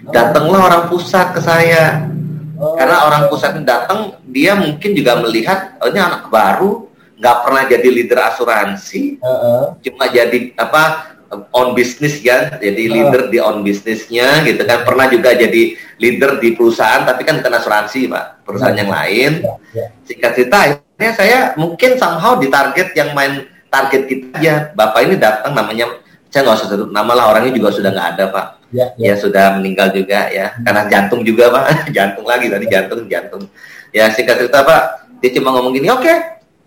Datanglah 0.09 0.59
orang 0.65 0.83
pusat 0.89 1.37
ke 1.37 1.41
saya. 1.43 2.09
Oh. 2.57 2.77
Karena 2.77 3.05
orang 3.05 3.29
pusat 3.29 3.57
datang, 3.61 4.17
dia 4.29 4.53
mungkin 4.53 4.93
juga 4.93 5.17
melihat, 5.17 5.77
oh, 5.81 5.89
ini 5.89 5.97
anak 5.97 6.29
baru, 6.29 6.89
nggak 7.17 7.37
pernah 7.45 7.63
jadi 7.69 7.87
leader 7.89 8.19
asuransi, 8.21 9.21
uh 9.21 9.29
-uh. 9.29 9.63
cuma 9.81 10.09
jadi 10.09 10.53
apa 10.57 11.13
on 11.53 11.73
bisnis 11.77 12.21
kan, 12.21 12.57
jadi 12.61 12.83
ah. 12.85 12.91
leader 12.93 13.21
di 13.33 13.37
on 13.41 13.65
bisnisnya 13.65 14.45
gitu 14.45 14.61
kan. 14.61 14.85
Pernah 14.85 15.09
juga 15.09 15.33
jadi 15.33 15.73
leader 15.97 16.37
di 16.37 16.53
perusahaan, 16.53 17.01
tapi 17.01 17.25
kan 17.25 17.41
bukan 17.41 17.53
asuransi 17.61 18.09
pak, 18.09 18.45
perusahaan 18.45 18.77
yang 18.77 18.93
lain. 18.93 19.41
Ya, 19.41 19.53
ya. 19.73 19.85
Singkat 20.05 20.31
cerita, 20.37 20.57
akhirnya 20.65 21.11
saya 21.17 21.39
mungkin 21.57 21.97
somehow 21.97 22.37
di 22.37 22.45
target 22.49 22.93
yang 22.93 23.13
main 23.17 23.49
target 23.73 24.05
kita 24.05 24.37
aja. 24.37 24.53
Bapak 24.77 25.01
ini 25.07 25.15
datang 25.17 25.57
namanya, 25.57 25.97
saya 26.31 26.47
nggak 26.47 26.57
usah 26.63 26.67
sebut 26.71 26.89
nama 26.95 27.11
lah, 27.11 27.25
orangnya 27.35 27.51
juga 27.59 27.75
sudah 27.75 27.91
nggak 27.91 28.09
ada 28.15 28.25
pak. 28.31 28.47
Ya, 28.71 28.87
ya. 28.95 29.11
ya 29.11 29.15
sudah 29.19 29.59
meninggal 29.59 29.91
juga 29.91 30.31
ya, 30.31 30.55
karena 30.63 30.87
jantung 30.87 31.27
juga 31.27 31.51
pak, 31.51 31.63
jantung 31.95 32.23
lagi 32.23 32.47
tadi 32.47 32.65
jantung 32.71 33.03
jantung. 33.11 33.43
Ya 33.91 34.07
singkat 34.07 34.39
cerita 34.39 34.63
pak, 34.63 35.11
dia 35.19 35.29
cuma 35.35 35.51
ngomong 35.51 35.75
gini, 35.75 35.91
oke, 35.91 36.07
okay, 36.07 36.17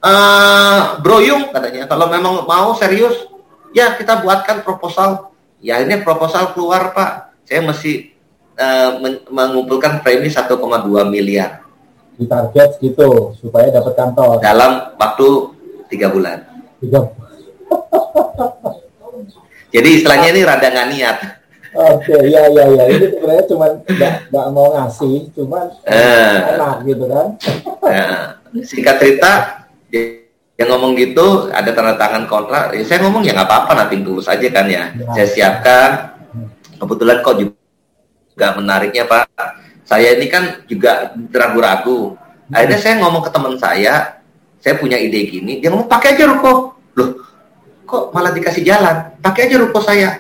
uh, 0.05 0.13
eh, 0.13 0.81
Bro 1.01 1.25
Yung 1.25 1.49
katanya, 1.49 1.89
kalau 1.89 2.13
memang 2.13 2.45
mau 2.45 2.77
serius 2.77 3.25
ya 3.73 3.97
kita 3.97 4.21
buatkan 4.21 4.61
proposal. 4.61 5.33
Ya 5.65 5.81
ini 5.81 6.05
proposal 6.05 6.53
keluar 6.53 6.93
pak. 6.93 7.33
Saya 7.49 7.65
masih 7.65 8.13
uh, 8.61 9.01
mengumpulkan 9.33 10.05
premi 10.05 10.29
1,2 10.29 10.61
miliar. 11.09 11.65
Di 12.15 12.29
target 12.29 12.77
gitu 12.85 13.33
supaya 13.41 13.73
dapat 13.73 13.97
kantor. 13.97 14.45
Dalam 14.45 14.93
waktu 15.01 15.57
tiga 15.89 16.13
bulan. 16.13 16.45
Tiga 16.85 17.01
jadi 19.75 19.89
istilahnya 19.91 20.29
ini 20.31 20.41
rada 20.47 20.71
nggak 20.71 20.89
niat. 20.95 21.19
Oke, 21.75 22.15
okay, 22.15 22.31
ya 22.31 22.47
ya 22.47 22.65
ya. 22.71 22.85
Ini 22.87 23.07
sebenarnya 23.11 23.45
cuma 23.51 23.67
nggak 24.31 24.47
mau 24.55 24.71
ngasih, 24.79 25.35
cuma 25.35 25.67
uh, 25.83 26.37
enak 26.55 26.77
gitu 26.87 27.05
kan. 27.11 27.27
uh, 27.83 28.23
singkat 28.63 29.03
cerita, 29.03 29.33
yang 30.55 30.69
ngomong 30.71 30.95
gitu 30.95 31.51
ada 31.51 31.75
tanda 31.75 31.99
tangan 31.99 32.31
kontrak. 32.31 32.71
Ya 32.79 32.87
saya 32.87 33.03
ngomong 33.03 33.27
ya 33.27 33.35
nggak 33.35 33.51
apa-apa 33.51 33.73
nanti 33.75 33.99
tulus 34.07 34.31
aja 34.31 34.47
kan 34.55 34.71
ya, 34.71 34.95
ya. 34.95 35.11
saya 35.19 35.27
siapkan. 35.27 35.91
Kebetulan 36.79 37.19
kok 37.27 37.35
juga 37.43 38.49
menariknya 38.55 39.11
pak. 39.11 39.27
Saya 39.83 40.15
ini 40.15 40.31
kan 40.31 40.63
juga 40.71 41.11
ragu-ragu. 41.35 42.15
Akhirnya 42.55 42.79
saya 42.79 43.03
ngomong 43.03 43.27
ke 43.27 43.31
teman 43.35 43.59
saya 43.59 44.23
saya 44.63 44.79
punya 44.79 44.95
ide 45.03 45.27
gini. 45.27 45.59
Dia 45.59 45.75
ngomong 45.75 45.91
pakai 45.91 46.15
aja 46.15 46.31
ruko. 46.31 46.79
Loh 46.95 47.34
kok 47.95 48.05
malah 48.11 48.35
dikasih 48.35 48.67
jalan 48.67 49.15
pakai 49.23 49.47
aja 49.47 49.57
ruko 49.63 49.79
saya 49.79 50.19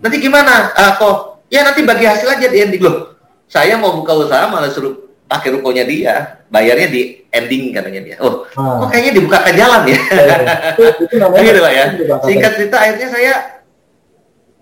nanti 0.00 0.16
gimana 0.16 0.72
uh, 0.72 0.92
kok 0.96 1.44
ya 1.52 1.60
nanti 1.60 1.84
bagi 1.84 2.08
hasil 2.08 2.32
aja 2.32 2.48
di 2.48 2.56
ending 2.64 2.80
loh 2.80 3.12
saya 3.44 3.76
mau 3.76 3.92
buka 3.92 4.16
usaha 4.16 4.48
malah 4.48 4.72
suruh 4.72 5.04
pakai 5.24 5.48
rukonya 5.56 5.84
dia, 5.88 6.14
bayarnya 6.52 6.88
di 6.92 7.24
ending 7.32 7.72
katanya 7.72 8.00
dia. 8.04 8.16
Oh, 8.20 8.44
ah. 8.54 8.84
kok 8.84 8.88
kayaknya 8.92 9.12
dibuka 9.16 9.40
ke 9.40 9.52
jalan 9.56 9.82
ya. 9.88 9.98
ya, 9.98 10.36
itu, 10.76 10.82
itu 11.08 11.14
namanya 11.16 11.42
gitu 11.42 11.60
Pak 11.60 11.72
ya. 11.72 11.86
Singkat 12.22 12.52
cerita 12.60 12.76
akhirnya 12.78 13.08
saya 13.08 13.34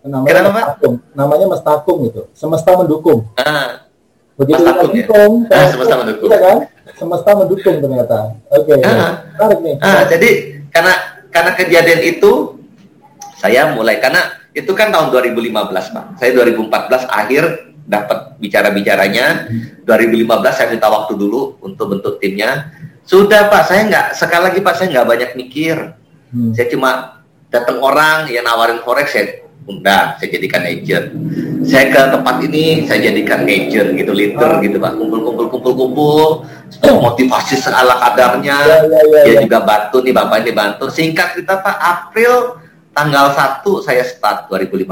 namanya 0.02 0.30
Kenapa, 0.30 0.50
Mestakum. 0.50 0.92
Namanya 1.14 1.46
Mestakum 1.50 1.98
itu. 2.06 2.22
Semesta 2.34 2.70
mendukung. 2.74 3.20
Ah. 3.38 3.86
Begitu 4.38 4.62
Mestakum, 4.64 4.88
ya? 4.88 4.94
dukung, 4.96 5.32
ah, 5.52 5.66
semesta 5.68 5.94
mendukung. 6.00 6.30
Iya 6.30 6.38
kan? 6.40 6.58
Semesta 6.96 7.30
mendukung 7.36 7.76
ternyata. 7.78 8.18
Oke. 8.50 8.74
Okay, 8.74 8.78
ah. 8.86 9.12
Tarik 9.38 9.58
nih. 9.60 9.74
Ah, 9.82 10.02
jadi 10.08 10.30
karena 10.72 10.94
karena 11.32 11.52
kejadian 11.56 12.00
itu 12.04 12.60
saya 13.40 13.72
mulai 13.74 13.98
karena 13.98 14.38
itu 14.52 14.68
kan 14.76 14.92
tahun 14.92 15.08
2015 15.10 15.48
Pak. 15.72 16.04
Saya 16.20 16.30
2014 16.36 17.08
akhir 17.08 17.42
dapat 17.88 18.36
bicara-bicaranya. 18.38 19.48
2015 19.88 20.28
saya 20.52 20.68
minta 20.70 20.92
waktu 20.92 21.16
dulu 21.16 21.58
untuk 21.64 21.96
bentuk 21.96 22.20
timnya. 22.20 22.70
Sudah 23.02 23.50
Pak, 23.50 23.66
saya 23.66 23.88
nggak 23.88 24.06
sekali 24.14 24.42
lagi 24.52 24.60
Pak 24.62 24.74
saya 24.76 24.86
nggak 24.92 25.08
banyak 25.08 25.30
mikir. 25.34 25.76
Hmm. 26.30 26.52
Saya 26.52 26.68
cuma 26.70 27.24
datang 27.48 27.80
orang 27.80 28.30
yang 28.30 28.44
nawarin 28.44 28.80
forex 28.84 29.10
saya 29.12 29.42
undang, 29.66 30.18
saya 30.18 30.28
jadikan 30.28 30.62
agent. 30.66 31.06
Saya 31.62 31.84
ke 31.94 32.00
tempat 32.10 32.36
ini 32.42 32.84
saya 32.86 32.98
jadikan 33.10 33.46
agent 33.46 33.88
gitu, 33.94 34.12
leader 34.12 34.58
gitu 34.58 34.76
Pak. 34.82 34.92
Kumpul-kumpul 34.98 35.46
kumpul-kumpul, 35.50 36.26
motivasi 36.82 37.54
segala 37.58 37.94
kadarnya. 38.02 38.56
Ya, 38.58 38.76
ya, 38.86 39.00
ya, 39.06 39.22
Dia 39.22 39.32
ya. 39.38 39.40
juga 39.46 39.58
bantu 39.62 39.96
nih 40.02 40.14
Bapak 40.14 40.36
ini 40.42 40.52
bantu. 40.52 40.84
Singkat 40.90 41.38
cerita 41.38 41.62
Pak, 41.62 41.76
April 41.78 42.62
tanggal 42.92 43.32
1 43.32 43.64
saya 43.80 44.02
start 44.04 44.52
2015 44.52 44.86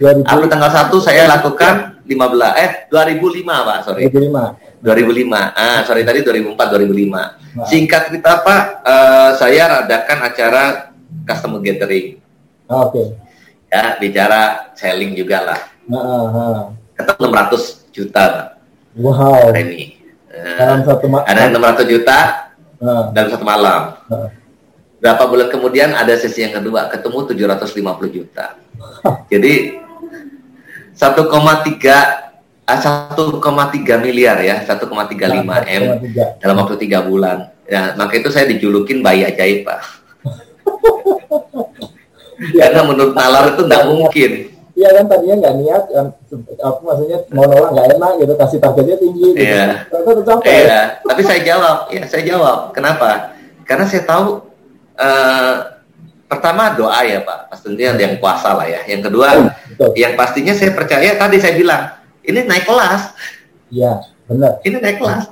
2000. 0.00 0.26
April 0.26 0.48
tanggal 0.50 0.70
1 0.72 0.90
saya 0.98 1.22
lakukan 1.30 2.02
15 2.02 2.64
eh 2.64 2.70
2005 2.90 3.46
Pak, 3.46 3.78
sorry. 3.86 4.02
2005. 4.10 4.82
2005. 4.84 5.54
Ah, 5.56 5.80
sorry 5.86 6.02
tadi 6.02 6.20
2004 6.20 6.74
2005. 6.76 7.08
Nah. 7.54 7.66
Singkat 7.70 8.02
cerita 8.10 8.42
Pak, 8.42 8.62
uh, 8.82 9.30
saya 9.38 9.86
adakan 9.86 10.18
acara 10.26 10.64
customer 11.24 11.62
gathering. 11.62 12.18
Oh, 12.68 12.88
Oke. 12.88 12.98
Okay. 12.98 13.06
Ya, 13.74 13.98
bicara 13.98 14.70
selling 14.78 15.18
juga 15.18 15.42
lah. 15.42 15.60
Ketemu 16.94 17.26
600 17.26 17.90
juta 17.90 18.22
Pak. 18.22 18.46
Wow. 18.94 19.50
Hari 19.50 19.62
ini. 19.66 19.98
Uh, 20.30 20.54
dalam 20.54 20.80
satu 20.86 21.10
malam. 21.10 21.26
Ada 21.26 21.50
600 21.50 21.90
juta 21.90 22.18
uh. 22.78 23.10
dalam 23.10 23.28
satu 23.34 23.42
malam. 23.42 23.98
Uh. 24.06 24.30
Berapa 25.02 25.26
bulan 25.26 25.50
kemudian 25.50 25.90
ada 25.90 26.14
sesi 26.14 26.46
yang 26.46 26.54
kedua, 26.54 26.86
ketemu 26.86 27.26
750 27.34 28.14
juta. 28.14 28.54
Jadi 29.34 29.82
1,3 30.94 31.10
1,3 32.64 33.18
miliar 33.98 34.38
ya, 34.38 34.62
1,35 34.62 34.86
m 35.66 35.82
dalam 36.38 36.56
waktu 36.62 36.74
tiga 36.78 37.02
bulan. 37.02 37.50
Ya, 37.66 37.90
maka 37.98 38.22
itu 38.22 38.30
saya 38.30 38.46
dijulukin 38.46 39.02
bayi 39.02 39.26
ajaib 39.26 39.66
pak. 39.66 39.82
Karena 42.52 42.80
menurut 42.84 43.14
nalar 43.16 43.54
itu 43.56 43.62
tidak 43.64 43.84
mungkin. 43.88 44.32
Iya 44.74 44.90
kan 44.90 45.06
tadinya 45.06 45.34
nggak 45.38 45.54
niat, 45.62 45.82
apa 46.58 46.78
maksudnya 46.82 47.18
mau 47.30 47.46
nolak 47.46 47.70
nggak 47.78 47.88
enak 47.94 48.12
gitu, 48.18 48.32
kasih 48.34 48.58
targetnya 48.58 48.96
tinggi. 48.98 49.26
Gitu. 49.30 49.46
Iya. 49.46 49.86
Iya. 50.42 50.80
Tapi 50.98 51.22
saya 51.22 51.40
jawab, 51.46 51.76
ya 51.94 52.02
saya 52.10 52.22
jawab. 52.26 52.74
Kenapa? 52.74 53.38
Karena 53.62 53.86
saya 53.86 54.02
tahu 54.02 54.42
uh, 54.98 55.54
pertama 56.26 56.74
doa 56.74 57.06
ya 57.06 57.22
Pak, 57.22 57.54
pastinya 57.54 57.94
yang 57.94 58.18
kuasa 58.18 58.50
lah 58.50 58.66
ya. 58.66 58.82
Yang 58.90 59.14
kedua, 59.14 59.46
Betul. 59.70 59.94
yang 59.94 60.18
pastinya 60.18 60.50
saya 60.50 60.74
percaya 60.74 61.14
tadi 61.14 61.38
saya 61.38 61.54
bilang 61.54 61.94
ini 62.26 62.42
naik 62.42 62.66
kelas. 62.66 63.14
Iya, 63.70 64.02
benar. 64.26 64.58
Ini 64.66 64.76
naik 64.82 64.98
kelas. 64.98 65.24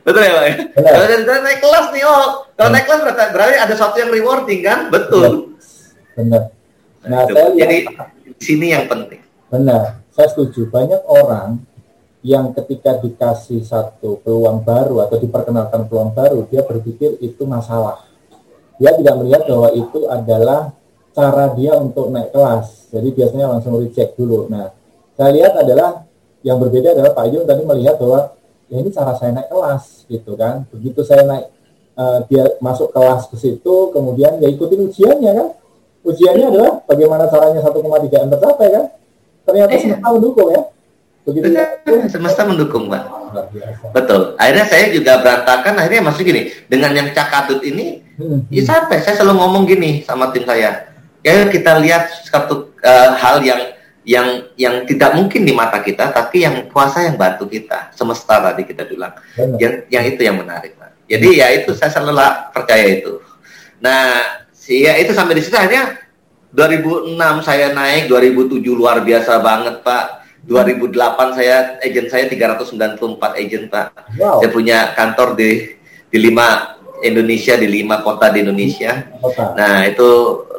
Betul 0.00 0.22
ya 0.24 0.32
Pak? 0.32 0.44
Ya? 0.44 0.54
Kalau 0.80 1.06
dari 1.06 1.24
naik 1.24 1.60
kelas 1.60 1.86
nih, 1.92 2.02
oh, 2.08 2.26
kalau 2.56 2.70
naik 2.72 2.84
kelas 2.88 3.00
berarti, 3.04 3.30
berarti 3.36 3.56
ada 3.60 3.74
sesuatu 3.76 3.96
yang 4.00 4.10
rewarding 4.10 4.60
kan? 4.64 4.78
Betul. 4.88 5.54
Benar. 6.16 6.42
Nah, 7.04 7.20
saya 7.28 7.48
jadi 7.56 7.76
di 8.24 8.42
sini 8.44 8.66
yang 8.72 8.84
penting. 8.88 9.20
Benar, 9.52 10.00
saya 10.12 10.28
setuju. 10.32 10.68
Banyak 10.68 11.04
orang 11.04 11.60
yang 12.20 12.52
ketika 12.52 13.00
dikasih 13.00 13.64
satu 13.64 14.20
peluang 14.20 14.60
baru 14.64 15.04
atau 15.04 15.16
diperkenalkan 15.16 15.88
peluang 15.88 16.12
baru, 16.12 16.44
dia 16.48 16.60
berpikir 16.64 17.16
itu 17.24 17.48
masalah 17.48 18.10
dia 18.80 18.96
tidak 18.96 19.14
melihat 19.20 19.42
bahwa 19.44 19.68
itu 19.76 20.00
adalah 20.08 20.72
cara 21.12 21.52
dia 21.52 21.76
untuk 21.76 22.08
naik 22.08 22.32
kelas. 22.32 22.88
Jadi 22.88 23.08
biasanya 23.12 23.46
langsung 23.52 23.76
reject 23.76 24.16
dulu. 24.16 24.48
Nah, 24.48 24.72
saya 25.20 25.36
lihat 25.36 25.52
adalah 25.60 26.08
yang 26.40 26.56
berbeda 26.56 26.96
adalah 26.96 27.12
Pak 27.12 27.26
Yun 27.28 27.44
tadi 27.44 27.60
melihat 27.68 28.00
bahwa 28.00 28.32
ya 28.70 28.76
ini 28.78 28.90
cara 28.94 29.12
saya 29.18 29.34
naik 29.34 29.50
kelas 29.50 30.06
gitu 30.06 30.32
kan. 30.38 30.64
Begitu 30.70 31.02
saya 31.02 31.26
naik 31.26 31.46
uh, 31.98 32.18
dia 32.30 32.46
masuk 32.62 32.94
kelas 32.94 33.26
ke 33.28 33.36
situ, 33.36 33.74
kemudian 33.90 34.38
ya 34.38 34.48
ikutin 34.48 34.86
ujiannya 34.86 35.32
kan. 35.34 35.48
Ujiannya 36.00 36.46
adalah 36.48 36.72
bagaimana 36.88 37.28
caranya 37.28 37.60
1,3 37.60 38.24
M 38.24 38.30
tercapai 38.32 38.68
kan. 38.72 38.86
Ternyata 39.44 39.72
iya. 39.74 39.80
semesta 39.82 40.08
mendukung 40.08 40.48
ya. 40.48 40.62
Begitu 41.20 41.46
semesta 42.08 42.42
mendukung, 42.48 42.88
Pak. 42.88 43.02
Betul. 43.92 44.34
Akhirnya 44.40 44.64
saya 44.64 44.88
juga 44.88 45.20
berantakan. 45.20 45.76
Akhirnya 45.76 46.00
masuk 46.08 46.24
gini, 46.24 46.48
dengan 46.64 46.96
yang 46.96 47.12
cakatut 47.12 47.60
ini, 47.60 48.00
hmm. 48.16 48.48
ya 48.48 48.62
sampai 48.64 49.04
saya 49.04 49.20
selalu 49.20 49.36
ngomong 49.36 49.62
gini 49.68 50.00
sama 50.00 50.32
tim 50.32 50.48
saya. 50.48 50.88
Ya 51.20 51.44
kita 51.52 51.76
lihat 51.84 52.08
satu 52.24 52.72
uh, 52.80 53.10
hal 53.20 53.44
yang 53.44 53.60
yang 54.04 54.48
yang 54.56 54.88
tidak 54.88 55.12
mungkin 55.16 55.44
di 55.44 55.52
mata 55.52 55.80
kita, 55.84 56.10
tapi 56.10 56.46
yang 56.46 56.68
puasa 56.72 57.04
yang 57.04 57.20
bantu 57.20 57.46
kita. 57.46 57.92
Semesta 57.92 58.40
tadi 58.40 58.64
kita 58.64 58.88
bilang. 58.88 59.12
Yang, 59.36 59.86
yang 59.92 60.04
itu 60.08 60.20
yang 60.24 60.36
menarik, 60.40 60.76
Pak. 60.76 61.04
Jadi 61.10 61.28
ya 61.42 61.48
itu 61.52 61.74
saya 61.74 61.90
selalu 61.90 62.22
percaya 62.54 62.86
itu. 62.86 63.18
Nah, 63.82 64.24
sih 64.54 64.86
ya 64.86 64.96
itu 64.96 65.10
sampai 65.10 65.36
di 65.36 65.42
situ 65.42 65.56
akhirnya 65.58 65.98
2006 66.54 67.18
saya 67.42 67.74
naik, 67.74 68.08
2007 68.08 68.62
luar 68.72 69.02
biasa 69.02 69.42
banget, 69.42 69.82
Pak 69.82 70.20
2008 70.48 71.36
saya 71.36 71.76
agent 71.84 72.08
saya 72.08 72.24
394 72.32 72.96
agent 73.36 73.64
Pak. 73.68 73.86
Wow. 74.16 74.40
Saya 74.40 74.50
punya 74.52 74.78
kantor 74.96 75.36
di 75.36 75.76
di 76.10 76.18
lima 76.18 76.79
Indonesia 77.02 77.54
di 77.56 77.66
lima 77.66 78.04
kota 78.04 78.32
di 78.32 78.44
Indonesia. 78.44 79.08
Kota. 79.20 79.56
Nah 79.56 79.84
itu 79.88 80.08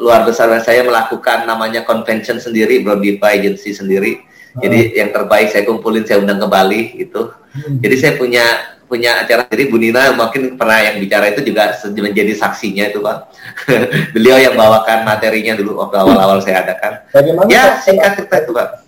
luar 0.01 0.25
besar 0.27 0.51
saya 0.61 0.81
melakukan 0.85 1.45
namanya 1.45 1.85
convention 1.85 2.41
sendiri, 2.41 2.81
Brodipa 2.81 3.33
Agency 3.33 3.71
sendiri. 3.71 4.21
Jadi 4.51 4.99
yang 4.99 5.15
terbaik 5.15 5.47
saya 5.47 5.63
kumpulin 5.63 6.03
saya 6.03 6.19
undang 6.19 6.43
ke 6.43 6.47
Bali 6.51 6.81
itu. 6.99 7.31
Hmm. 7.55 7.79
Jadi 7.79 7.95
saya 7.95 8.13
punya 8.19 8.43
punya 8.91 9.23
acara 9.23 9.47
jadi 9.47 9.71
Bu 9.71 9.79
Nina 9.79 10.11
mungkin 10.11 10.59
pernah 10.59 10.83
yang 10.83 10.99
bicara 10.99 11.31
itu 11.31 11.39
juga 11.47 11.71
menjadi 11.87 12.35
saksinya 12.35 12.91
itu 12.91 12.99
Pak. 12.99 13.17
Beliau 14.15 14.35
yang 14.35 14.59
bawakan 14.59 15.07
materinya 15.07 15.55
dulu 15.55 15.79
waktu 15.79 15.95
awal-awal 15.95 16.43
saya 16.43 16.67
adakan. 16.67 16.99
Bagaimana 17.15 17.47
ya 17.47 17.79
singkat 17.79 18.19
cerita 18.19 18.43
itu 18.43 18.51
Pak 18.51 18.81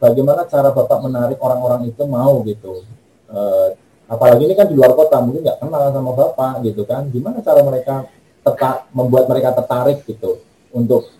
bagaimana 0.00 0.44
cara 0.46 0.68
bapak 0.72 0.98
menarik 1.00 1.38
orang-orang 1.40 1.88
itu 1.88 2.02
mau 2.04 2.44
gitu 2.44 2.84
uh, 3.32 3.72
apalagi 4.06 4.42
ini 4.46 4.54
kan 4.54 4.66
di 4.70 4.74
luar 4.78 4.94
kota 4.94 5.18
mungkin 5.22 5.42
nggak 5.42 5.58
kenal 5.62 5.90
sama 5.90 6.12
bapak 6.14 6.52
gitu 6.62 6.82
kan. 6.86 7.06
Gimana 7.10 7.42
cara 7.42 7.60
mereka 7.62 8.06
tetap 8.46 8.86
membuat 8.94 9.26
mereka 9.26 9.50
tertarik 9.58 10.06
gitu 10.06 10.38
untuk 10.70 11.10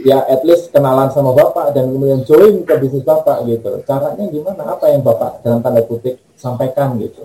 ya 0.00 0.20
at 0.28 0.44
least 0.44 0.68
kenalan 0.72 1.08
sama 1.08 1.32
bapak 1.32 1.72
dan 1.72 1.88
kemudian 1.88 2.20
join 2.28 2.60
ke 2.68 2.74
bisnis 2.76 3.04
bapak 3.04 3.48
gitu. 3.48 3.80
Caranya 3.88 4.24
gimana? 4.28 4.62
Apa 4.76 4.92
yang 4.92 5.00
bapak 5.00 5.40
dalam 5.40 5.64
tanda 5.64 5.80
kutip 5.84 6.20
sampaikan 6.36 7.00
gitu? 7.00 7.24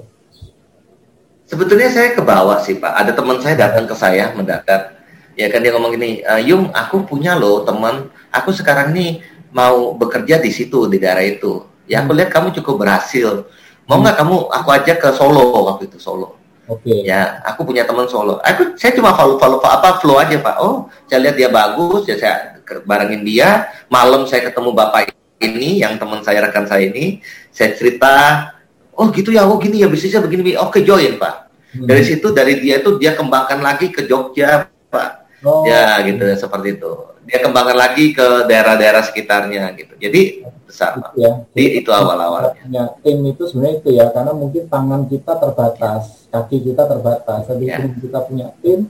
Sebetulnya 1.51 1.91
saya 1.91 2.15
ke 2.15 2.23
bawah 2.23 2.63
sih 2.63 2.79
pak. 2.79 2.95
Ada 2.95 3.11
teman 3.11 3.43
saya 3.43 3.55
datang 3.59 3.83
ke 3.83 3.95
saya 3.95 4.31
mendadak. 4.31 4.95
Ya 5.35 5.51
kan 5.51 5.59
dia 5.59 5.75
ngomong 5.75 5.95
gini 5.95 6.23
e, 6.23 6.33
Yung 6.47 6.71
aku 6.71 7.03
punya 7.03 7.35
loh 7.35 7.67
teman. 7.67 8.07
Aku 8.31 8.55
sekarang 8.55 8.95
ini 8.95 9.19
mau 9.51 9.91
bekerja 9.91 10.39
di 10.39 10.47
situ 10.47 10.87
di 10.87 10.95
daerah 10.95 11.27
itu. 11.27 11.67
Ya 11.91 11.99
aku 11.99 12.15
lihat 12.15 12.31
kamu 12.31 12.55
cukup 12.55 12.87
berhasil 12.87 13.43
mau 13.91 13.99
nggak 13.99 14.17
kamu 14.23 14.35
aku 14.47 14.69
ajak 14.71 14.97
ke 15.03 15.09
Solo 15.11 15.51
waktu 15.67 15.91
itu 15.91 15.99
Solo 15.99 16.39
Oke. 16.71 16.87
Okay. 16.87 16.99
Ya, 17.03 17.43
aku 17.43 17.67
punya 17.67 17.83
teman 17.83 18.07
Solo. 18.07 18.39
Aku 18.47 18.79
saya 18.79 18.95
cuma 18.95 19.11
follow 19.11 19.35
follow 19.35 19.59
apa 19.59 19.99
flow 19.99 20.15
aja 20.15 20.39
pak. 20.39 20.55
Oh, 20.63 20.87
saya 21.09 21.27
lihat 21.27 21.35
dia 21.35 21.49
bagus, 21.51 22.07
ya 22.07 22.15
saya 22.15 22.63
barengin 22.87 23.27
dia. 23.27 23.67
Malam 23.91 24.23
saya 24.23 24.47
ketemu 24.47 24.71
bapak 24.71 25.11
ini, 25.43 25.83
yang 25.83 25.99
teman 25.99 26.23
saya 26.23 26.47
rekan 26.47 26.63
saya 26.63 26.87
ini, 26.87 27.19
saya 27.51 27.75
cerita. 27.75 28.47
Oh 28.95 29.11
gitu 29.11 29.35
ya, 29.35 29.43
oh 29.43 29.59
gini 29.59 29.83
ya 29.83 29.91
bisnisnya 29.91 30.23
begini. 30.23 30.55
Oke 30.55 30.79
join 30.87 31.19
pak. 31.19 31.51
Hmm. 31.75 31.91
Dari 31.91 32.03
situ 32.07 32.31
dari 32.31 32.63
dia 32.63 32.79
itu 32.79 32.95
dia 32.95 33.19
kembangkan 33.19 33.59
lagi 33.59 33.91
ke 33.91 34.07
Jogja 34.07 34.63
pak. 34.87 35.27
Oh. 35.43 35.67
Ya 35.67 35.99
gitu 36.07 36.23
seperti 36.39 36.79
itu 36.79 37.10
dia 37.25 37.39
kembangkan 37.39 37.77
lagi 37.77 38.11
ke 38.11 38.49
daerah-daerah 38.49 39.03
sekitarnya 39.05 39.71
gitu. 39.77 39.93
Jadi 40.01 40.43
besar. 40.65 40.97
Itu 40.97 41.09
ya. 41.19 41.31
Jadi 41.53 41.67
itu 41.83 41.89
awal-awalnya. 41.91 42.63
Ya, 42.71 42.83
tim 43.03 43.19
itu 43.27 43.43
sebenarnya 43.45 43.75
itu 43.83 43.89
ya 43.93 44.05
karena 44.09 44.33
mungkin 44.33 44.63
tangan 44.71 45.01
kita 45.05 45.33
terbatas, 45.37 46.27
kaki 46.31 46.57
kita 46.71 46.83
terbatas. 46.87 47.41
Tapi 47.45 47.65
ya. 47.67 47.77
kita 47.83 48.19
punya 48.25 48.47
tim 48.63 48.87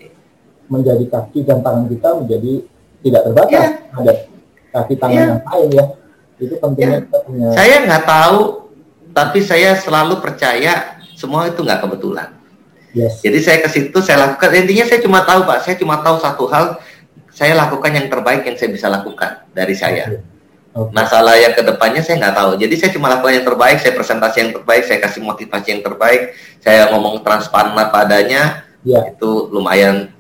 menjadi 0.72 1.06
kaki 1.10 1.44
dan 1.44 1.60
tangan 1.60 1.86
kita 1.92 2.10
menjadi 2.16 2.54
tidak 3.04 3.22
terbatas. 3.28 3.52
Ya. 3.52 3.70
Ada 3.98 4.14
kaki 4.72 4.94
tangan 4.96 5.18
ya. 5.18 5.26
yang 5.28 5.42
lain 5.44 5.70
ya. 5.74 5.86
Itu 6.42 6.54
pentingnya 6.58 6.98
ya. 6.98 7.04
kita 7.06 7.18
punya. 7.28 7.48
Saya 7.54 7.76
nggak 7.84 8.04
tahu, 8.08 8.40
tapi 9.12 9.40
saya 9.44 9.70
selalu 9.76 10.24
percaya 10.24 11.02
semua 11.20 11.46
itu 11.52 11.60
nggak 11.62 11.82
kebetulan. 11.84 12.30
Yes. 12.92 13.24
Jadi 13.24 13.40
saya 13.40 13.58
ke 13.64 13.70
situ 13.72 13.98
saya 14.04 14.28
lakukan. 14.28 14.52
Intinya 14.52 14.84
saya 14.84 15.00
cuma 15.00 15.24
tahu 15.24 15.48
pak, 15.48 15.64
saya 15.64 15.76
cuma 15.80 16.04
tahu 16.04 16.20
satu 16.20 16.44
hal 16.52 16.76
saya 17.42 17.58
lakukan 17.58 17.89
yang 17.89 18.06
terbaik 18.06 18.46
yang 18.46 18.54
saya 18.54 18.70
bisa 18.70 18.86
lakukan 18.86 19.50
dari 19.50 19.74
saya. 19.74 20.06
Okay. 20.14 20.22
Okay. 20.78 20.94
Masalah 20.94 21.42
yang 21.42 21.58
ke 21.58 21.66
depannya 21.66 22.06
saya 22.06 22.22
nggak 22.22 22.36
tahu. 22.38 22.52
Jadi 22.62 22.74
saya 22.78 22.92
cuma 22.94 23.10
lakukan 23.10 23.34
yang 23.42 23.48
terbaik, 23.50 23.82
saya 23.82 23.98
presentasi 23.98 24.38
yang 24.46 24.52
terbaik, 24.62 24.84
saya 24.86 25.00
kasih 25.02 25.22
motivasi 25.26 25.68
yang 25.74 25.82
terbaik, 25.82 26.38
saya 26.62 26.94
ngomong 26.94 27.26
transparan 27.26 27.74
padanya, 27.89 28.62
yeah. 28.86 29.10
itu 29.10 29.50
lumayan 29.50 30.14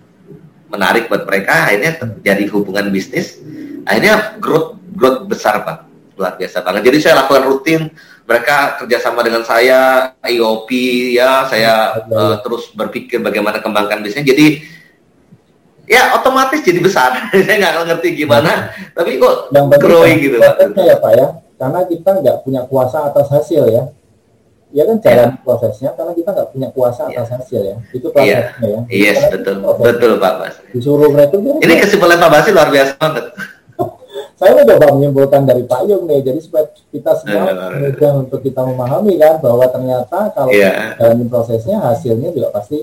menarik 0.73 1.13
buat 1.13 1.29
mereka. 1.29 1.69
Akhirnya 1.69 1.93
terjadi 2.01 2.43
hubungan 2.57 2.89
bisnis, 2.89 3.37
akhirnya 3.85 4.41
growth 4.41 4.81
growth 4.97 5.29
besar 5.29 5.61
pak, 5.61 5.85
luar 6.17 6.35
biasa 6.41 6.57
banget. 6.65 6.89
Jadi 6.89 6.97
saya 7.05 7.13
lakukan 7.21 7.43
rutin, 7.47 7.81
mereka 8.25 8.81
kerjasama 8.81 9.21
dengan 9.21 9.45
saya, 9.45 10.11
IOP 10.25 10.69
ya, 11.15 11.45
saya 11.45 12.01
uh, 12.09 12.41
terus 12.41 12.73
berpikir 12.73 13.21
bagaimana 13.21 13.61
kembangkan 13.61 14.01
bisnis. 14.01 14.25
Jadi 14.25 14.80
ya 15.89 16.15
otomatis 16.17 16.61
jadi 16.61 16.79
besar. 16.81 17.09
saya 17.45 17.55
nggak 17.57 17.87
ngerti 17.87 18.25
gimana, 18.25 18.71
tapi 18.93 19.17
kok 19.17 19.49
yang 19.53 19.67
growing 19.77 20.17
gitu. 20.21 20.37
Ya 20.41 20.97
Pak 20.97 21.11
ya, 21.17 21.27
karena 21.57 21.79
kita 21.85 22.09
nggak 22.21 22.37
punya 22.45 22.61
kuasa 22.65 23.09
atas 23.09 23.27
hasil 23.29 23.69
ya. 23.69 23.83
Ya 24.71 24.87
kan 24.87 25.03
jalan 25.03 25.35
ya. 25.35 25.43
prosesnya 25.43 25.89
karena 25.99 26.15
kita 26.15 26.31
nggak 26.31 26.49
punya 26.55 26.67
kuasa 26.71 27.11
atas 27.11 27.27
ya. 27.27 27.35
hasil 27.35 27.61
ya. 27.61 27.75
Itu 27.91 28.07
prosesnya 28.07 28.55
ya. 28.63 28.79
ya. 28.79 28.79
Yes, 28.87 29.19
betul. 29.27 29.59
Prosesnya. 29.59 29.87
Betul 29.91 30.11
Pak 30.15 30.33
Bas. 30.39 30.55
Disuruh 30.71 31.09
mereka 31.11 31.35
Ini 31.35 31.73
kesimpulan 31.75 32.15
Pak 32.15 32.29
Bas 32.31 32.45
luar 32.47 32.69
biasa 32.71 32.91
banget. 32.95 33.25
saya 34.41 34.57
mencoba 34.57 34.97
menyimpulkan 34.97 35.41
dari 35.45 35.63
Pak 35.69 35.81
Yung 35.85 36.09
nih, 36.09 36.25
jadi 36.25 36.39
supaya 36.41 36.65
kita 36.89 37.13
semua 37.19 37.51
mudah 37.77 38.11
untuk 38.17 38.39
kita 38.41 38.61
memahami 38.65 39.13
kan 39.21 39.37
bahwa 39.37 39.69
ternyata 39.69 40.17
kalau 40.33 40.49
yeah. 40.49 40.97
dalam 40.97 41.29
prosesnya 41.29 41.77
hasilnya 41.77 42.33
juga 42.33 42.49
pasti 42.49 42.81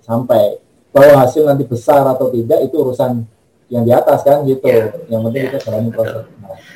sampai 0.00 0.63
bahwa 0.94 1.26
hasil 1.26 1.42
nanti 1.42 1.66
besar 1.66 2.06
atau 2.06 2.30
tidak 2.30 2.62
itu 2.62 2.78
urusan 2.78 3.26
yang 3.66 3.82
di 3.82 3.90
atas 3.90 4.22
kan 4.22 4.46
gitu. 4.46 4.62
Ya. 4.62 4.94
Yang 5.10 5.20
penting 5.26 5.42
ya. 5.42 5.46
kita 5.50 5.58
jalani 5.66 5.90
proses. 5.90 6.24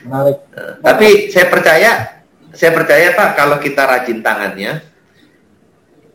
Menarik. 0.03 0.39
Uh, 0.51 0.75
tapi 0.83 1.09
saya 1.31 1.47
percaya, 1.47 1.91
saya 2.51 2.71
percaya 2.75 3.07
Pak 3.15 3.31
kalau 3.39 3.57
kita 3.63 3.87
rajin 3.87 4.19
tangannya, 4.19 4.83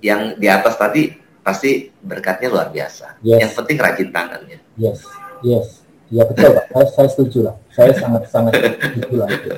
yang 0.04 0.36
di 0.36 0.52
atas 0.52 0.76
tadi 0.76 1.16
pasti 1.40 1.88
berkatnya 2.04 2.52
luar 2.52 2.68
biasa. 2.68 3.24
Yes. 3.24 3.40
Yang 3.40 3.52
penting 3.64 3.78
rajin 3.80 4.10
tangannya. 4.12 4.60
Yes, 4.76 5.00
yes. 5.40 5.68
Ya 6.14 6.28
betul 6.30 6.54
Pak, 6.54 6.66
saya, 6.70 6.88
saya 6.94 7.08
setuju 7.10 7.40
lah. 7.50 7.56
Saya 7.74 7.92
sangat 7.96 8.30
sangat 8.30 8.54
setuju 8.60 9.16
lah. 9.18 9.28
Itu. 9.32 9.50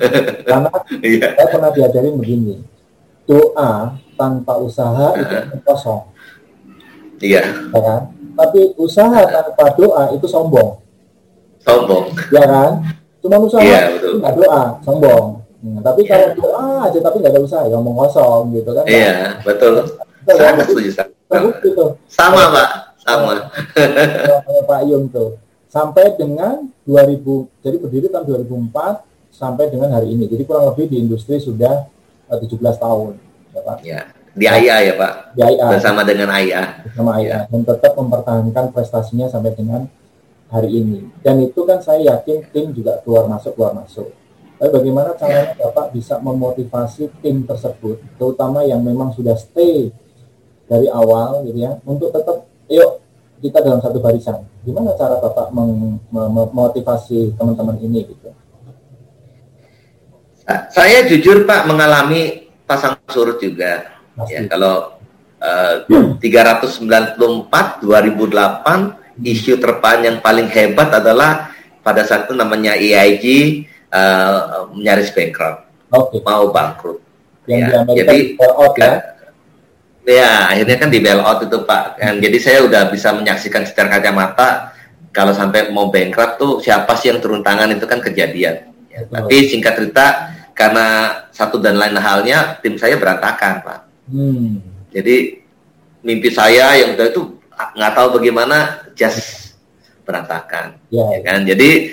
Karena 0.46 0.70
yeah. 1.04 1.30
saya 1.36 1.48
pernah 1.52 1.70
diajarin 1.74 2.14
begini, 2.16 2.64
doa 3.28 3.98
tanpa 4.16 4.54
usaha 4.56 5.12
itu 5.18 5.58
kosong. 5.66 6.06
Iya. 7.20 7.44
Ya 7.74 7.80
kan? 7.80 8.02
Tapi 8.36 8.60
usaha 8.76 9.20
tanpa 9.24 9.72
doa 9.72 10.12
itu 10.12 10.26
sombong. 10.28 10.76
Sombong. 11.64 12.12
Ya 12.28 12.44
kan? 12.44 12.70
Cuma 13.24 13.40
usaha 13.40 13.64
iya, 13.64 13.90
betul. 13.96 14.20
nggak 14.20 14.34
doa, 14.36 14.62
sombong. 14.84 15.26
Hmm, 15.64 15.80
tapi 15.82 16.04
yeah. 16.04 16.12
kalau 16.12 16.28
doa 16.36 16.64
aja 16.86 16.98
tapi 17.00 17.16
nggak 17.18 17.32
ada 17.32 17.42
usaha, 17.42 17.64
ya 17.64 17.74
ngomong 17.80 17.96
kosong 18.06 18.42
gitu 18.54 18.70
kan? 18.76 18.84
Iya, 18.84 19.40
betul. 19.42 19.72
Sangat 20.28 20.68
setuju. 20.68 20.90
Gitu. 21.64 21.84
Sama, 22.06 22.42
Pak. 22.52 22.68
Sama. 23.02 23.34
Pak 24.68 24.80
Yung 24.86 25.08
tuh. 25.10 25.40
Sampai 25.66 26.14
dengan 26.14 26.70
2000, 26.86 27.64
jadi 27.64 27.76
berdiri 27.82 28.06
tahun 28.12 28.46
2004 28.46 29.34
sampai 29.34 29.68
dengan 29.72 29.90
hari 29.90 30.12
ini. 30.14 30.30
Jadi 30.30 30.46
kurang 30.46 30.70
lebih 30.70 30.86
di 30.92 31.02
industri 31.02 31.42
sudah 31.42 31.88
17 32.30 32.46
tahun. 32.78 33.18
Ya, 33.52 33.60
Pak. 33.64 33.78
Ya 33.82 34.15
di 34.36 34.44
AIA 34.44 34.92
ya 34.92 34.94
Pak? 35.00 35.12
Di 35.32 35.40
AIA 35.40 35.64
bersama 35.72 36.04
dengan 36.04 36.28
AIA 36.28 36.84
bersama 36.84 37.16
AIA 37.16 37.24
ya. 37.24 37.38
dan 37.48 37.60
tetap 37.64 37.92
mempertahankan 37.96 38.64
prestasinya 38.68 39.26
sampai 39.32 39.56
dengan 39.56 39.88
hari 40.52 40.76
ini. 40.76 41.08
Dan 41.24 41.40
itu 41.40 41.64
kan 41.64 41.80
saya 41.80 42.14
yakin 42.14 42.44
tim 42.52 42.76
juga 42.76 43.00
keluar 43.00 43.24
masuk 43.32 43.56
keluar 43.56 43.72
masuk. 43.72 44.12
Tapi 44.60 44.68
bagaimana 44.68 45.16
caranya 45.16 45.56
ya. 45.56 45.68
Bapak 45.72 45.96
bisa 45.96 46.20
memotivasi 46.20 47.08
tim 47.24 47.48
tersebut 47.48 47.96
terutama 48.20 48.60
yang 48.68 48.84
memang 48.84 49.16
sudah 49.16 49.40
stay 49.40 49.88
dari 50.68 50.88
awal 50.92 51.40
gitu 51.48 51.56
ya 51.56 51.80
untuk 51.88 52.12
tetap 52.12 52.44
yuk 52.68 53.00
kita 53.40 53.64
dalam 53.64 53.80
satu 53.80 54.04
barisan. 54.04 54.44
Gimana 54.68 54.92
cara 55.00 55.16
Bapak 55.16 55.48
memotivasi 56.12 57.40
teman-teman 57.40 57.80
ini 57.80 58.04
gitu? 58.04 58.36
Saya 60.46 61.08
jujur 61.08 61.48
Pak 61.48 61.66
mengalami 61.66 62.52
pasang 62.68 63.00
surut 63.10 63.40
juga 63.40 63.95
Ya, 64.24 64.48
kalau 64.48 64.96
uh, 65.44 65.74
394 66.16 67.84
2008 67.84 69.20
isu 69.20 69.60
terpanjang 69.60 70.24
paling 70.24 70.48
hebat 70.48 70.88
adalah 70.92 71.52
pada 71.84 72.02
saat 72.02 72.26
itu 72.26 72.34
namanya 72.34 72.74
EIG 72.74 73.24
uh, 73.92 74.72
nyaris 74.74 75.12
bankrupt, 75.12 75.68
okay. 75.92 76.20
mau 76.24 76.48
bangkrut. 76.50 76.98
Yang 77.46 77.60
ya, 77.62 77.78
jadi, 78.02 78.16
di 78.16 78.34
bailout 78.34 78.74
ya. 78.74 78.92
Ya, 80.06 80.46
akhirnya 80.50 80.76
kan 80.78 80.90
di 80.90 80.98
bailout 81.02 81.38
itu 81.46 81.58
Pak. 81.62 81.98
Dan 81.98 82.18
jadi 82.22 82.38
saya 82.42 82.58
udah 82.66 82.82
bisa 82.90 83.14
menyaksikan 83.14 83.66
secara 83.66 83.98
kacamata 83.98 84.74
kalau 85.14 85.32
sampai 85.32 85.70
mau 85.70 85.88
bankrupt 85.88 86.38
tuh 86.38 86.52
siapa 86.58 86.94
sih 86.98 87.10
yang 87.14 87.22
turun 87.22 87.42
tangan 87.46 87.70
itu 87.70 87.86
kan 87.86 88.02
kejadian. 88.02 88.70
Ya, 88.90 89.00
tapi 89.06 89.46
singkat 89.46 89.78
cerita 89.78 90.34
karena 90.56 91.12
satu 91.30 91.60
dan 91.60 91.76
lain 91.76 91.94
halnya 92.00 92.58
tim 92.64 92.74
saya 92.80 92.98
berantakan 92.98 93.62
Pak. 93.62 93.85
Hmm. 94.06 94.62
Jadi 94.94 95.42
mimpi 96.06 96.30
saya 96.30 96.78
yang 96.78 96.94
udah 96.94 97.06
itu 97.10 97.22
nggak 97.50 97.92
tahu 97.96 98.08
bagaimana 98.20 98.86
just 98.94 99.54
berantakan, 100.06 100.78
ya, 100.88 101.02
ya 101.18 101.20
kan. 101.26 101.42
Jadi 101.42 101.90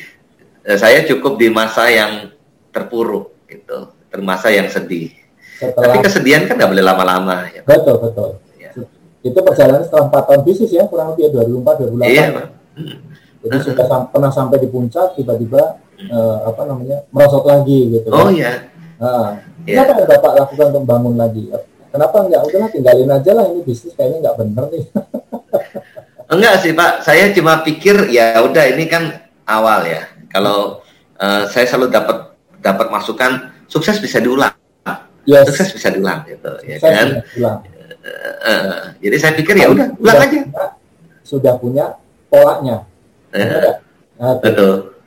eh, 0.69 0.77
saya 0.77 1.01
cukup 1.09 1.41
di 1.41 1.49
masa 1.49 1.89
yang 1.89 2.29
terpuruk 2.69 3.33
gitu, 3.49 3.89
termasa 4.13 4.53
yang 4.53 4.69
sedih. 4.69 5.09
Setelah... 5.57 5.89
Tapi 5.89 5.97
kesedihan 6.05 6.45
kan 6.45 6.57
nggak 6.61 6.71
boleh 6.71 6.85
lama-lama. 6.85 7.49
Ya. 7.49 7.61
Betul 7.65 7.97
betul. 7.97 8.29
Ya. 8.61 8.71
Itu 9.25 9.39
perjalanan 9.41 9.81
setelah 9.81 10.13
empat 10.13 10.23
tahun 10.29 10.41
bisnis 10.45 10.71
ya 10.73 10.85
kurang 10.85 11.17
lebih 11.17 11.33
2004 11.33 11.97
2008. 11.97 12.05
Iya. 12.05 12.25
Pak. 12.29 12.47
Hmm. 12.77 12.97
Jadi 13.43 13.57
hmm. 13.59 13.65
sudah 13.65 13.85
sam 13.89 14.01
pernah 14.07 14.31
sampai 14.31 14.57
di 14.61 14.67
puncak 14.71 15.19
tiba-tiba 15.19 15.61
uh, 16.13 16.37
apa 16.47 16.61
namanya 16.63 17.03
merosot 17.11 17.43
lagi 17.43 17.99
gitu. 17.99 18.07
Oh 18.13 18.31
iya. 18.31 18.71
Nah, 19.03 19.35
yeah. 19.67 19.83
Apa 19.83 19.99
yang 19.99 20.09
bapak 20.15 20.31
lakukan 20.39 20.65
untuk 20.71 20.85
bangun 20.87 21.15
lagi? 21.19 21.43
Kenapa 21.93 22.25
enggak 22.25 22.41
udahlah 22.49 22.69
tinggalin 22.73 23.09
aja 23.13 23.31
lah 23.37 23.45
ini 23.53 23.61
bisnis 23.61 23.93
kayaknya 23.93 24.17
enggak 24.25 24.35
bener 24.41 24.65
nih. 24.73 24.85
enggak 26.33 26.53
sih 26.65 26.73
Pak, 26.73 27.05
saya 27.05 27.29
cuma 27.37 27.61
pikir 27.61 28.09
ya 28.09 28.41
udah 28.41 28.65
ini 28.65 28.89
kan 28.89 29.13
awal 29.45 29.85
ya. 29.85 30.09
Kalau 30.33 30.81
uh, 31.21 31.45
saya 31.53 31.69
selalu 31.69 31.93
dapat 31.93 32.33
dapat 32.65 32.89
masukan 32.89 33.53
sukses 33.69 34.01
bisa 34.01 34.17
diulang. 34.17 34.49
Yes. 35.29 35.45
Sukses 35.53 35.69
bisa 35.69 35.93
diulang 35.93 36.25
gitu 36.25 36.49
ya 36.65 36.81
sukses 36.81 36.97
kan. 36.97 37.07
Uh, 37.37 37.61
uh, 38.41 38.77
jadi 38.97 39.15
saya 39.21 39.33
pikir 39.37 39.53
ya 39.61 39.69
udah 39.69 39.93
ulang 40.01 40.17
aja. 40.17 40.41
Sudah 41.21 41.61
punya 41.61 41.93
polanya. 42.25 42.89
Uh, 43.37 43.69
nah, 44.17 44.33
betul. 44.41 44.97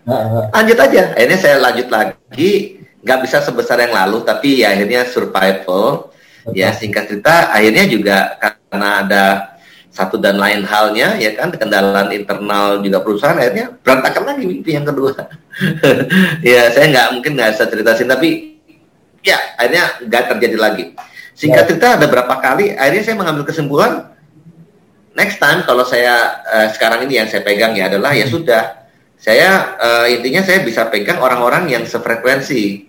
Lanjut 0.55 0.79
aja. 0.79 1.03
Akhirnya 1.19 1.39
saya 1.43 1.59
lanjut 1.59 1.91
lagi 1.91 2.79
nggak 3.03 3.21
bisa 3.27 3.43
sebesar 3.43 3.83
yang 3.83 3.91
lalu 3.91 4.23
tapi 4.23 4.63
ya 4.63 4.71
akhirnya 4.71 5.03
survival 5.03 6.15
ya 6.55 6.71
singkat 6.71 7.11
cerita 7.11 7.51
akhirnya 7.51 7.85
juga 7.91 8.17
karena 8.39 8.89
ada 9.03 9.25
satu 9.97 10.21
dan 10.21 10.37
lain 10.37 10.61
halnya 10.69 11.17
ya 11.17 11.33
kan 11.33 11.49
kendala 11.57 12.13
internal 12.13 12.85
juga 12.85 13.01
perusahaan 13.01 13.33
akhirnya 13.41 13.73
berantakan 13.81 14.23
lagi 14.29 14.45
mimpi 14.45 14.77
yang 14.77 14.85
kedua. 14.85 15.17
Ya 16.45 16.69
saya 16.69 16.93
nggak 16.93 17.09
mungkin 17.17 17.33
nggak 17.33 17.57
bisa 17.57 17.65
ceritasin 17.65 18.13
tapi 18.13 18.61
ya 19.25 19.41
akhirnya 19.57 20.05
nggak 20.05 20.23
terjadi 20.37 20.57
lagi. 20.61 20.85
Singkat 21.33 21.65
ya. 21.65 21.69
cerita 21.73 21.89
ada 21.97 22.07
berapa 22.13 22.35
kali 22.37 22.77
akhirnya 22.77 23.03
saya 23.09 23.17
mengambil 23.17 23.49
kesimpulan 23.49 24.13
next 25.17 25.41
time 25.41 25.65
kalau 25.65 25.81
saya 25.89 26.45
uh, 26.45 26.69
sekarang 26.77 27.09
ini 27.09 27.25
yang 27.25 27.29
saya 27.33 27.41
pegang 27.41 27.73
ya 27.73 27.89
adalah 27.89 28.13
ya 28.13 28.29
sudah. 28.29 28.85
Saya 29.17 29.81
uh, 29.81 30.07
intinya 30.13 30.45
saya 30.45 30.61
bisa 30.61 30.93
pegang 30.93 31.25
orang-orang 31.25 31.73
yang 31.73 31.89
sefrekuensi. 31.89 32.85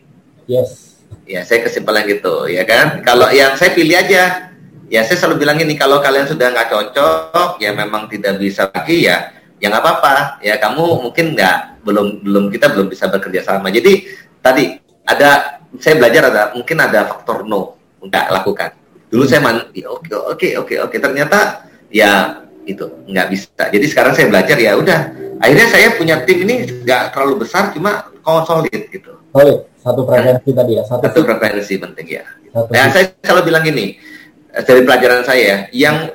Yes 0.51 0.86
Ya, 1.27 1.43
saya 1.43 1.67
kesimpulan 1.67 2.07
gitu, 2.07 2.47
ya 2.47 2.63
kan? 2.63 3.03
Kalau 3.03 3.27
yang 3.35 3.59
saya 3.59 3.75
pilih 3.75 3.99
aja, 3.99 4.47
ya 4.87 5.03
saya 5.03 5.19
selalu 5.19 5.43
bilang 5.43 5.59
ini, 5.59 5.75
kalau 5.75 5.99
kalian 5.99 6.23
sudah 6.23 6.55
nggak 6.55 6.71
cocok, 6.71 7.59
ya 7.59 7.75
memang 7.75 8.07
tidak 8.07 8.39
bisa 8.39 8.71
lagi 8.71 9.11
ya, 9.11 9.35
ya 9.59 9.67
nggak 9.67 9.83
apa-apa. 9.83 10.39
Ya 10.39 10.55
kamu 10.55 11.03
mungkin 11.03 11.35
nggak, 11.35 11.83
belum 11.83 12.23
belum 12.23 12.43
kita 12.47 12.71
belum 12.71 12.87
bisa 12.87 13.11
bekerja 13.11 13.43
sama. 13.43 13.67
Jadi 13.67 14.07
tadi 14.39 14.79
ada, 15.03 15.59
saya 15.75 15.99
belajar 15.99 16.31
ada 16.31 16.43
mungkin 16.55 16.79
ada 16.79 17.03
faktor 17.11 17.43
no, 17.43 17.75
nggak 17.99 18.25
lakukan. 18.31 18.71
Dulu 19.11 19.27
saya 19.27 19.43
man, 19.43 19.67
ya, 19.75 19.91
oke 19.91 20.07
oke 20.31 20.47
oke 20.63 20.75
oke, 20.79 20.95
ternyata 20.95 21.67
ya 21.91 22.39
itu 22.63 22.87
nggak 23.03 23.27
bisa. 23.27 23.67
Jadi 23.67 23.83
sekarang 23.83 24.15
saya 24.15 24.31
belajar 24.31 24.55
ya 24.55 24.79
udah. 24.79 25.26
Akhirnya 25.37 25.67
saya 25.69 25.87
punya 25.95 26.15
tim 26.25 26.43
ini 26.43 26.65
nggak 26.85 27.13
terlalu 27.13 27.45
besar, 27.45 27.69
cuma 27.75 28.09
solid 28.45 28.81
gitu. 28.89 29.13
Solid 29.33 29.67
satu 29.87 30.01
frekuensi 30.03 30.49
tadi 30.51 30.71
ya 30.75 30.83
satu, 30.83 31.03
satu 31.07 31.19
frekuensi 31.23 31.73
penting 31.79 32.07
ya. 32.19 32.23
Satu 32.51 32.69
nah, 32.75 32.87
saya 32.91 33.05
selalu 33.23 33.41
bilang 33.47 33.63
gini 33.63 33.95
dari 34.51 34.81
pelajaran 34.83 35.23
saya 35.23 35.71
yang 35.71 36.11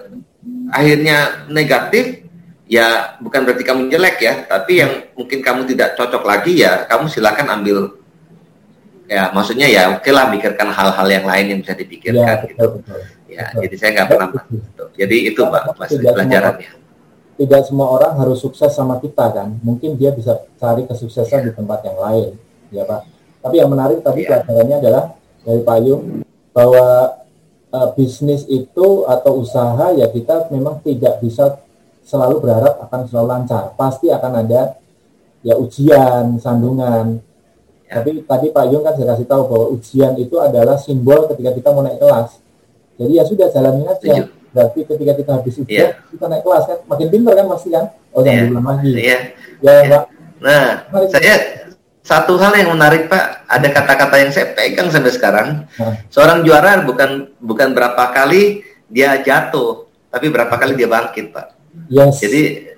akhirnya 0.69 1.49
negatif 1.49 2.29
ya 2.69 3.17
bukan 3.21 3.49
berarti 3.49 3.65
kamu 3.65 3.89
jelek 3.89 4.17
ya 4.21 4.35
tapi 4.45 4.85
yang 4.85 4.93
mungkin 5.17 5.41
kamu 5.41 5.65
tidak 5.73 5.97
cocok 5.97 6.23
lagi 6.25 6.61
ya 6.61 6.85
kamu 6.85 7.09
silakan 7.09 7.49
ambil. 7.49 7.79
Ya 9.11 9.29
maksudnya 9.29 9.69
ya 9.69 9.93
oke 9.93 10.09
lah 10.09 10.33
mikirkan 10.33 10.73
hal-hal 10.73 11.09
yang 11.11 11.27
lain 11.29 11.47
yang 11.53 11.59
bisa 11.61 11.77
dipikirkan 11.77 12.33
ya, 12.33 12.49
gitu. 12.49 12.81
betul, 12.81 13.01
ya 13.29 13.45
betul. 13.45 13.61
jadi 13.61 13.75
saya 13.77 13.91
nggak 13.93 14.09
pernah 14.09 14.29
gitu. 14.49 14.85
jadi 14.97 15.17
itu 15.29 15.41
pak 15.53 15.63
pelajarannya 15.77 16.71
tidak 17.43 17.67
semua 17.67 17.91
orang 17.91 18.15
harus 18.17 18.39
sukses 18.39 18.71
sama 18.71 19.03
kita 19.03 19.35
kan 19.35 19.59
mungkin 19.67 19.99
dia 19.99 20.15
bisa 20.15 20.39
cari 20.57 20.87
kesuksesan 20.87 21.51
di 21.51 21.53
tempat 21.53 21.83
yang 21.83 21.99
lain 21.99 22.31
ya 22.71 22.87
pak 22.87 23.13
tapi 23.43 23.59
yang 23.59 23.69
menarik 23.69 23.99
tadi 24.07 24.23
yeah. 24.23 24.39
pelajarannya 24.39 24.77
adalah 24.79 25.05
dari 25.43 25.61
Pak 25.67 25.79
Yung 25.83 26.03
bahwa 26.55 26.87
uh, 27.75 27.89
bisnis 27.99 28.47
itu 28.47 29.05
atau 29.11 29.43
usaha 29.43 29.91
ya 29.91 30.07
kita 30.07 30.49
memang 30.55 30.79
tidak 30.87 31.19
bisa 31.19 31.59
selalu 32.07 32.39
berharap 32.39 32.87
akan 32.87 33.01
selalu 33.11 33.27
lancar. 33.27 33.75
Pasti 33.75 34.15
akan 34.15 34.33
ada 34.47 34.79
ya 35.43 35.59
ujian, 35.59 36.39
sandungan. 36.39 37.19
Ya. 37.91 37.99
Tapi 37.99 38.23
tadi 38.23 38.47
Pak 38.55 38.65
Yung 38.71 38.87
kan 38.87 38.95
saya 38.95 39.19
kasih 39.19 39.27
tahu 39.27 39.43
bahwa 39.51 39.67
ujian 39.75 40.15
itu 40.15 40.39
adalah 40.39 40.79
simbol 40.79 41.27
ketika 41.35 41.51
kita 41.51 41.69
mau 41.75 41.83
naik 41.83 41.99
kelas. 41.99 42.39
Jadi 42.95 43.13
ya 43.19 43.25
sudah 43.27 43.51
jalanin 43.51 43.91
aja. 43.91 44.31
Berarti 44.53 44.81
ketika 44.85 45.13
kita 45.17 45.31
habis 45.41 45.55
ujian, 45.57 45.81
yeah. 45.89 45.93
kita 46.13 46.25
naik 46.29 46.45
kelas 46.45 46.65
kan, 46.69 46.79
makin 46.85 47.09
pintar 47.09 47.33
kan 47.35 47.47
pasti 47.49 47.69
kan. 47.73 47.85
Oh 48.13 48.21
jangan 48.21 48.37
yeah. 48.37 48.45
diulang 48.45 48.67
lagi. 48.69 48.91
Yeah. 48.93 49.21
Ya, 49.65 49.73
yeah. 49.73 49.83
Pak. 49.89 50.03
Nah, 50.43 50.67
saya 51.09 51.35
satu 52.03 52.35
hal 52.37 52.53
yang 52.59 52.71
menarik 52.75 53.09
Pak, 53.09 53.49
ada 53.49 53.69
kata-kata 53.73 54.17
yang 54.21 54.31
saya 54.35 54.53
pegang 54.53 54.93
sampai 54.93 55.13
sekarang. 55.15 55.49
Seorang 56.13 56.45
juara 56.45 56.85
bukan 56.85 57.33
bukan 57.41 57.73
berapa 57.73 58.05
kali 58.13 58.67
dia 58.93 59.17
jatuh, 59.25 59.89
tapi 60.13 60.29
berapa 60.29 60.53
kali 60.53 60.77
dia 60.77 60.91
bangkit 60.91 61.33
Pak. 61.33 61.47
Yes. 61.89 62.21
Jadi 62.21 62.69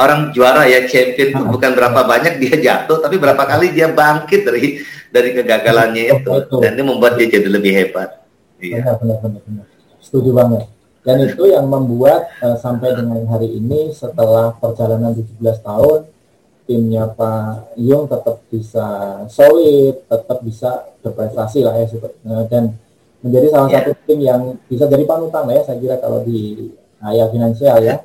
orang 0.00 0.32
juara 0.32 0.64
ya 0.64 0.88
champion 0.88 1.52
bukan 1.52 1.76
berapa 1.76 2.00
banyak 2.06 2.40
dia 2.40 2.56
jatuh, 2.56 3.04
tapi 3.04 3.20
berapa 3.20 3.44
kali 3.44 3.76
dia 3.76 3.92
bangkit 3.92 4.40
dari 4.48 4.80
dari 5.10 5.36
kegagalannya 5.36 6.16
itu, 6.16 6.30
itu. 6.30 6.56
dan 6.62 6.78
ini 6.78 6.82
membuat 6.86 7.20
dia 7.20 7.28
jadi 7.28 7.50
lebih 7.50 7.72
hebat. 7.74 8.22
Iya. 8.62 8.96
Benar, 8.96 9.18
benar, 9.20 9.40
benar, 9.44 9.66
Setuju 10.00 10.30
banget. 10.32 10.79
Dan 11.00 11.16
itu 11.24 11.48
yang 11.48 11.64
membuat 11.64 12.28
uh, 12.44 12.60
sampai 12.60 12.92
dengan 12.92 13.24
hari 13.24 13.56
ini 13.56 13.88
setelah 13.96 14.52
perjalanan 14.52 15.16
17 15.16 15.40
tahun 15.64 16.04
timnya 16.68 17.08
Pak 17.18 17.74
Yung 17.82 18.06
tetap 18.06 18.46
bisa 18.46 18.86
solid, 19.26 20.06
tetap 20.06 20.38
bisa 20.44 20.86
berprestasi 21.02 21.66
lah 21.66 21.74
ya 21.80 21.88
eh, 21.88 22.44
dan 22.46 22.76
menjadi 23.24 23.46
salah 23.50 23.68
yeah. 23.72 23.82
satu 23.82 23.90
tim 24.06 24.20
yang 24.22 24.40
bisa 24.70 24.84
jadi 24.86 25.02
panutan 25.08 25.50
lah 25.50 25.54
ya 25.58 25.62
saya 25.66 25.82
kira 25.82 25.96
kalau 25.98 26.22
di 26.22 26.70
ayah 27.10 27.26
finansial 27.32 27.80
ya. 27.82 28.04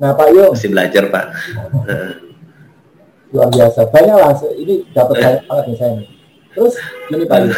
Nah 0.00 0.14
Pak 0.14 0.28
Yung 0.32 0.54
masih 0.54 0.70
belajar 0.72 1.04
Pak. 1.10 1.26
luar 3.32 3.48
biasa 3.48 3.88
banyak 3.88 4.12
lah 4.12 4.32
ini 4.60 4.74
dapat 4.92 5.16
banyak 5.20 5.42
banget 5.50 5.64
nih 5.68 5.76
saya. 5.76 6.00
Terus 6.52 6.74
ini 7.12 7.24
Pak 7.28 7.38
Yung, 7.44 7.54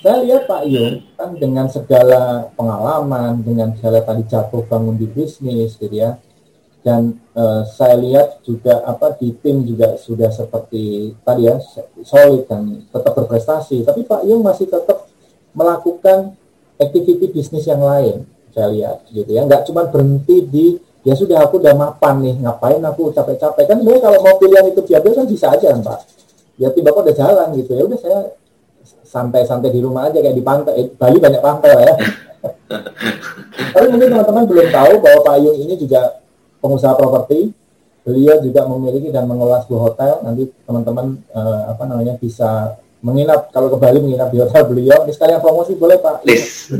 saya 0.00 0.24
lihat 0.24 0.48
Pak 0.48 0.62
Yung 0.66 1.04
kan 1.14 1.30
dengan 1.36 1.66
segala 1.68 2.48
pengalaman, 2.56 3.44
dengan 3.44 3.76
segala 3.76 4.00
tadi 4.00 4.24
jatuh 4.24 4.64
bangun 4.64 4.96
di 4.96 5.04
bisnis 5.04 5.76
gitu 5.76 5.92
ya, 5.92 6.16
dan 6.80 7.20
uh, 7.36 7.68
saya 7.68 8.00
lihat 8.00 8.40
juga 8.40 8.80
apa 8.88 9.12
di 9.20 9.36
tim 9.36 9.60
juga 9.68 10.00
sudah 10.00 10.32
seperti 10.32 11.12
tadi 11.20 11.44
ya 11.44 11.60
solid 12.00 12.48
dan 12.48 12.88
tetap 12.88 13.12
berprestasi. 13.12 13.84
Tapi 13.84 14.08
Pak 14.08 14.24
Yung 14.24 14.40
masih 14.40 14.72
tetap 14.72 15.04
melakukan 15.52 16.32
activity 16.80 17.28
bisnis 17.28 17.68
yang 17.68 17.84
lain 17.84 18.24
saya 18.56 18.72
lihat 18.72 19.04
gitu 19.12 19.28
ya. 19.28 19.44
Nggak 19.44 19.68
cuma 19.68 19.84
berhenti 19.84 20.40
di 20.48 20.66
ya 21.04 21.12
sudah 21.12 21.44
aku 21.44 21.60
udah 21.60 21.76
mapan 21.76 22.24
nih 22.24 22.34
ngapain 22.40 22.80
aku 22.80 23.12
capek-capek? 23.12 23.68
Kan 23.68 23.84
kalau 23.84 24.18
mau 24.24 24.40
pilihan 24.40 24.64
itu 24.72 24.80
diambil 24.88 25.12
kan 25.20 25.26
bisa 25.28 25.52
aja 25.52 25.76
kan 25.76 25.84
Pak 25.84 26.00
ya 26.60 26.68
tiba 26.72 26.92
tiba 26.92 27.04
udah 27.04 27.14
jalan 27.16 27.48
gitu 27.60 27.76
ya. 27.76 27.82
Udah 27.84 28.00
saya 28.00 28.20
santai-santai 29.10 29.74
di 29.74 29.82
rumah 29.82 30.06
aja 30.06 30.22
kayak 30.22 30.38
di 30.38 30.44
pantai 30.46 30.74
eh, 30.78 30.86
Bali 30.94 31.18
banyak 31.18 31.42
pantai 31.42 31.70
lah 31.74 31.84
ya 31.90 31.94
tapi 33.74 33.86
mungkin 33.90 34.08
teman-teman 34.14 34.44
belum 34.48 34.68
tahu 34.70 34.92
bahwa 35.02 35.18
Pak 35.26 35.36
Yung 35.44 35.56
ini 35.58 35.74
juga 35.76 36.20
pengusaha 36.60 36.94
properti. 36.96 37.52
Beliau 38.00 38.40
juga 38.40 38.64
memiliki 38.64 39.12
dan 39.12 39.28
mengelola 39.28 39.60
sebuah 39.64 39.82
hotel. 39.92 40.12
Nanti 40.24 40.48
teman-teman 40.64 41.20
uh, 41.36 41.68
apa 41.68 41.84
namanya 41.84 42.16
bisa 42.16 42.80
menginap 43.00 43.52
kalau 43.52 43.68
ke 43.72 43.76
Bali 43.76 44.00
menginap 44.00 44.32
di 44.32 44.40
hotel 44.40 44.62
beliau. 44.64 45.04
Ini 45.04 45.12
sekalian 45.12 45.40
promosi 45.44 45.76
boleh 45.76 46.00
Pak? 46.00 46.24
Please. 46.24 46.72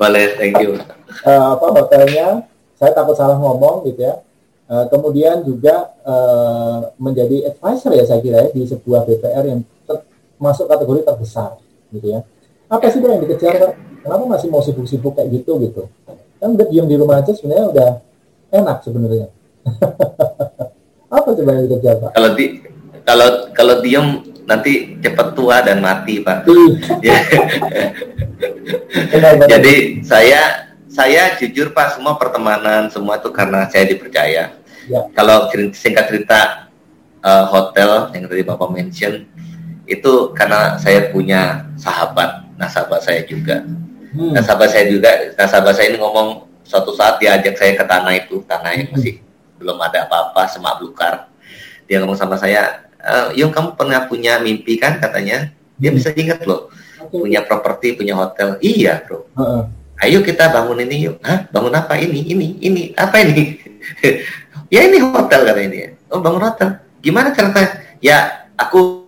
boleh, 0.00 0.40
thank 0.40 0.56
you. 0.60 0.80
Uh, 1.24 1.46
apa 1.56 1.66
hotelnya? 1.68 2.48
Saya 2.80 2.90
takut 2.96 3.14
salah 3.14 3.36
ngomong 3.36 3.84
gitu 3.86 4.08
ya. 4.08 4.24
Uh, 4.64 4.88
kemudian 4.88 5.44
juga 5.44 5.92
uh, 6.08 6.88
menjadi 6.96 7.52
advisor 7.52 7.92
ya 7.92 8.08
saya 8.08 8.24
kira 8.24 8.48
ya, 8.48 8.50
di 8.56 8.64
sebuah 8.64 9.04
BPR 9.04 9.44
yang 9.44 9.60
masuk 10.40 10.64
kategori 10.64 11.04
terbesar 11.04 11.60
gitu 11.94 12.06
ya. 12.10 12.20
apa 12.66 12.90
sih 12.90 12.98
yang 12.98 13.22
dikejar 13.22 13.54
pak? 13.60 13.72
Kenapa 14.04 14.24
masih 14.26 14.48
mau 14.52 14.60
sibuk-sibuk 14.60 15.14
kayak 15.16 15.30
gitu 15.30 15.56
gitu? 15.62 15.82
Kan 16.42 16.58
udah 16.58 16.66
diem 16.68 16.86
di 16.90 16.96
rumah 16.98 17.22
aja 17.22 17.32
sebenarnya 17.32 17.66
udah 17.70 17.90
enak 18.52 18.78
sebenarnya. 18.84 19.28
Apa 21.14 21.28
coba 21.30 21.50
yang 21.54 21.64
dikejar 21.70 21.94
pak? 22.02 22.10
Kalau 22.12 22.30
di 22.34 22.46
kalau 23.06 23.28
kalau 23.54 23.74
diem 23.80 24.06
nanti 24.44 24.98
cepat 25.00 25.28
tua 25.32 25.62
dan 25.64 25.80
mati 25.80 26.20
pak. 26.20 26.44
Iya. 27.00 27.18
jadi 29.52 29.74
saya 30.04 30.42
saya 30.90 31.38
jujur 31.40 31.72
pak 31.72 31.96
semua 31.96 32.18
pertemanan 32.20 32.92
semua 32.92 33.16
itu 33.16 33.30
karena 33.30 33.70
saya 33.70 33.88
dipercaya. 33.88 34.60
Ya. 34.84 35.00
kalau 35.16 35.48
singkat 35.72 36.12
cerita 36.12 36.68
uh, 37.24 37.48
hotel 37.48 38.12
yang 38.12 38.28
tadi 38.28 38.44
bapak 38.44 38.68
mention 38.68 39.24
itu 39.84 40.32
karena 40.32 40.80
saya 40.80 41.12
punya 41.12 41.68
sahabat 41.76 42.44
nasabah 42.56 43.00
saya 43.00 43.24
juga 43.28 43.64
hmm. 44.14 44.32
nasabah 44.32 44.68
saya 44.68 44.88
juga 44.88 45.10
nasabah 45.36 45.72
saya 45.76 45.92
ini 45.92 45.98
ngomong 46.00 46.48
suatu 46.64 46.96
saat 46.96 47.20
diajak 47.20 47.54
saya 47.60 47.76
ke 47.76 47.84
tanah 47.84 48.14
itu 48.16 48.40
tanah 48.48 48.72
yang 48.72 48.88
hmm. 48.88 48.94
masih 48.96 49.14
hmm. 49.20 49.60
belum 49.60 49.78
ada 49.80 50.08
apa-apa 50.08 50.48
semak 50.48 50.80
belukar 50.80 51.28
dia 51.84 52.00
ngomong 52.00 52.16
sama 52.16 52.40
saya 52.40 52.88
e, 52.96 53.36
Yung 53.36 53.52
kamu 53.52 53.76
pernah 53.76 54.08
punya 54.08 54.40
mimpi 54.40 54.80
kan 54.80 54.96
katanya 54.96 55.52
dia 55.76 55.92
hmm. 55.92 55.98
bisa 56.00 56.08
ingat 56.16 56.40
loh 56.48 56.72
okay. 56.96 57.20
punya 57.20 57.44
properti 57.44 57.92
punya 57.92 58.16
hotel 58.16 58.56
iya 58.64 59.04
bro 59.04 59.28
uh 59.36 59.40
-uh. 59.40 59.62
ayo 60.00 60.24
kita 60.24 60.48
bangun 60.48 60.80
ini 60.80 61.12
yuk 61.12 61.20
Hah? 61.20 61.44
bangun 61.52 61.76
apa 61.76 62.00
ini 62.00 62.24
ini 62.24 62.56
ini 62.64 62.82
apa 62.96 63.20
ini 63.20 63.60
ya 64.74 64.80
ini 64.88 64.96
hotel 65.04 65.44
katanya 65.44 65.68
ini 65.68 65.78
oh 66.08 66.24
bangun 66.24 66.40
hotel 66.40 66.80
gimana 67.04 67.36
caranya 67.36 67.84
ya 68.00 68.48
aku 68.56 69.04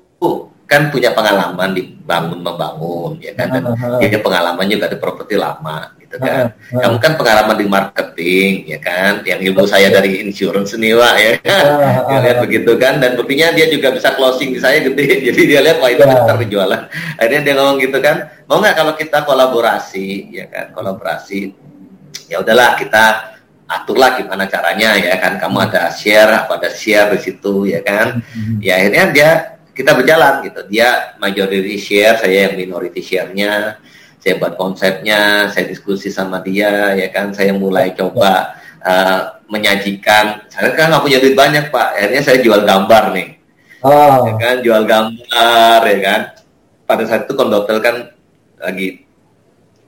kan 0.67 0.91
punya 0.91 1.15
pengalaman 1.15 1.79
dibangun 1.79 2.43
membangun 2.43 3.23
ya 3.23 3.31
kan 3.39 3.55
dan 3.55 3.63
uh, 3.71 4.03
uh, 4.03 4.23
pengalaman 4.23 4.67
juga 4.67 4.91
di 4.91 4.99
properti 4.99 5.39
lama 5.39 5.95
gitu 6.03 6.19
kan. 6.19 6.55
Kamu 6.75 6.99
kan 6.99 7.13
pengalaman 7.15 7.55
di 7.55 7.67
marketing 7.71 8.51
ya 8.67 8.79
kan, 8.83 9.23
yang 9.23 9.39
ilmu 9.43 9.63
saya 9.63 9.95
dari 9.95 10.27
insurance 10.27 10.75
nih 10.75 10.99
Wak 10.99 11.15
ya. 11.23 11.31
Kan? 11.39 11.65
Uh, 12.07 12.19
lihat 12.19 12.39
begitu 12.43 12.73
kan 12.83 12.99
dan 12.99 13.15
buktinya 13.15 13.55
dia 13.55 13.71
juga 13.71 13.95
bisa 13.95 14.15
closing 14.19 14.55
di 14.55 14.61
saya 14.63 14.83
gede. 14.83 15.07
Jadi 15.31 15.43
dia 15.47 15.63
lihat 15.63 15.79
wah 15.79 15.91
itu 15.91 16.03
uh, 16.03 16.11
bentar 16.11 16.37
jualan. 16.43 16.83
Akhirnya 17.15 17.41
dia 17.47 17.55
ngomong 17.55 17.79
gitu 17.79 17.99
kan, 18.03 18.17
mau 18.51 18.59
nggak 18.59 18.75
kalau 18.75 18.93
kita 18.99 19.19
kolaborasi 19.23 20.35
ya 20.35 20.47
kan, 20.51 20.75
kolaborasi. 20.75 21.55
Ya 22.27 22.43
udahlah 22.43 22.75
kita 22.75 23.35
aturlah 23.67 24.19
gimana 24.19 24.47
caranya 24.47 24.95
ya 24.95 25.19
kan 25.19 25.43
kamu 25.43 25.71
ada 25.71 25.91
share 25.91 26.31
apa 26.31 26.55
ada 26.55 26.71
share 26.71 27.11
di 27.11 27.19
situ 27.19 27.67
ya 27.67 27.83
kan 27.83 28.23
hmm. 28.23 28.63
ya 28.63 28.79
akhirnya 28.79 29.05
dia 29.11 29.31
kita 29.77 29.93
berjalan 29.93 30.41
gitu. 30.49 30.65
Dia 30.73 31.15
majority 31.21 31.77
share, 31.77 32.17
saya 32.17 32.49
yang 32.49 32.57
minority 32.57 33.05
share-nya. 33.05 33.77
Saya 34.17 34.41
buat 34.41 34.57
konsepnya, 34.57 35.53
saya 35.53 35.69
diskusi 35.69 36.09
sama 36.09 36.41
dia, 36.41 36.97
ya 36.97 37.13
kan. 37.13 37.31
Saya 37.37 37.53
mulai 37.53 37.93
coba 37.93 38.57
uh, 38.81 39.39
menyajikan. 39.53 40.49
Saya 40.49 40.73
kan 40.73 40.91
nggak 40.91 41.05
punya 41.05 41.19
duit 41.21 41.37
banyak 41.37 41.69
pak. 41.69 41.89
Akhirnya 41.95 42.23
saya 42.25 42.39
jual 42.41 42.65
gambar 42.65 43.15
nih, 43.15 43.29
oh. 43.85 44.27
ya 44.27 44.35
kan. 44.41 44.57
Jual 44.65 44.83
gambar, 44.89 45.81
ya 45.85 45.99
kan. 46.01 46.21
Pada 46.89 47.05
saat 47.07 47.29
itu 47.29 47.35
kondotel 47.37 47.79
kan 47.79 48.11
lagi 48.59 49.05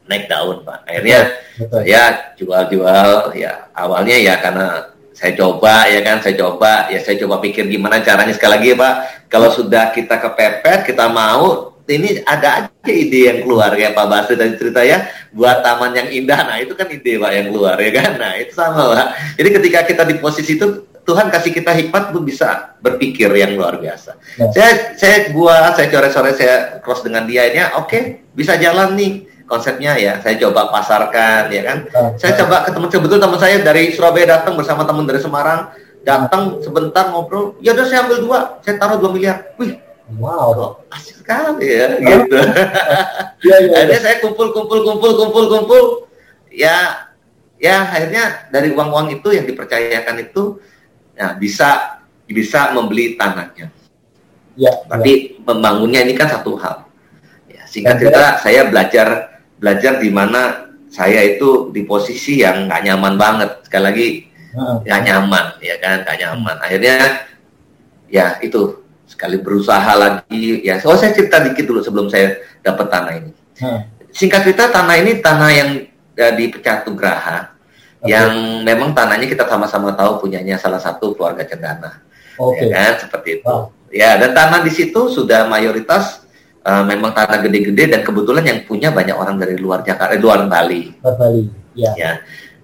naik 0.07 0.31
daun 0.31 0.63
pak. 0.63 0.87
Akhirnya 0.87 1.19
Betul. 1.57 1.81
saya 1.83 2.05
jual-jual. 2.39 3.11
Ya 3.35 3.67
awalnya 3.75 4.17
ya 4.21 4.39
karena 4.39 4.98
saya 5.19 5.35
coba 5.35 5.91
ya 5.91 6.01
kan? 6.07 6.23
Saya 6.23 6.39
coba. 6.39 6.87
Ya 6.95 7.03
saya 7.03 7.19
coba 7.19 7.43
pikir 7.43 7.67
gimana 7.67 7.99
caranya. 7.99 8.31
Sekali 8.31 8.53
lagi 8.55 8.71
pak 8.79 8.95
kalau 9.27 9.51
sudah 9.51 9.91
kita 9.91 10.15
kepepet 10.23 10.87
kita 10.87 11.11
mau 11.11 11.75
ini 11.91 12.23
ada 12.23 12.63
aja 12.63 12.93
ide 12.93 13.27
yang 13.27 13.39
keluar. 13.43 13.75
Ya 13.75 13.91
Pak 13.97 14.07
Basri 14.07 14.39
tadi 14.39 14.55
cerita 14.55 14.85
ya. 14.87 15.11
Buat 15.35 15.67
taman 15.67 15.97
yang 15.99 16.09
indah. 16.13 16.47
Nah 16.47 16.57
itu 16.63 16.79
kan 16.79 16.87
ide 16.87 17.19
pak 17.19 17.33
yang 17.35 17.47
keluar 17.51 17.75
ya 17.83 17.91
kan? 17.91 18.11
Nah 18.15 18.33
itu 18.39 18.55
sama 18.55 18.95
pak. 18.95 19.07
Jadi 19.41 19.49
ketika 19.59 19.79
kita 19.91 20.03
di 20.07 20.15
posisi 20.23 20.55
itu 20.55 20.87
Tuhan 21.09 21.33
kasih 21.33 21.57
kita 21.57 21.73
hikmat 21.73 22.13
tuh 22.13 22.21
bisa 22.21 22.77
berpikir 22.85 23.33
yang 23.33 23.57
luar 23.57 23.81
biasa. 23.81 24.21
Ya. 24.37 24.53
saya 24.53 24.73
saya 24.93 25.17
buat 25.33 25.73
saya 25.73 25.89
coret-coret 25.89 26.37
saya 26.37 26.57
cross 26.85 27.01
dengan 27.01 27.25
dia 27.25 27.49
ini 27.49 27.65
oke 27.65 27.89
okay, 27.89 28.03
bisa 28.37 28.61
jalan 28.61 28.93
nih 28.93 29.25
konsepnya 29.49 29.97
ya. 29.97 30.21
Saya 30.21 30.37
coba 30.39 30.69
pasarkan 30.69 31.49
ya 31.51 31.63
kan? 31.65 31.79
Uh, 31.91 32.13
saya 32.21 32.37
coba 32.39 32.69
ketemu 32.69 32.87
sebetulnya 32.93 33.23
teman 33.25 33.41
saya 33.41 33.57
dari 33.65 33.91
Surabaya 33.97 34.39
datang 34.39 34.55
bersama 34.55 34.85
teman 34.85 35.09
dari 35.09 35.19
Semarang. 35.19 35.73
Datang 36.05 36.63
sebentar 36.63 37.11
ngobrol. 37.11 37.57
Ya 37.65 37.73
udah 37.75 37.87
saya 37.89 38.07
ambil 38.07 38.19
dua. 38.23 38.39
Saya 38.63 38.77
taruh 38.77 39.01
dua 39.01 39.11
miliar. 39.11 39.57
Wih 39.57 39.89
wow. 40.17 40.81
asik 40.89 41.21
sekali 41.21 41.69
ya 41.69 41.99
gitu. 42.01 42.37
Ya, 43.45 43.57
ya, 43.57 43.57
ya. 43.61 43.77
akhirnya 43.77 44.01
saya 44.01 44.17
kumpul 44.25 44.57
kumpul 44.57 44.81
kumpul 44.87 45.13
kumpul 45.17 45.45
kumpul. 45.53 45.85
Ya 46.49 47.09
ya 47.61 47.85
akhirnya 47.85 48.49
dari 48.49 48.73
uang 48.73 48.89
uang 48.89 49.09
itu 49.21 49.29
yang 49.35 49.45
dipercayakan 49.45 50.17
itu 50.25 50.63
ya 51.13 51.37
bisa 51.37 52.01
bisa 52.25 52.73
membeli 52.73 53.19
tanahnya. 53.19 53.69
Ya, 54.59 54.75
tapi 54.91 55.39
ya. 55.39 55.47
membangunnya 55.47 56.03
ini 56.03 56.19
kan 56.19 56.27
satu 56.27 56.59
hal. 56.59 56.89
Ya, 57.47 57.63
singkat 57.69 58.03
cerita 58.03 58.43
saya 58.43 58.67
belajar 58.67 59.38
belajar 59.59 59.99
di 59.99 60.09
mana 60.09 60.71
saya 60.89 61.21
itu 61.21 61.69
di 61.71 61.85
posisi 61.85 62.41
yang 62.41 62.67
nggak 62.67 62.83
nyaman 62.89 63.15
banget. 63.21 63.51
Sekali 63.69 63.85
lagi 63.85 64.09
nggak 64.87 65.01
nyaman 65.05 65.47
ya 65.61 65.77
kan? 65.79 65.97
Nggak 66.07 66.19
nyaman. 66.25 66.57
Akhirnya 66.65 66.97
ya 68.09 68.27
itu 68.41 68.81
sekali 69.05 69.37
berusaha 69.41 69.93
lagi 69.95 70.65
ya. 70.65 70.81
So 70.81 70.97
saya 70.97 71.13
cerita 71.13 71.45
dikit 71.45 71.69
dulu 71.69 71.81
sebelum 71.85 72.09
saya 72.09 72.41
dapat 72.65 72.87
tanah 72.89 73.13
ini. 73.21 73.33
Singkat 74.15 74.41
cerita 74.49 74.73
tanah 74.73 74.97
ini 74.97 75.21
tanah 75.21 75.51
yang 75.53 75.71
ya, 76.17 76.33
di 76.33 76.49
Pecatugraha 76.49 77.53
okay. 78.01 78.09
yang 78.09 78.65
memang 78.65 78.97
tanahnya 78.97 79.29
kita 79.29 79.45
sama-sama 79.45 79.93
tahu 79.93 80.25
punyanya 80.25 80.57
salah 80.57 80.81
satu 80.81 81.13
keluarga 81.13 81.45
cendana. 81.45 82.01
Okay. 82.39 82.71
ya 82.71 82.75
kan? 82.75 82.93
Seperti 83.05 83.31
itu. 83.43 83.45
Wow. 83.45 83.75
ya 83.89 84.21
dan 84.21 84.37
tanah 84.37 84.61
di 84.61 84.73
situ 84.73 85.09
sudah 85.09 85.49
mayoritas 85.49 86.28
uh, 86.69 86.83
memang 86.85 87.17
tanah 87.17 87.41
gede-gede 87.41 87.97
dan 87.97 88.01
kebetulan 88.05 88.45
yang 88.45 88.61
punya 88.69 88.93
banyak 88.93 89.17
orang 89.17 89.41
dari 89.41 89.57
luar 89.57 89.81
Jakarta, 89.81 90.13
eh, 90.13 90.21
luar 90.21 90.45
Bali. 90.45 90.93
Luar 91.01 91.17
Bali, 91.17 91.43
ya. 91.73 91.93
ya. 91.97 92.13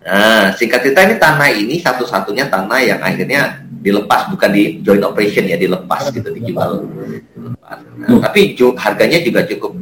Nah, 0.05 0.52
singkat 0.52 0.84
cerita 0.84 1.00
ini 1.09 1.16
tanah 1.16 1.48
ini 1.48 1.80
satu-satunya 1.80 2.52
tanah 2.52 2.80
yang 2.84 3.00
akhirnya 3.00 3.64
dilepas 3.80 4.28
bukan 4.28 4.52
di 4.52 4.84
joint 4.84 5.00
operation 5.00 5.48
ya 5.48 5.57
dilepas 5.57 6.12
gitu 6.12 6.28
dijual. 6.28 6.84
Nah, 7.64 8.20
tapi 8.28 8.52
harganya 8.76 9.24
juga 9.24 9.48
cukup 9.48 9.72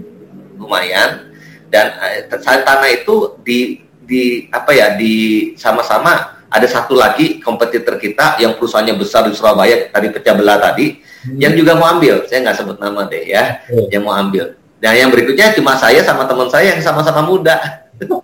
lumayan 0.63 1.27
dan 1.75 1.91
uh, 1.99 2.39
tanah 2.39 2.87
itu 2.95 3.35
di 3.43 3.83
di 4.07 4.47
apa 4.55 4.71
ya 4.71 4.95
di 4.95 5.15
sama-sama 5.59 6.42
ada 6.53 6.69
satu 6.69 6.93
lagi 6.93 7.41
kompetitor 7.41 7.97
kita 7.97 8.37
yang 8.37 8.53
perusahaannya 8.61 8.95
besar 9.01 9.25
di 9.25 9.33
Surabaya 9.33 9.89
tadi 9.89 10.13
pecah 10.13 10.37
belah 10.37 10.61
tadi 10.61 11.01
hmm. 11.01 11.41
yang 11.41 11.57
juga 11.57 11.73
mau 11.73 11.89
ambil. 11.97 12.29
Saya 12.29 12.45
nggak 12.45 12.57
sebut 12.61 12.77
nama 12.77 13.09
deh 13.09 13.25
ya 13.25 13.65
hmm. 13.73 13.89
yang 13.89 14.05
mau 14.05 14.13
ambil. 14.13 14.53
Dan 14.77 14.93
yang 15.01 15.09
berikutnya 15.09 15.57
cuma 15.57 15.79
saya 15.81 16.05
sama 16.05 16.29
teman 16.29 16.53
saya 16.53 16.77
yang 16.77 16.83
sama-sama 16.85 17.25
muda. 17.25 17.57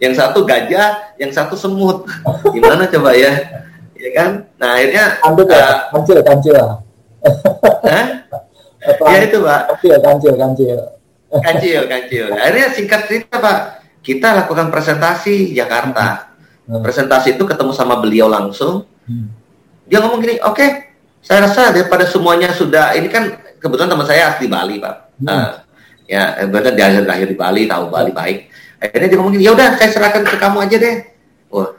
Yang 0.00 0.16
satu 0.16 0.48
gajah 0.48 1.12
yang 1.20 1.28
satu 1.28 1.60
semut. 1.60 2.08
Gimana 2.56 2.88
coba 2.88 3.12
ya? 3.12 3.36
Ya 3.92 4.10
kan? 4.16 4.48
Nah 4.56 4.80
akhirnya 4.80 5.20
ambil 5.20 5.44
ya? 5.44 5.60
uh, 5.60 5.76
kancil 5.92 6.18
kancil 6.24 6.56
ya? 6.56 6.68
Itu 9.28 9.44
pak. 9.44 9.60
Kancil 9.76 9.96
kancil 10.00 10.34
kancil 10.40 10.78
kancil 11.44 11.82
kancil. 11.84 12.24
Akhirnya 12.32 12.66
singkat 12.72 13.00
cerita 13.12 13.44
pak. 13.44 13.84
Kita 14.00 14.32
lakukan 14.32 14.72
presentasi 14.72 15.52
Jakarta 15.52 16.29
hmm. 16.70 16.82
presentasi 16.86 17.34
itu 17.34 17.42
ketemu 17.42 17.74
sama 17.74 17.98
beliau 17.98 18.30
langsung. 18.30 18.86
Hmm. 19.10 19.34
dia 19.90 19.98
ngomong 19.98 20.22
gini 20.22 20.38
oke 20.38 20.54
okay, 20.54 20.94
saya 21.18 21.50
rasa 21.50 21.74
daripada 21.74 22.06
semuanya 22.06 22.54
sudah 22.54 22.94
ini 22.94 23.10
kan 23.10 23.26
kebetulan 23.58 23.90
teman 23.90 24.06
saya 24.06 24.30
asli 24.30 24.46
Bali 24.46 24.78
pak. 24.78 24.94
Hmm. 25.18 25.28
uh, 25.28 25.50
ya 26.06 26.46
berarti 26.46 26.70
dia 26.78 27.02
lahir 27.02 27.26
di 27.26 27.34
Bali 27.34 27.66
tahu 27.66 27.90
Bali 27.90 28.14
baik. 28.14 28.38
Akhirnya 28.80 29.08
dia 29.10 29.18
ngomong 29.18 29.34
ya 29.36 29.50
udah 29.52 29.76
saya 29.76 29.90
serahkan 29.90 30.22
ke 30.22 30.36
kamu 30.38 30.58
aja 30.62 30.76
deh. 30.78 30.96
Wah 31.50 31.74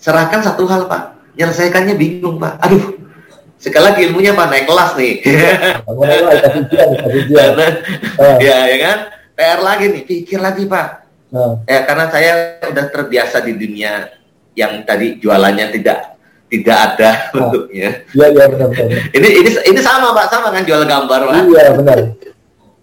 serahkan 0.00 0.40
satu 0.40 0.64
hal 0.64 0.88
pak. 0.88 1.20
Nyelesaikannya 1.36 1.94
bingung 2.00 2.40
pak. 2.40 2.56
Aduh 2.64 2.96
sekali 3.60 3.84
lagi 3.84 4.00
ilmunya 4.08 4.32
pak 4.32 4.46
naik 4.48 4.64
kelas 4.64 4.96
nih. 4.96 5.14
Ya 8.40 8.58
ya 8.64 8.76
kan? 8.80 8.98
PR 9.40 9.60
lagi 9.64 9.88
nih 9.88 10.04
pikir 10.04 10.36
lagi 10.36 10.68
pak 10.68 10.99
ya 11.66 11.80
karena 11.86 12.04
saya 12.10 12.32
udah 12.66 12.86
terbiasa 12.90 13.42
di 13.46 13.54
dunia 13.54 14.10
yang 14.58 14.82
tadi 14.82 15.16
jualannya 15.22 15.66
tidak 15.70 16.20
tidak 16.50 16.76
ada 16.76 17.10
oh. 17.30 17.48
bentuknya. 17.48 18.02
Iya 18.10 18.26
iya 18.34 18.44
benar 18.50 18.68
benar. 18.74 18.86
ini 19.14 19.28
ini 19.38 19.50
ini 19.70 19.80
sama 19.80 20.10
Pak, 20.10 20.26
sama 20.34 20.50
kan 20.50 20.66
jual 20.66 20.82
gambar 20.82 21.20
Pak. 21.30 21.34
Iya 21.46 21.64
benar. 21.78 21.98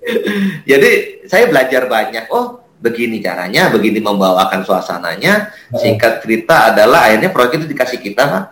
Jadi 0.71 0.91
saya 1.27 1.51
belajar 1.51 1.91
banyak. 1.91 2.31
Oh, 2.31 2.63
begini 2.79 3.19
caranya, 3.19 3.67
begini 3.67 3.99
membawakan 3.99 4.63
suasananya. 4.63 5.51
Singkat 5.75 6.23
cerita 6.23 6.71
adalah 6.71 7.11
akhirnya 7.11 7.29
proyek 7.35 7.59
itu 7.59 7.67
dikasih 7.75 7.99
kita, 7.99 8.23
Pak. 8.23 8.45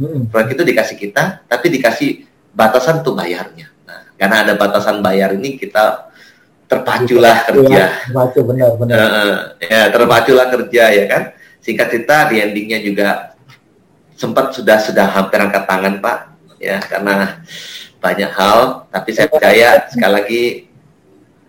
Hmm. 0.00 0.20
Proyek 0.32 0.56
itu 0.56 0.62
dikasih 0.64 0.96
kita, 0.96 1.44
tapi 1.44 1.66
dikasih 1.68 2.24
batasan 2.56 3.04
untuk 3.04 3.20
bayarnya. 3.20 3.68
Nah, 3.84 4.08
karena 4.16 4.48
ada 4.48 4.56
batasan 4.56 5.04
bayar 5.04 5.36
ini 5.36 5.60
kita 5.60 6.11
terpaculah 6.72 7.36
kerja. 7.44 7.84
Terpacu 8.08 8.40
benar 8.48 8.70
benar. 8.80 8.96
Uh, 8.96 9.36
ya 9.60 9.82
terpaculah 9.92 10.46
kerja 10.48 10.84
ya 10.88 11.04
kan. 11.04 11.22
Singkat 11.62 11.86
cerita 11.92 12.16
di 12.32 12.42
endingnya 12.42 12.80
juga 12.80 13.08
sempat 14.16 14.56
sudah 14.56 14.80
sudah 14.80 15.06
hampir 15.12 15.38
angkat 15.38 15.64
tangan 15.68 16.00
Pak 16.00 16.18
ya 16.56 16.80
karena 16.80 17.44
banyak 18.00 18.30
hal. 18.32 18.88
Tapi 18.88 19.10
saya 19.12 19.28
percaya 19.28 19.68
sekali 19.92 20.12
lagi 20.12 20.42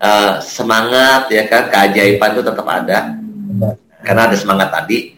uh, 0.04 0.44
semangat 0.44 1.32
ya 1.32 1.48
kan 1.48 1.72
keajaiban 1.72 2.36
itu 2.36 2.44
tetap 2.44 2.68
ada 2.68 3.16
benar. 3.16 3.74
karena 4.04 4.22
ada 4.28 4.36
semangat 4.36 4.70
tadi. 4.70 5.16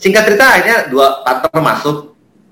Singkat 0.00 0.22
cerita 0.32 0.46
akhirnya 0.48 0.78
dua 0.88 1.20
partner 1.26 1.60
masuk 1.60 2.09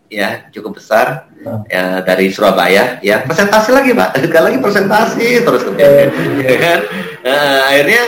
ya 0.09 0.49
cukup 0.53 0.81
besar 0.81 1.29
ya 1.69 2.01
dari 2.03 2.33
Surabaya 2.33 2.99
ya. 3.05 3.23
Presentasi 3.25 3.71
lagi 3.73 3.93
pak. 3.93 4.17
Sekali 4.25 4.45
lagi 4.53 4.59
presentasi 4.59 5.29
terus 5.45 5.63
kemudian. 5.65 6.09
Ya 6.43 6.57
kan? 6.65 6.79
Nah, 7.25 7.61
akhirnya 7.73 8.03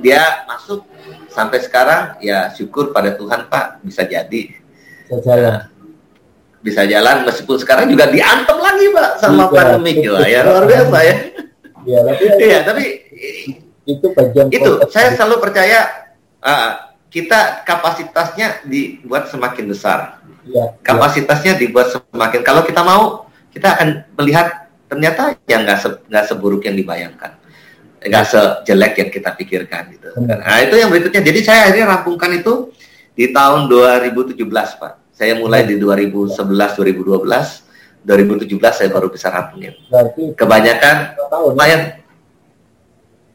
dia 0.00 0.22
masuk. 0.46 0.86
Sampai 1.30 1.62
sekarang 1.62 2.18
ya 2.18 2.50
syukur 2.50 2.90
pada 2.90 3.14
Tuhan 3.14 3.46
pak 3.46 3.86
bisa 3.86 4.02
jadi. 4.02 4.50
Bisa 5.06 5.22
jalan. 5.22 5.46
Nah, 5.46 5.62
bisa 6.60 6.82
jalan 6.84 7.22
meskipun 7.22 7.56
sekarang 7.62 7.86
juga 7.86 8.10
diantem 8.10 8.58
lagi 8.58 8.86
pak 8.90 9.10
sama 9.22 9.46
ya, 9.46 9.54
pandemi 9.54 9.92
gitu 10.02 10.18
ya. 10.26 10.42
Luar 10.42 10.66
biasa 10.66 10.98
ya. 11.06 11.16
Ya 11.86 11.98
tapi 12.04 12.24
iya 12.42 12.58
tapi 12.66 12.84
itu 13.88 14.06
bagian 14.12 14.46
itu 14.52 14.70
saya 14.92 15.16
selalu 15.16 15.40
percaya 15.40 16.10
uh, 16.44 16.89
kita 17.10 17.66
kapasitasnya 17.66 18.64
dibuat 18.64 19.28
semakin 19.28 19.66
besar. 19.66 20.22
Ya, 20.46 20.72
kapasitasnya 20.80 21.58
ya. 21.58 21.60
dibuat 21.60 21.92
semakin. 21.92 22.40
Kalau 22.46 22.62
kita 22.64 22.80
mau 22.86 23.28
kita 23.50 23.76
akan 23.76 23.88
melihat 24.16 24.70
ternyata 24.86 25.36
yang 25.50 25.66
nggak 25.66 25.78
se, 25.82 25.90
seburuk 26.30 26.64
yang 26.64 26.78
dibayangkan. 26.78 27.36
Nggak 28.00 28.24
sejelek 28.30 28.94
yang 28.96 29.10
kita 29.12 29.30
pikirkan 29.36 29.82
gitu. 29.92 30.08
Nah 30.24 30.56
itu 30.64 30.78
yang 30.78 30.88
berikutnya. 30.88 31.20
Jadi 31.20 31.40
saya 31.44 31.68
akhirnya 31.68 31.86
rampungkan 31.98 32.30
itu 32.32 32.72
di 33.12 33.28
tahun 33.34 33.68
2017 33.68 34.40
pak. 34.80 35.12
Saya 35.12 35.36
mulai 35.36 35.68
di 35.68 35.76
2011 35.76 36.40
2012 36.56 37.68
2017 38.00 38.56
saya 38.72 38.88
baru 38.88 39.12
bisa 39.12 39.28
rampungin. 39.28 39.76
Berarti 39.92 40.32
kebanyakan 40.32 40.96
tahun, 41.28 41.52
lumayan 41.52 41.99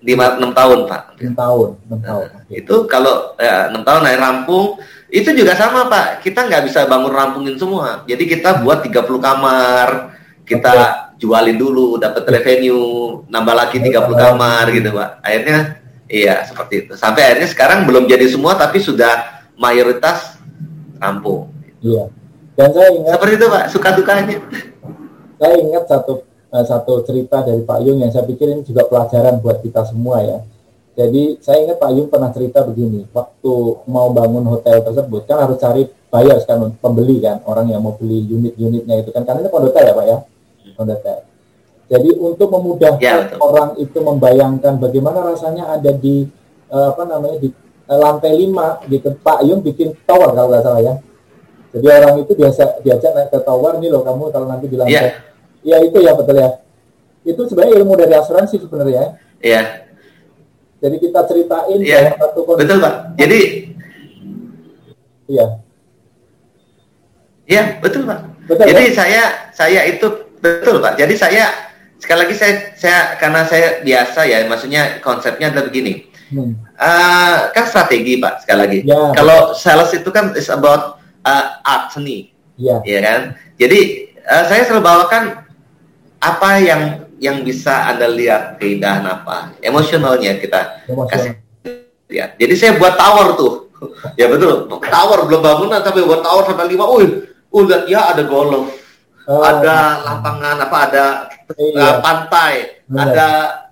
lima 0.06 0.38
enam 0.38 0.53
tahun 0.53 0.86
pak 0.86 1.18
enam 1.18 1.36
tahun 1.36 1.70
enam 1.89 1.99
tahun 2.06 2.26
nah, 2.30 2.43
itu 2.53 2.76
kalau 2.86 3.34
ya, 3.41 3.74
enam 3.74 3.82
tahun 3.82 4.01
akhir 4.06 4.22
rampung 4.22 4.78
itu 5.16 5.32
juga 5.32 5.56
sama 5.56 5.88
Pak, 5.88 6.26
kita 6.26 6.43
nggak 6.43 6.64
bisa 6.68 6.84
bangun 6.89 7.14
rampungin 7.14 7.56
semua. 7.56 8.03
Jadi 8.03 8.28
kita 8.28 8.60
buat 8.66 8.84
30 8.84 9.06
kamar, 9.22 10.12
kita 10.43 10.72
okay. 10.76 11.24
jualin 11.24 11.56
dulu, 11.56 11.95
dapat 11.95 12.28
revenue, 12.28 13.24
nambah 13.32 13.56
lagi 13.56 13.80
30 13.80 13.95
kamar 14.12 14.66
gitu 14.76 14.89
Pak. 14.91 15.10
Akhirnya 15.24 15.58
iya 16.12 16.43
seperti 16.43 16.74
itu. 16.84 16.93
Sampai 16.99 17.32
akhirnya 17.32 17.47
sekarang 17.47 17.88
belum 17.88 18.12
jadi 18.12 18.28
semua 18.28 18.60
tapi 18.60 18.84
sudah 18.84 19.45
mayoritas 19.56 20.36
rampung. 20.99 21.47
Iya. 21.80 22.12
Dan 22.60 22.70
saya 22.76 22.89
ingat 22.91 23.14
seperti 23.16 23.34
itu 23.39 23.47
Pak, 23.47 23.66
suka 23.72 23.89
dukanya. 23.95 24.38
Saya 25.39 25.56
ingat 25.64 25.84
satu 25.88 26.14
eh, 26.56 26.66
satu 26.66 27.03
cerita 27.03 27.43
dari 27.43 27.60
Pak 27.60 27.80
Yung 27.84 27.99
yang 27.99 28.16
saya 28.16 28.24
pikir 28.24 28.47
ini 28.47 28.64
juga 28.64 28.88
pelajaran 28.88 29.43
buat 29.43 29.60
kita 29.60 29.84
semua 29.91 30.24
ya 30.24 30.39
jadi 30.95 31.36
saya 31.43 31.68
ingat 31.68 31.78
Pak 31.78 31.91
Yung 31.91 32.08
pernah 32.08 32.32
cerita 32.32 32.64
begini, 32.64 33.03
waktu 33.12 33.53
mau 33.91 34.08
bangun 34.16 34.47
hotel 34.47 34.80
tersebut 34.80 35.28
kan 35.28 35.43
harus 35.43 35.60
cari 35.60 35.84
bayar 36.08 36.39
kan 36.47 36.72
pembeli 36.80 37.20
kan, 37.20 37.43
orang 37.43 37.68
yang 37.68 37.84
mau 37.84 37.99
beli 37.99 38.24
unit-unitnya 38.24 39.03
itu 39.03 39.12
kan, 39.12 39.28
karena 39.28 39.43
ini 39.43 39.51
kondotel 39.51 39.84
ya 39.84 39.91
Pak 39.91 40.06
ya, 40.08 40.18
kondotel. 40.80 41.20
Jadi 41.91 42.10
untuk 42.16 42.47
memudahkan 42.47 43.03
ya, 43.03 43.36
orang 43.43 43.76
itu 43.76 43.99
membayangkan 43.99 44.80
bagaimana 44.80 45.20
rasanya 45.36 45.76
ada 45.76 45.91
di 45.91 46.32
uh, 46.72 46.95
apa 46.95 47.03
namanya 47.03 47.43
di 47.43 47.51
uh, 47.91 47.99
lantai 47.99 48.32
lima 48.32 48.80
gitu, 48.88 49.12
Pak 49.20 49.43
Yung 49.43 49.60
bikin 49.60 49.91
tower 50.08 50.32
kalau 50.32 50.47
nggak 50.47 50.64
salah 50.64 50.80
ya. 50.80 50.95
Jadi 51.76 51.86
orang 51.91 52.24
itu 52.24 52.32
biasa 52.39 52.80
diajak 52.88 53.12
naik 53.12 53.36
ke 53.36 53.39
tower 53.43 53.84
nih 53.84 53.91
loh 53.91 53.99
kamu 53.99 54.32
kalau 54.32 54.47
nanti 54.47 54.72
di 54.72 54.80
lantai. 54.80 54.95
Iya 54.95 55.35
ya, 55.66 55.82
itu 55.82 55.97
ya 55.99 56.13
betul 56.13 56.38
ya. 56.38 56.49
Itu 57.26 57.41
sebenarnya 57.49 57.82
ilmu 57.82 57.97
dari 57.97 58.13
asuransi 58.13 58.61
sebenarnya. 58.61 59.18
Iya 59.41 59.86
jadi 60.86 60.95
kita 61.01 61.20
ceritain 61.26 61.80
ya, 61.82 62.13
satu 62.13 62.45
kondisi. 62.45 62.61
Betul, 62.68 62.78
Pak. 62.84 62.93
Jadi 63.18 63.41
Iya. 65.26 65.45
Iya, 67.49 67.63
betul, 67.82 68.05
Pak. 68.05 68.20
Betul, 68.45 68.66
Jadi 68.70 68.84
ya? 68.86 68.93
saya 68.93 69.24
saya 69.49 69.82
itu 69.89 70.05
betul, 70.38 70.78
Pak. 70.78 71.01
Jadi 71.01 71.18
saya 71.18 71.49
sekali 71.97 72.30
lagi 72.30 72.36
saya 72.38 72.53
saya 72.78 72.99
karena 73.18 73.41
saya 73.49 73.82
biasa 73.82 74.20
ya, 74.30 74.45
maksudnya 74.45 75.01
konsepnya 75.01 75.49
adalah 75.49 75.66
begini. 75.66 76.05
Hmm. 76.30 76.53
Uh, 76.78 77.49
kan 77.53 77.66
strategi, 77.66 78.22
Pak, 78.22 78.45
sekali 78.45 78.59
lagi. 78.61 78.80
Ya, 78.86 79.13
Kalau 79.18 79.57
sales 79.57 79.89
itu 79.97 80.09
kan 80.13 80.38
is 80.38 80.49
about 80.53 81.01
uh, 81.26 81.45
art 81.66 81.89
seni. 81.89 82.30
Iya. 82.61 82.86
Ya 82.86 82.99
kan? 83.01 83.20
Jadi 83.57 84.13
uh, 84.30 84.45
saya 84.45 84.61
selalu 84.70 84.86
bawakan 84.86 85.24
apa 86.26 86.50
yang 86.58 86.82
yang 87.22 87.46
bisa 87.46 87.88
Anda 87.90 88.12
lihat 88.12 88.60
keindahan 88.60 89.06
apa, 89.08 89.56
emosionalnya 89.64 90.36
kita 90.42 90.84
Emosional. 90.90 91.10
kasih 91.12 91.32
lihat. 92.12 92.36
Jadi 92.36 92.54
saya 92.58 92.72
buat 92.76 92.98
tower 93.00 93.40
tuh. 93.40 93.54
ya 94.20 94.32
betul, 94.32 94.72
tower 94.72 95.28
belum 95.28 95.42
bangunan 95.44 95.84
tapi 95.84 96.04
buat 96.04 96.24
tower 96.24 96.44
sampai 96.48 96.72
lima. 96.72 96.88
Uy, 96.88 97.28
udah 97.52 97.88
ya 97.88 98.16
ada 98.16 98.24
golf, 98.24 98.72
oh. 99.28 99.42
ada 99.44 100.04
lapangan 100.04 100.58
apa, 100.64 100.78
ada 100.92 101.06
iya. 101.60 101.84
uh, 101.84 101.96
pantai, 102.00 102.84
Benar. 102.88 103.04
ada 103.12 103.28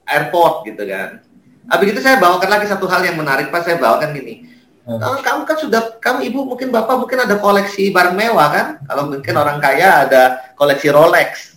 airport 0.07 0.67
gitu 0.67 0.83
kan. 0.83 1.23
Habis 1.71 1.87
itu 1.95 1.99
saya 2.03 2.19
bawakan 2.19 2.49
lagi 2.51 2.67
satu 2.67 2.85
hal 2.91 3.01
yang 3.07 3.15
menarik, 3.15 3.47
Pak. 3.47 3.63
Saya 3.63 3.79
bawakan 3.79 4.11
gini. 4.11 4.51
Hmm. 4.83 4.99
Kamu 4.99 5.47
kan 5.47 5.55
sudah, 5.55 5.95
kamu 6.03 6.27
ibu 6.27 6.43
mungkin 6.43 6.67
bapak 6.67 6.99
mungkin 6.99 7.23
ada 7.23 7.39
koleksi 7.39 7.87
barang 7.95 8.19
mewah 8.19 8.47
kan? 8.51 8.67
Kalau 8.83 9.07
mungkin 9.07 9.35
orang 9.39 9.63
kaya 9.63 10.03
ada 10.03 10.51
koleksi 10.59 10.91
Rolex, 10.91 11.52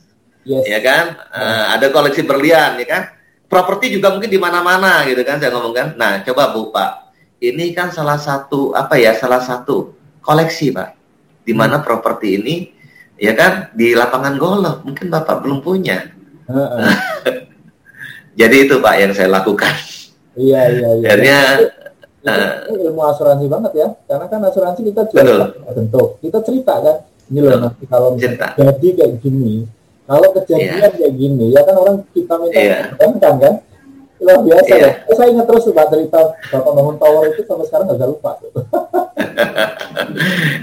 yes. 0.47 0.65
ya 0.71 0.81
kan? 0.81 1.05
Uh, 1.35 1.65
ada 1.75 1.91
koleksi 1.91 2.23
berlian, 2.23 2.79
ya 2.79 2.87
kan? 2.87 3.03
Properti 3.51 3.91
juga 3.99 4.15
mungkin 4.15 4.31
di 4.31 4.39
mana-mana, 4.39 5.03
gitu 5.05 5.21
kan? 5.27 5.43
Saya 5.43 5.51
ngomong 5.53 5.75
kan. 5.75 5.89
Nah, 5.99 6.23
coba 6.23 6.55
Bu 6.55 6.71
Pak, 6.71 7.13
ini 7.43 7.75
kan 7.75 7.91
salah 7.91 8.17
satu 8.17 8.71
apa 8.73 8.95
ya? 8.97 9.13
Salah 9.19 9.43
satu 9.43 9.93
koleksi 10.23 10.71
Pak, 10.71 10.89
di 11.43 11.53
mana 11.53 11.83
hmm. 11.83 11.85
properti 11.85 12.39
ini, 12.39 12.71
ya 13.19 13.35
kan? 13.35 13.75
Di 13.75 13.93
lapangan 13.93 14.39
golf, 14.39 14.87
mungkin 14.87 15.11
Bapak 15.11 15.43
belum 15.43 15.61
punya. 15.61 16.07
Uh 16.47 16.59
-uh. 16.63 16.95
Jadi 18.41 18.57
itu 18.71 18.79
Pak 18.79 18.95
yang 19.03 19.13
saya 19.17 19.33
lakukan. 19.33 19.75
Iya 20.37 20.61
iya 20.69 20.89
iya. 21.01 21.07
Akhirnya 21.09 21.39
uh, 22.29 22.53
ilmu 22.69 23.03
asuransi 23.09 23.47
banget 23.49 23.73
ya, 23.73 23.89
karena 24.05 24.27
kan 24.29 24.41
asuransi 24.45 24.81
kita 24.85 25.09
juga 25.09 25.57
bentuk, 25.73 26.21
kita 26.21 26.39
cerita 26.45 26.75
kan, 26.85 26.97
ini 27.33 27.39
loh 27.41 27.59
nanti 27.59 27.85
kalau 27.89 28.15
cerita. 28.21 28.53
jadi 28.53 28.89
kayak 29.01 29.13
gini, 29.25 29.65
kalau 30.07 30.29
kejadian 30.39 30.79
yeah. 30.79 30.91
kayak 30.95 31.13
gini, 31.19 31.47
ya 31.51 31.61
kan 31.67 31.75
orang 31.75 31.97
kita 32.15 32.35
minta 32.39 32.59
yeah. 32.63 32.95
kan 32.95 33.35
kan? 33.43 33.55
Luar 34.23 34.39
biasa 34.47 34.73
yeah. 34.73 34.95
ya. 35.03 35.15
Saya 35.19 35.29
ingat 35.35 35.47
terus 35.51 35.67
Pak 35.69 35.87
cerita 35.93 36.21
Bapak 36.55 36.73
bangun 36.73 36.97
tower 36.97 37.23
itu 37.29 37.43
sampai 37.45 37.67
sekarang 37.67 37.87
nggak 37.91 38.09
lupa. 38.09 38.31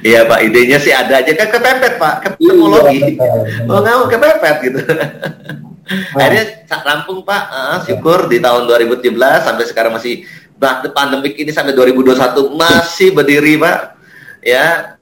Iya 0.04 0.28
Pak, 0.28 0.40
idenya 0.44 0.78
sih 0.82 0.92
ada 0.92 1.24
aja 1.24 1.32
kan 1.32 1.48
kepepet 1.48 1.94
Pak, 1.96 2.16
ke 2.26 2.28
teknologi. 2.36 3.16
Iya, 3.16 3.32
oh 3.70 3.80
nggak 3.80 3.96
mau 3.96 4.08
kepepet 4.10 4.56
gitu. 4.66 4.80
Nah. 4.84 6.20
Akhirnya 6.20 6.44
rampung 6.84 7.20
Pak, 7.24 7.44
uh, 7.52 7.78
syukur 7.86 8.28
di 8.32 8.40
tahun 8.40 8.66
2017 8.68 9.14
sampai 9.46 9.66
sekarang 9.68 9.94
masih 9.96 10.26
pandemik 10.92 11.36
ini 11.36 11.52
sampai 11.52 11.76
2021 11.76 12.56
masih 12.56 13.16
berdiri 13.16 13.60
Pak. 13.60 13.78
Ya, 14.44 14.98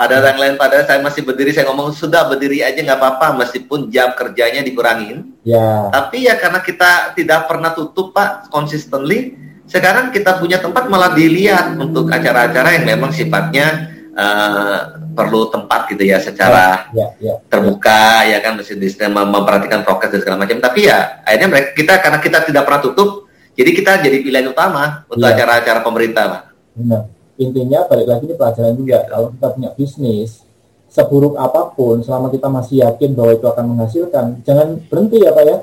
ada 0.00 0.32
yang 0.32 0.40
lain 0.40 0.54
pada 0.56 0.80
saya 0.88 1.04
masih 1.04 1.20
berdiri, 1.28 1.52
saya 1.52 1.68
ngomong 1.68 1.92
sudah 1.92 2.24
berdiri 2.24 2.64
aja 2.64 2.80
nggak 2.80 2.96
apa-apa 2.96 3.36
meskipun 3.44 3.92
jam 3.92 4.16
kerjanya 4.16 4.64
dikurangin. 4.64 5.36
Ya. 5.44 5.92
Tapi 5.92 6.24
ya 6.24 6.40
karena 6.40 6.64
kita 6.64 7.12
tidak 7.12 7.44
pernah 7.44 7.76
tutup 7.76 8.16
Pak 8.16 8.48
consistently, 8.48 9.36
sekarang 9.68 10.08
kita 10.08 10.40
punya 10.40 10.56
tempat 10.56 10.88
malah 10.88 11.12
dilihat 11.12 11.76
untuk 11.76 12.08
acara-acara 12.08 12.80
yang 12.80 12.88
memang 12.88 13.12
sifatnya 13.12 13.92
uh, 14.16 15.04
perlu 15.12 15.52
tempat 15.52 15.92
gitu 15.92 16.08
ya 16.08 16.16
secara 16.16 16.88
ya, 16.96 17.12
ya, 17.20 17.30
ya. 17.30 17.34
terbuka 17.52 18.24
ya 18.24 18.40
kan 18.40 18.56
mesti 18.56 18.80
memperhatikan 19.04 19.84
prokes 19.84 20.16
dan 20.16 20.20
segala 20.24 20.48
macam. 20.48 20.64
Tapi 20.64 20.88
ya 20.88 21.20
akhirnya 21.28 21.48
mereka 21.52 21.68
kita 21.76 21.94
karena 22.00 22.18
kita 22.24 22.38
tidak 22.48 22.62
pernah 22.64 22.80
tutup, 22.80 23.28
jadi 23.52 23.70
kita 23.76 23.92
jadi 24.00 24.16
pilihan 24.24 24.48
utama 24.48 25.04
untuk 25.12 25.28
ya. 25.28 25.36
acara-acara 25.36 25.84
pemerintah 25.84 26.24
Pak. 26.24 26.42
Benar 26.72 27.19
intinya 27.40 27.88
balik 27.88 28.06
lagi 28.06 28.28
ini 28.28 28.36
pelajaran 28.36 28.76
juga 28.76 29.08
kalau 29.08 29.32
kita 29.32 29.48
punya 29.56 29.70
bisnis 29.72 30.44
seburuk 30.90 31.38
apa 31.40 31.72
pun 31.72 32.04
selama 32.04 32.28
kita 32.28 32.52
masih 32.52 32.84
yakin 32.84 33.16
bahwa 33.16 33.32
itu 33.32 33.46
akan 33.48 33.64
menghasilkan 33.72 34.26
jangan 34.44 34.76
berhenti 34.92 35.22
ya 35.24 35.32
pak 35.32 35.44
ya. 35.48 35.56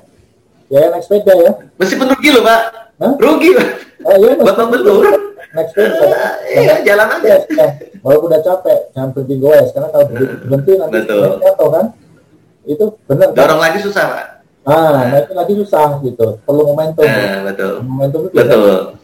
Ya 0.67 0.91
naik 0.91 1.03
sepeda 1.05 1.34
ya. 1.38 1.51
Meskipun 1.80 2.11
rugi 2.11 2.30
loh 2.34 2.43
pak. 2.43 2.61
Hah? 2.97 3.13
rugi 3.15 3.49
pak. 3.53 3.67
Eh, 4.07 4.17
iya, 4.23 4.32
bapak 4.39 4.65
belum 4.73 5.03
naik 5.53 5.67
sepeda 5.71 6.19
iya 6.57 6.75
jalan 6.82 7.07
aja. 7.21 7.36
Ya, 7.53 7.67
walaupun 8.01 8.34
udah 8.34 8.41
capek 8.41 8.80
jangan 8.95 9.09
berhenti 9.13 9.36
goes 9.38 9.69
karena 9.75 9.88
kalau 9.93 10.05
berhenti, 10.09 10.36
berhenti 10.47 10.71
nanti 10.80 10.97
jatuh 11.43 11.69
kan? 11.69 11.86
Itu 12.67 12.86
benar 13.05 13.28
dorong 13.36 13.59
kan? 13.61 13.65
lagi 13.69 13.80
susah 13.86 14.05
pak. 14.09 14.28
Ah, 14.67 14.91
nah. 14.91 15.23
itu 15.23 15.32
lagi 15.32 15.53
susah 15.55 15.88
gitu. 16.03 16.28
Perlu 16.43 16.67
momentum. 16.67 17.07
Nah, 17.07 17.39
betul. 17.47 17.71
Momentum 17.88 18.19
itu 18.28 18.36
betul. 18.36 18.99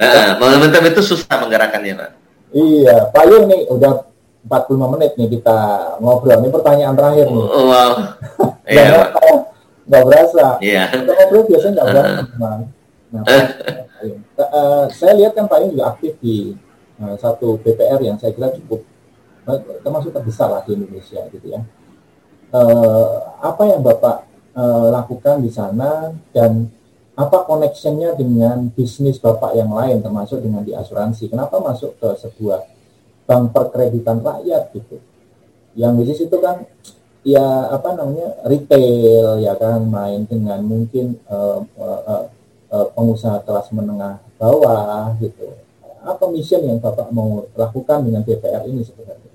Nah, 0.00 0.30
momentum 0.40 0.82
itu 0.88 1.00
susah 1.04 1.36
menggerakkannya, 1.36 1.94
Pak. 2.00 2.10
Iya, 2.50 2.96
Pak 3.14 3.24
Yung 3.30 3.46
nih 3.46 3.60
udah 3.70 4.10
45 4.48 4.92
menit 4.96 5.12
nih 5.20 5.28
kita 5.38 5.58
ngobrol. 6.00 6.40
Ini 6.40 6.48
pertanyaan 6.50 6.94
terakhir 6.96 7.26
nih. 7.28 7.46
Oh, 7.46 7.64
wow. 7.68 7.90
iya, 8.72 8.88
Pak. 8.96 9.10
Nggak 9.86 10.02
berasa. 10.08 10.46
Iya. 10.64 10.84
Kita 10.90 11.12
ngobrol 11.12 11.42
biasanya 11.46 11.72
nggak 11.76 11.88
berasa, 11.92 12.20
teman. 12.26 12.60
Nah, 13.10 13.22
uh, 14.48 14.84
saya 14.90 15.12
lihat 15.18 15.32
kan 15.36 15.44
Pak 15.46 15.58
Yung 15.62 15.72
juga 15.76 15.84
aktif 15.92 16.12
di 16.22 16.56
uh, 17.02 17.14
satu 17.20 17.60
BPR 17.60 18.00
yang 18.00 18.16
saya 18.16 18.32
kira 18.32 18.50
cukup 18.56 18.80
uh, 19.46 19.58
termasuk 19.84 20.10
terbesar 20.14 20.48
lah 20.48 20.62
di 20.64 20.74
Indonesia 20.74 21.20
gitu 21.30 21.46
ya. 21.46 21.60
Uh, 22.50 23.30
apa 23.38 23.62
yang 23.68 23.84
Bapak 23.84 24.26
uh, 24.58 24.90
lakukan 24.90 25.38
di 25.38 25.50
sana 25.52 26.10
dan 26.34 26.66
apa 27.20 27.44
connectionnya 27.44 28.16
dengan 28.16 28.72
bisnis 28.72 29.20
Bapak 29.20 29.52
yang 29.52 29.68
lain 29.68 30.00
termasuk 30.00 30.40
dengan 30.40 30.64
di 30.64 30.72
asuransi? 30.72 31.28
Kenapa 31.28 31.60
masuk 31.60 32.00
ke 32.00 32.08
sebuah 32.16 32.64
bank 33.28 33.52
perkreditan 33.52 34.24
rakyat 34.24 34.72
gitu? 34.72 34.96
Yang 35.76 35.92
bisnis 36.00 36.20
itu 36.24 36.36
kan 36.40 36.64
ya 37.20 37.68
apa 37.68 37.92
namanya 37.92 38.40
retail 38.48 39.36
ya 39.44 39.52
kan 39.60 39.84
main 39.84 40.24
dengan 40.24 40.64
mungkin 40.64 41.20
uh, 41.28 41.60
uh, 41.76 42.24
uh, 42.72 42.86
pengusaha 42.96 43.44
kelas 43.44 43.68
menengah 43.76 44.16
bawah 44.40 45.12
gitu. 45.20 45.52
Apa 46.00 46.24
mission 46.32 46.64
yang 46.64 46.80
Bapak 46.80 47.12
mau 47.12 47.44
lakukan 47.52 48.00
dengan 48.00 48.24
DPR 48.24 48.64
ini 48.64 48.80
sebenarnya? 48.80 49.28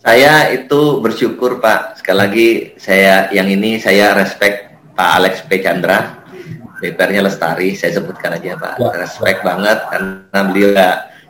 Saya 0.00 0.48
itu 0.56 1.04
bersyukur 1.04 1.60
Pak. 1.60 2.00
Sekali 2.00 2.16
lagi 2.16 2.48
saya 2.80 3.28
yang 3.36 3.52
ini 3.52 3.76
saya 3.76 4.16
respect 4.16 4.69
Pak 5.00 5.10
Alex 5.16 5.34
P. 5.48 5.64
Chandra. 5.64 6.20
DPR-nya 6.80 7.24
Lestari, 7.24 7.76
saya 7.76 7.96
sebutkan 7.96 8.36
aja 8.36 8.56
Pak. 8.56 8.80
Ya, 8.80 8.88
respect 9.00 9.40
ya. 9.40 9.52
banget 9.52 9.78
karena 9.92 10.40
beliau 10.48 10.72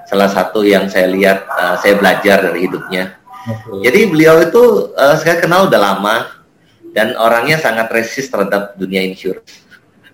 salah 0.07 0.31
satu 0.31 0.63
yang 0.63 0.87
saya 0.87 1.11
lihat, 1.11 1.47
uh, 1.51 1.75
saya 1.79 1.99
belajar 1.99 2.39
dari 2.51 2.71
hidupnya. 2.71 3.19
Okay. 3.47 3.91
Jadi 3.91 4.01
beliau 4.11 4.43
itu 4.43 4.95
uh, 4.95 5.19
saya 5.19 5.43
kenal 5.43 5.67
udah 5.67 5.81
lama 5.83 6.39
dan 6.95 7.19
orangnya 7.19 7.59
sangat 7.59 7.91
resist 7.95 8.31
terhadap 8.31 8.75
dunia 8.75 9.03
insurance 9.07 9.63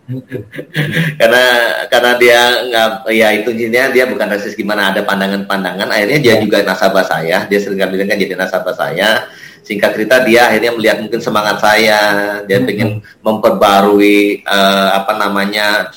karena 1.19 1.45
karena 1.91 2.13
dia 2.21 2.41
nggak 2.69 2.89
ya 3.11 3.29
itu 3.35 3.49
intinya 3.51 3.91
dia 3.91 4.05
bukan 4.07 4.29
rasis 4.29 4.55
gimana 4.55 4.95
ada 4.95 5.03
pandangan-pandangan 5.03 5.89
akhirnya 5.91 6.19
dia 6.23 6.35
ya. 6.39 6.43
juga 6.45 6.63
nasabah 6.63 7.03
saya 7.03 7.49
dia 7.49 7.59
sering 7.59 7.81
kali 7.81 8.07
kan 8.07 8.15
jadi 8.21 8.39
nasabah 8.39 8.77
saya 8.77 9.27
singkat 9.67 9.99
cerita 9.99 10.23
dia 10.23 10.47
akhirnya 10.47 10.73
melihat 10.79 11.03
mungkin 11.03 11.19
semangat 11.19 11.59
saya 11.59 11.99
dia 12.47 12.63
hmm. 12.63 12.67
pengen 12.71 12.91
memperbarui 13.19 14.47
uh, 14.47 15.03
apa 15.03 15.13
namanya 15.19 15.91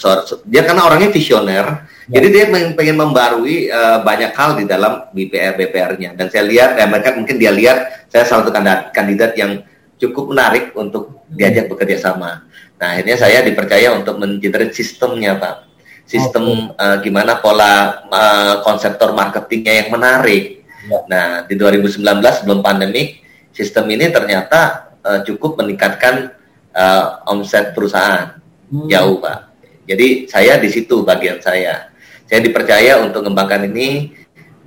dia 0.49 0.65
karena 0.65 0.89
orangnya 0.89 1.13
visioner 1.13 1.85
ya. 2.09 2.17
jadi 2.17 2.27
dia 2.33 2.43
pengen, 2.49 2.73
pengen 2.73 2.97
membarui 2.97 3.69
uh, 3.69 4.01
banyak 4.01 4.33
hal 4.33 4.57
di 4.57 4.65
dalam 4.65 5.13
BPR 5.13 5.53
BPR-nya 5.53 6.17
dan 6.17 6.33
saya 6.33 6.49
lihat 6.49 6.81
ya 6.81 6.89
mereka 6.89 7.13
mungkin 7.13 7.37
dia 7.37 7.53
lihat 7.53 8.09
saya 8.09 8.25
salah 8.25 8.49
satu 8.49 8.51
kandidat, 8.51 8.89
kandidat 8.89 9.31
yang 9.37 9.61
cukup 10.01 10.33
menarik 10.33 10.73
untuk 10.73 11.21
diajak 11.29 11.69
bekerja 11.69 12.09
sama 12.09 12.49
Nah, 12.79 12.95
akhirnya 12.95 13.17
saya 13.19 13.43
dipercaya 13.43 13.91
untuk 13.91 14.15
mengenerate 14.15 14.71
sistemnya, 14.71 15.35
Pak. 15.35 15.67
Sistem 16.07 16.73
okay. 16.73 16.79
uh, 16.79 16.87
eh, 16.95 16.97
gimana 17.05 17.37
pola 17.37 18.01
uh, 18.07 18.55
konseptor 18.63 19.13
marketingnya 19.13 19.85
yang 19.85 19.89
menarik. 19.93 20.63
Ya. 20.87 20.99
Nah, 21.05 21.25
di 21.45 21.59
2019 21.59 21.99
sebelum 22.41 22.63
pandemi, 22.63 23.19
sistem 23.59 23.91
ini 23.91 24.07
ternyata 24.07 24.95
uh, 25.03 25.19
cukup 25.27 25.59
meningkatkan 25.59 26.31
uh, 26.71 27.27
omset 27.27 27.75
perusahaan. 27.75 28.39
Hmm. 28.71 28.87
Jauh, 28.87 29.19
Pak. 29.19 29.51
Jadi 29.83 30.31
saya 30.31 30.55
di 30.55 30.71
situ 30.71 31.03
bagian 31.03 31.43
saya. 31.43 31.91
Saya 32.23 32.39
dipercaya 32.39 33.03
untuk 33.03 33.25
mengembangkan 33.25 33.67
ini 33.67 34.15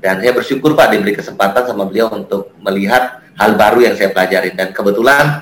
dan 0.03 0.19
saya 0.19 0.35
bersyukur 0.35 0.75
Pak 0.77 0.93
diberi 0.93 1.15
kesempatan 1.15 1.63
sama 1.63 1.87
beliau 1.87 2.11
untuk 2.11 2.53
melihat 2.59 3.23
hal 3.39 3.55
baru 3.55 3.87
yang 3.87 3.95
saya 3.95 4.11
pelajari 4.11 4.53
dan 4.53 4.75
kebetulan 4.75 5.41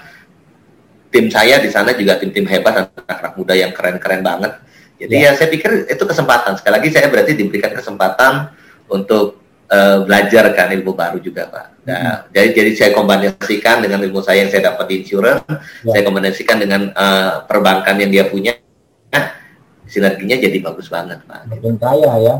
tim 1.10 1.26
saya 1.32 1.58
di 1.58 1.72
sana 1.72 1.90
juga 1.96 2.20
tim-tim 2.20 2.46
hebat 2.46 2.86
anak-anak 2.86 3.32
muda 3.34 3.54
yang 3.56 3.72
keren-keren 3.74 4.22
banget. 4.22 4.52
Jadi 5.00 5.16
ya. 5.16 5.32
ya 5.32 5.38
saya 5.40 5.48
pikir 5.48 5.88
itu 5.88 6.04
kesempatan. 6.04 6.60
Sekali 6.60 6.74
lagi 6.76 6.88
saya 6.92 7.08
berarti 7.08 7.32
diberikan 7.32 7.72
kesempatan 7.72 8.52
untuk 8.92 9.40
uh, 9.72 10.04
belajar 10.04 10.52
kan 10.52 10.68
ilmu 10.76 10.92
baru 10.92 11.18
juga 11.24 11.48
pak. 11.48 11.79
Nah, 11.90 12.22
hmm. 12.22 12.30
jadi 12.30 12.48
jadi 12.54 12.70
saya 12.78 12.90
kombinasikan 12.94 13.82
dengan 13.82 13.98
ilmu 14.06 14.22
saya 14.22 14.46
yang 14.46 14.50
saya 14.54 14.70
dapat 14.70 14.86
di 14.86 14.94
insurance, 15.02 15.42
ya. 15.82 15.90
saya 15.90 16.02
kombinasikan 16.06 16.56
dengan 16.62 16.94
uh, 16.94 17.42
perbankan 17.50 17.98
yang 17.98 18.10
dia 18.14 18.24
punya. 18.30 18.54
Nah, 19.10 19.34
sinerginya 19.90 20.38
jadi 20.38 20.58
bagus 20.62 20.86
banget 20.86 21.18
pak. 21.26 21.50
Makin 21.50 21.74
kaya 21.82 22.12
ya. 22.22 22.34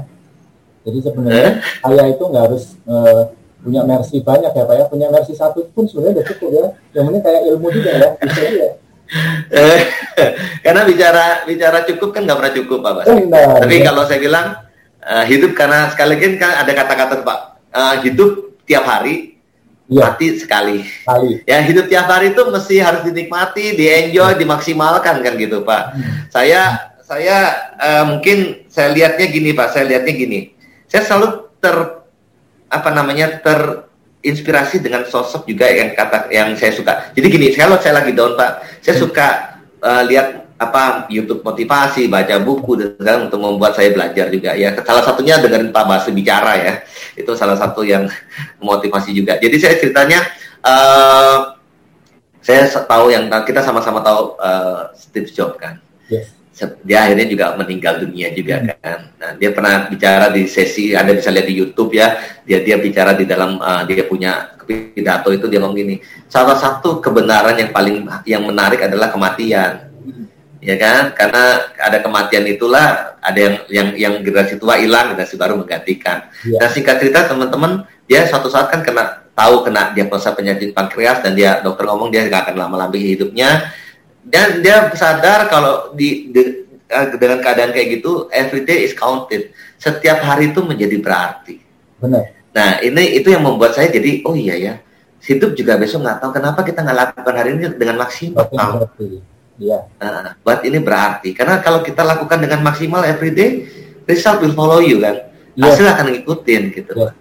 Jadi 0.87 0.99
sebenarnya 1.03 1.51
eh? 1.51 1.55
kaya 1.83 2.03
itu 2.15 2.23
nggak 2.23 2.45
harus 2.47 2.65
uh, 2.87 3.35
punya 3.61 3.85
mercy 3.85 4.25
banyak 4.25 4.53
ya 4.57 4.65
Pak 4.65 4.77
ya 4.81 4.85
punya 4.89 5.07
mercy 5.13 5.37
satu 5.37 5.69
pun 5.77 5.85
sebenarnya 5.85 6.25
udah 6.25 6.27
cukup 6.33 6.49
ya 6.49 6.67
yang 6.97 7.13
ini 7.13 7.21
kayak 7.21 7.43
ilmu 7.53 7.69
juga 7.69 7.91
ya 7.93 8.09
bisa 8.17 8.41
ya 8.57 8.71
karena 10.65 10.83
bicara 10.87 11.27
bicara 11.45 11.79
cukup 11.85 12.09
kan 12.17 12.25
nggak 12.25 12.39
pernah 12.41 12.55
cukup 12.57 12.79
Pak 12.81 12.93
Bas. 12.97 13.07
Tapi 13.61 13.77
ya. 13.77 13.85
kalau 13.85 14.03
saya 14.09 14.19
bilang 14.23 14.47
uh, 15.05 15.25
hidup 15.29 15.53
karena 15.53 15.93
sekali 15.93 16.17
lagi 16.17 16.41
kan 16.41 16.53
ada 16.65 16.73
kata-kata 16.73 17.15
Pak 17.21 17.39
uh, 17.75 17.95
hidup 18.01 18.31
tiap 18.65 18.87
hari 18.87 19.30
ya. 19.91 20.15
mati 20.15 20.39
sekali. 20.39 20.87
Kali. 21.03 21.43
Ya 21.45 21.59
hidup 21.61 21.91
tiap 21.91 22.07
hari 22.07 22.31
itu 22.31 22.43
mesti 22.47 22.79
harus 22.79 23.03
dinikmati, 23.03 23.75
dienjoy, 23.75 24.39
dimaksimalkan 24.39 25.21
kan 25.21 25.35
gitu 25.35 25.67
Pak. 25.67 25.83
Hmm. 25.93 26.11
Saya 26.31 26.63
saya 27.03 27.37
uh, 27.77 28.05
mungkin 28.07 28.65
saya 28.71 28.95
lihatnya 28.95 29.27
gini 29.27 29.51
Pak, 29.51 29.75
saya 29.75 29.85
lihatnya 29.91 30.15
gini. 30.15 30.41
Saya 30.87 31.03
selalu 31.03 31.51
ter 31.59 31.77
apa 32.71 32.91
namanya 32.95 33.43
terinspirasi 33.43 34.79
dengan 34.79 35.03
sosok 35.03 35.45
juga 35.51 35.67
yang 35.67 35.91
kata 35.93 36.31
yang 36.31 36.55
saya 36.55 36.71
suka. 36.71 37.11
Jadi 37.19 37.27
gini, 37.27 37.47
kalau 37.59 37.77
saya 37.83 37.99
lagi 37.99 38.15
down 38.15 38.39
pak, 38.39 38.63
saya 38.79 38.95
hmm. 38.95 39.03
suka 39.03 39.29
uh, 39.83 40.03
lihat 40.07 40.50
apa 40.61 41.09
YouTube 41.09 41.41
motivasi, 41.41 42.05
baca 42.13 42.37
buku 42.37 43.01
dan 43.01 43.33
untuk 43.33 43.41
membuat 43.41 43.73
saya 43.73 43.97
belajar 43.97 44.29
juga 44.29 44.53
ya. 44.53 44.77
Salah 44.85 45.01
satunya 45.01 45.41
dengerin 45.41 45.73
Pak 45.73 45.85
Basu 45.89 46.13
bicara 46.13 46.53
ya, 46.61 46.73
itu 47.17 47.33
salah 47.33 47.57
satu 47.57 47.81
yang 47.81 48.05
motivasi 48.61 49.17
juga. 49.17 49.41
Jadi 49.41 49.57
saya 49.57 49.75
ceritanya. 49.81 50.21
Uh, 50.61 51.57
saya 52.41 52.65
tahu 52.73 53.13
yang 53.13 53.29
kita 53.45 53.61
sama-sama 53.61 54.01
tahu 54.01 54.33
uh, 54.41 54.89
Steve 54.97 55.29
Jobs 55.29 55.61
kan. 55.61 55.77
Yes 56.09 56.41
dia 56.85 57.09
akhirnya 57.09 57.27
juga 57.29 57.57
meninggal 57.57 58.05
dunia 58.05 58.29
juga 58.37 58.61
hmm. 58.61 58.69
kan. 58.81 58.99
Nah, 59.17 59.31
dia 59.41 59.51
pernah 59.55 59.89
bicara 59.89 60.29
di 60.29 60.45
sesi 60.45 60.93
Anda 60.93 61.17
bisa 61.17 61.33
lihat 61.33 61.47
di 61.49 61.57
YouTube 61.57 61.97
ya. 61.97 62.21
Dia 62.45 62.61
dia 62.61 62.77
bicara 62.77 63.17
di 63.17 63.25
dalam 63.25 63.57
uh, 63.61 63.83
dia 63.89 64.05
punya 64.05 64.57
pidato 64.67 65.33
itu 65.33 65.49
dia 65.49 65.63
ngomong 65.63 65.79
gini. 65.79 65.97
Salah 66.29 66.59
satu 66.59 67.01
kebenaran 67.01 67.57
yang 67.57 67.71
paling 67.73 68.05
yang 68.29 68.43
menarik 68.45 68.85
adalah 68.85 69.09
kematian. 69.09 69.90
Ya 70.61 70.77
kan? 70.77 71.17
Karena 71.17 71.73
ada 71.81 71.99
kematian 72.05 72.45
itulah 72.45 73.17
ada 73.21 73.39
yang 73.41 73.57
yang 73.73 73.89
yang 73.97 74.15
generasi 74.21 74.61
tua 74.61 74.77
hilang, 74.77 75.17
generasi 75.17 75.41
baru 75.41 75.57
menggantikan. 75.57 76.29
Ya. 76.45 76.65
Nah, 76.65 76.69
singkat 76.69 77.01
cerita 77.01 77.29
teman-teman, 77.33 77.89
dia 78.05 78.29
suatu 78.29 78.53
saat 78.53 78.69
kan 78.69 78.85
kena 78.85 79.21
tahu 79.41 79.65
kena 79.65 79.97
diagnosa 79.97 80.37
penyakit 80.37 80.77
pankreas 80.77 81.25
dan 81.25 81.33
dia 81.33 81.65
dokter 81.65 81.89
ngomong 81.89 82.13
dia 82.13 82.29
nggak 82.29 82.51
akan 82.51 82.57
lama-lama 82.61 82.93
hidupnya 82.93 83.73
dan 84.21 84.61
dia 84.61 84.93
sadar 84.93 85.49
kalau 85.49 85.97
di, 85.97 86.29
di 86.29 86.69
eh, 86.91 87.07
dengan 87.17 87.41
keadaan 87.41 87.73
kayak 87.73 88.01
gitu 88.01 88.29
every 88.29 88.69
day 88.69 88.85
is 88.85 88.93
counted 88.93 89.55
setiap 89.81 90.21
hari 90.21 90.53
itu 90.53 90.61
menjadi 90.61 90.97
berarti 91.01 91.57
benar 91.97 92.37
nah 92.51 92.83
ini 92.85 93.17
itu 93.17 93.33
yang 93.33 93.47
membuat 93.47 93.73
saya 93.73 93.89
jadi 93.89 94.21
oh 94.29 94.37
iya 94.37 94.59
ya 94.59 94.75
hidup 95.25 95.57
juga 95.57 95.79
besok 95.81 96.05
nggak 96.05 96.19
tahu 96.21 96.31
kenapa 96.37 96.61
kita 96.67 96.85
nggak 96.85 96.99
lakukan 96.99 97.35
hari 97.37 97.51
ini 97.57 97.67
dengan 97.79 97.97
maksimal 98.03 98.45
Iya. 99.61 99.79
Nah, 100.01 100.41
buat 100.41 100.65
ini 100.65 100.81
berarti 100.81 101.37
karena 101.37 101.61
kalau 101.61 101.85
kita 101.85 102.01
lakukan 102.01 102.41
dengan 102.41 102.65
maksimal 102.65 103.05
every 103.05 103.37
day 103.37 103.69
result 104.09 104.41
will 104.41 104.57
follow 104.57 104.81
you 104.81 104.97
kan 105.05 105.29
yeah. 105.53 105.69
hasil 105.69 105.85
akan 105.85 106.17
ngikutin 106.17 106.63
gitu 106.73 106.93
yeah. 106.97 107.13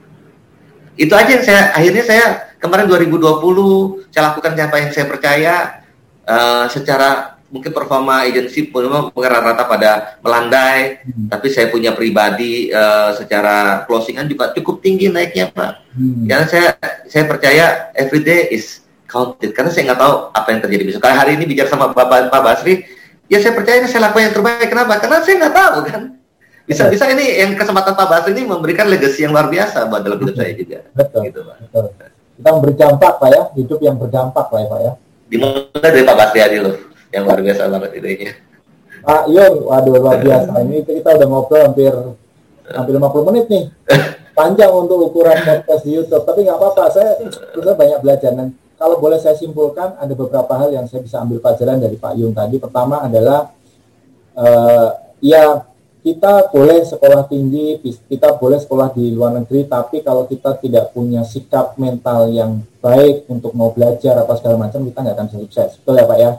itu 0.95 1.11
aja 1.11 1.29
yang 1.35 1.43
saya 1.43 1.61
akhirnya 1.75 2.03
saya 2.07 2.25
kemarin 2.63 2.87
2020 2.87 4.07
saya 4.07 4.23
lakukan 4.31 4.51
apa 4.55 4.75
yang 4.79 4.91
saya 4.95 5.05
percaya 5.11 5.55
uh, 6.23 6.65
secara 6.71 7.39
mungkin 7.49 7.73
performa 7.73 8.29
agensi 8.29 8.69
pun 8.69 8.85
rata-rata 9.09 9.65
pada 9.65 9.91
melandai, 10.21 11.01
hmm. 11.01 11.33
tapi 11.33 11.49
saya 11.49 11.67
punya 11.73 11.97
pribadi 11.97 12.69
uh, 12.69 13.11
secara 13.17 13.83
closingan 13.89 14.29
juga 14.29 14.53
cukup 14.53 14.85
tinggi 14.85 15.09
naiknya 15.09 15.49
pak. 15.49 15.81
Hmm. 15.97 16.29
Karena 16.29 16.45
saya 16.45 16.69
saya 17.09 17.25
percaya 17.25 17.65
everyday 17.97 18.53
is 18.53 18.85
counted 19.09 19.51
karena 19.51 19.69
saya 19.73 19.91
nggak 19.91 19.99
tahu 19.99 20.13
apa 20.31 20.47
yang 20.53 20.59
terjadi 20.61 20.83
besok. 20.85 21.01
Kayak 21.01 21.17
hari 21.25 21.31
ini 21.41 21.43
bicara 21.49 21.67
sama 21.67 21.89
Bapak 21.89 22.29
Pak 22.29 22.41
Basri, 22.45 22.85
ya 23.25 23.41
saya 23.41 23.57
percaya 23.57 23.81
ini 23.81 23.89
saya 23.89 24.07
lakukan 24.07 24.29
yang 24.29 24.35
terbaik. 24.37 24.67
Kenapa? 24.69 24.93
Karena 25.01 25.17
saya 25.25 25.35
nggak 25.41 25.55
tahu 25.57 25.77
kan. 25.89 26.01
Bisa-bisa 26.69 27.09
ini 27.09 27.25
yang 27.41 27.57
kesempatan 27.57 27.97
Pak 27.97 28.07
Basri 28.07 28.31
ini 28.37 28.45
memberikan 28.45 28.85
legacy 28.85 29.25
yang 29.25 29.33
luar 29.33 29.49
biasa 29.49 29.89
buat 29.89 30.05
dalam 30.05 30.21
hidup 30.21 30.37
saya 30.37 30.53
juga. 30.53 30.85
Betul. 30.93 31.33
Gitu, 31.33 31.41
Pak. 31.41 31.55
Betul. 31.65 31.85
Kita 32.39 32.49
memberi 32.53 32.73
dampak 32.77 33.13
Pak 33.17 33.29
ya, 33.33 33.41
hidup 33.57 33.79
yang 33.81 33.95
berdampak 33.97 34.45
Pak 34.47 34.59
ya 34.61 34.67
Pak 34.69 34.79
ya. 34.85 34.93
dimulai 35.29 35.77
dari 35.77 36.01
Pak 36.01 36.15
Basri 36.17 36.39
Adi 36.41 36.57
loh 36.57 36.75
yang 37.13 37.23
luar 37.25 37.39
biasa 37.41 37.61
banget 37.69 37.91
idenya 37.97 38.31
Pak 39.01 39.23
Yun 39.29 39.53
waduh 39.65 39.93
luar 39.97 40.17
biasa 40.21 40.49
ini 40.65 40.77
kita 40.85 41.09
udah 41.17 41.27
ngobrol 41.29 41.61
hampir 41.65 41.93
hampir 42.69 42.93
50 42.97 43.29
menit 43.33 43.45
nih 43.49 43.63
panjang 44.37 44.71
untuk 44.73 45.09
ukuran 45.09 45.37
podcast 45.41 45.83
di 45.85 45.91
YouTube 45.97 46.23
tapi 46.25 46.45
nggak 46.45 46.57
apa-apa 46.57 46.83
saya 46.93 47.17
saya 47.57 47.75
banyak 47.75 47.99
belajar 48.05 48.31
dan 48.37 48.49
kalau 48.79 48.95
boleh 48.95 49.19
saya 49.19 49.35
simpulkan 49.35 49.99
ada 49.99 50.15
beberapa 50.15 50.55
hal 50.55 50.71
yang 50.71 50.87
saya 50.87 51.03
bisa 51.03 51.19
ambil 51.19 51.43
pelajaran 51.43 51.83
dari 51.83 51.99
Pak 51.99 52.15
Yung 52.15 52.31
tadi 52.31 52.55
pertama 52.63 53.03
adalah 53.03 53.51
uh, 54.39 54.89
ya 55.19 55.67
kita 55.99 56.47
boleh 56.47 56.87
sekolah 56.87 57.27
tinggi, 57.27 57.75
kita 58.07 58.39
boleh 58.39 58.55
sekolah 58.55 58.95
di 58.95 59.11
luar 59.11 59.35
negeri, 59.35 59.67
tapi 59.67 59.99
kalau 59.99 60.23
kita 60.23 60.55
tidak 60.55 60.95
punya 60.95 61.27
sikap 61.27 61.75
mental 61.75 62.31
yang 62.31 62.63
baik 62.79 63.27
untuk 63.27 63.51
mau 63.51 63.75
belajar 63.75 64.15
apa 64.15 64.39
segala 64.39 64.55
macam, 64.55 64.87
kita 64.87 64.95
nggak 65.03 65.15
akan 65.19 65.27
sukses. 65.27 65.75
Betul 65.75 65.99
ya 65.99 66.07
Pak 66.07 66.17
ya? 66.17 66.31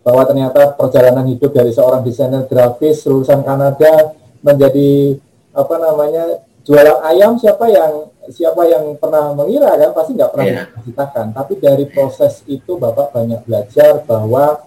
Bahwa 0.00 0.24
ternyata 0.24 0.72
perjalanan 0.72 1.28
hidup 1.28 1.52
dari 1.52 1.68
seorang 1.68 2.00
desainer 2.00 2.48
grafis 2.48 3.04
lulusan 3.04 3.44
Kanada 3.44 4.16
menjadi 4.40 5.20
apa 5.52 5.74
namanya 5.76 6.40
jualan 6.64 7.04
ayam 7.04 7.36
siapa 7.36 7.68
yang 7.68 8.08
siapa 8.32 8.62
yang 8.64 8.96
pernah 8.96 9.36
mengira 9.36 9.76
kan 9.76 9.90
pasti 9.92 10.16
nggak 10.16 10.30
pernah 10.32 10.46
yeah. 10.48 10.66
Iya. 10.86 11.24
tapi 11.34 11.52
dari 11.60 11.84
proses 11.90 12.40
itu 12.48 12.76
bapak 12.80 13.12
banyak 13.12 13.40
belajar 13.44 14.00
bahwa 14.04 14.64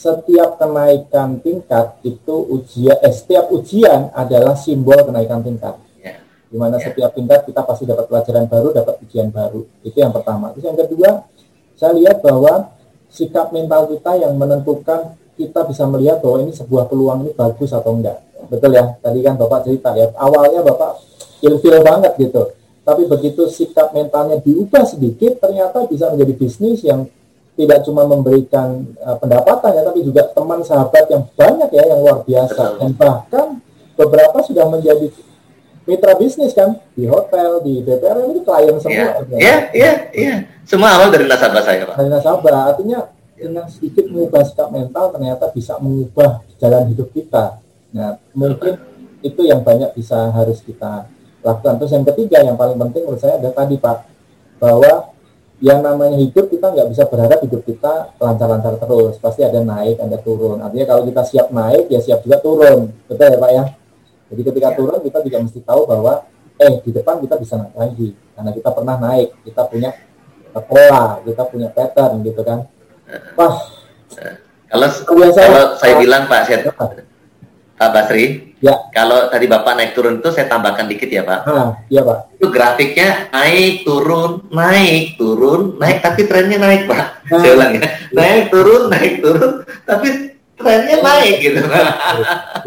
setiap 0.00 0.56
kenaikan 0.56 1.42
tingkat 1.44 2.00
itu 2.06 2.34
ujian 2.48 2.96
eh, 3.04 3.12
setiap 3.12 3.52
ujian 3.52 4.08
adalah 4.16 4.56
simbol 4.56 4.96
kenaikan 4.96 5.44
tingkat. 5.44 5.76
Yeah. 6.00 6.24
Di 6.48 6.56
mana 6.56 6.80
yeah. 6.80 6.88
setiap 6.88 7.10
tingkat 7.12 7.44
kita 7.44 7.60
pasti 7.68 7.84
dapat 7.84 8.08
pelajaran 8.08 8.48
baru, 8.48 8.68
dapat 8.72 8.96
ujian 9.04 9.28
baru. 9.28 9.60
Itu 9.84 10.00
yang 10.00 10.14
pertama. 10.14 10.56
Terus 10.56 10.72
yang 10.72 10.78
kedua, 10.78 11.28
saya 11.76 11.92
lihat 11.92 12.24
bahwa 12.24 12.72
sikap 13.12 13.52
mental 13.52 13.92
kita 13.92 14.24
yang 14.24 14.40
menentukan 14.40 15.20
kita 15.36 15.60
bisa 15.68 15.84
melihat 15.84 16.24
bahwa 16.24 16.48
ini 16.48 16.52
sebuah 16.56 16.88
peluang 16.88 17.28
ini 17.28 17.32
bagus 17.36 17.70
atau 17.74 17.92
enggak. 17.92 18.24
Betul 18.48 18.76
ya? 18.76 18.96
Tadi 19.04 19.20
kan 19.20 19.36
Bapak 19.36 19.68
cerita 19.68 19.92
ya, 19.96 20.08
awalnya 20.16 20.64
Bapak 20.64 20.96
ilfil 21.44 21.76
banget 21.84 22.12
gitu. 22.16 22.59
Tapi 22.90 23.06
begitu 23.06 23.46
sikap 23.46 23.94
mentalnya 23.94 24.42
diubah 24.42 24.82
sedikit, 24.82 25.38
ternyata 25.38 25.86
bisa 25.86 26.10
menjadi 26.10 26.34
bisnis 26.34 26.82
yang 26.82 27.06
tidak 27.54 27.86
cuma 27.86 28.02
memberikan 28.02 28.82
uh, 29.06 29.14
pendapatan 29.14 29.78
ya, 29.78 29.82
tapi 29.86 30.02
juga 30.02 30.26
teman 30.34 30.66
sahabat 30.66 31.06
yang 31.06 31.22
banyak 31.38 31.70
ya 31.70 31.86
yang 31.86 32.02
luar 32.02 32.26
biasa 32.26 32.82
dan 32.82 32.90
bahkan 32.98 33.62
beberapa 33.94 34.42
sudah 34.42 34.66
menjadi 34.66 35.06
mitra 35.86 36.18
bisnis 36.18 36.50
kan 36.50 36.82
di 36.98 37.06
hotel 37.06 37.62
di 37.62 37.78
BPR 37.86 38.26
ini 38.26 38.42
klien 38.42 38.76
semua. 38.82 39.22
Iya 39.30 39.30
iya 39.38 39.56
iya 39.70 39.92
ya. 40.10 40.34
semua 40.66 40.98
awal 40.98 41.14
dari 41.14 41.30
nasabah 41.30 41.62
saya 41.62 41.86
pak. 41.86 41.94
Dari 41.94 42.10
nasabah 42.10 42.74
artinya 42.74 43.06
dengan 43.38 43.70
sedikit 43.70 44.10
mengubah 44.10 44.42
sikap 44.50 44.68
mental 44.74 45.14
ternyata 45.14 45.46
bisa 45.54 45.78
mengubah 45.78 46.42
jalan 46.58 46.90
hidup 46.90 47.08
kita. 47.14 47.60
Nah 47.94 48.18
mungkin 48.34 48.82
itu 49.22 49.40
yang 49.44 49.60
banyak 49.62 49.94
bisa 49.94 50.32
harus 50.32 50.64
kita 50.64 51.06
lakukan. 51.40 51.74
Terus 51.80 51.92
yang 51.96 52.04
ketiga 52.06 52.38
yang 52.44 52.56
paling 52.56 52.76
penting 52.76 53.02
menurut 53.08 53.20
saya 53.20 53.40
ada 53.40 53.50
tadi 53.52 53.76
pak 53.80 54.04
bahwa 54.60 55.10
yang 55.60 55.84
namanya 55.84 56.16
hidup 56.16 56.48
kita 56.48 56.72
nggak 56.72 56.88
bisa 56.88 57.04
berharap 57.04 57.38
hidup 57.44 57.60
kita 57.64 58.16
lancar-lancar 58.16 58.80
terus. 58.80 59.20
Pasti 59.20 59.44
ada 59.44 59.60
naik 59.60 60.00
ada 60.00 60.16
turun. 60.20 60.60
Artinya 60.60 60.86
kalau 60.88 61.02
kita 61.04 61.22
siap 61.24 61.52
naik 61.52 61.92
ya 61.92 62.00
siap 62.00 62.24
juga 62.24 62.40
turun. 62.40 62.88
Betul 63.08 63.28
ya 63.28 63.38
pak 63.40 63.50
ya? 63.52 63.64
Jadi 64.30 64.42
ketika 64.46 64.68
ya. 64.72 64.76
turun 64.76 64.98
kita 65.04 65.18
juga 65.20 65.38
mesti 65.44 65.60
tahu 65.60 65.82
bahwa 65.84 66.12
eh 66.60 66.74
di 66.80 66.90
depan 66.92 67.20
kita 67.20 67.34
bisa 67.36 67.54
naik 67.60 67.76
lagi. 67.76 68.08
Karena 68.36 68.50
kita 68.56 68.70
pernah 68.72 68.96
naik 68.96 69.28
kita 69.44 69.62
punya 69.68 69.90
pola 70.50 71.20
kita 71.24 71.42
punya 71.48 71.68
pattern 71.72 72.24
gitu 72.24 72.40
kan? 72.40 72.64
Wah. 73.36 73.54
Kalau 74.70 74.86
kalau 74.86 75.28
saya 75.76 75.94
bilang 75.98 76.24
pak 76.30 76.46
saya 76.46 76.62
Pak 77.80 77.90
Basri. 77.96 78.52
Ya. 78.60 78.76
Kalau 78.92 79.32
tadi 79.32 79.48
Bapak 79.48 79.72
naik 79.72 79.96
turun 79.96 80.20
itu 80.20 80.28
saya 80.28 80.44
tambahkan 80.52 80.84
dikit 80.84 81.08
ya 81.08 81.24
Pak. 81.24 81.40
Ah, 81.48 81.80
iya 81.88 82.04
Pak. 82.04 82.36
Itu 82.36 82.52
grafiknya 82.52 83.32
naik 83.32 83.88
turun 83.88 84.44
naik 84.52 85.16
turun 85.16 85.80
naik 85.80 86.04
tapi 86.04 86.28
trennya 86.28 86.60
naik 86.60 86.84
Pak. 86.84 87.24
Nah. 87.32 87.40
Saya 87.40 87.56
ulang 87.56 87.72
ya. 87.80 87.82
Naik 88.12 88.52
turun 88.52 88.82
naik 88.92 89.14
turun 89.24 89.64
tapi 89.88 90.08
trennya 90.60 90.96
naik 91.00 91.34
gitu. 91.40 91.60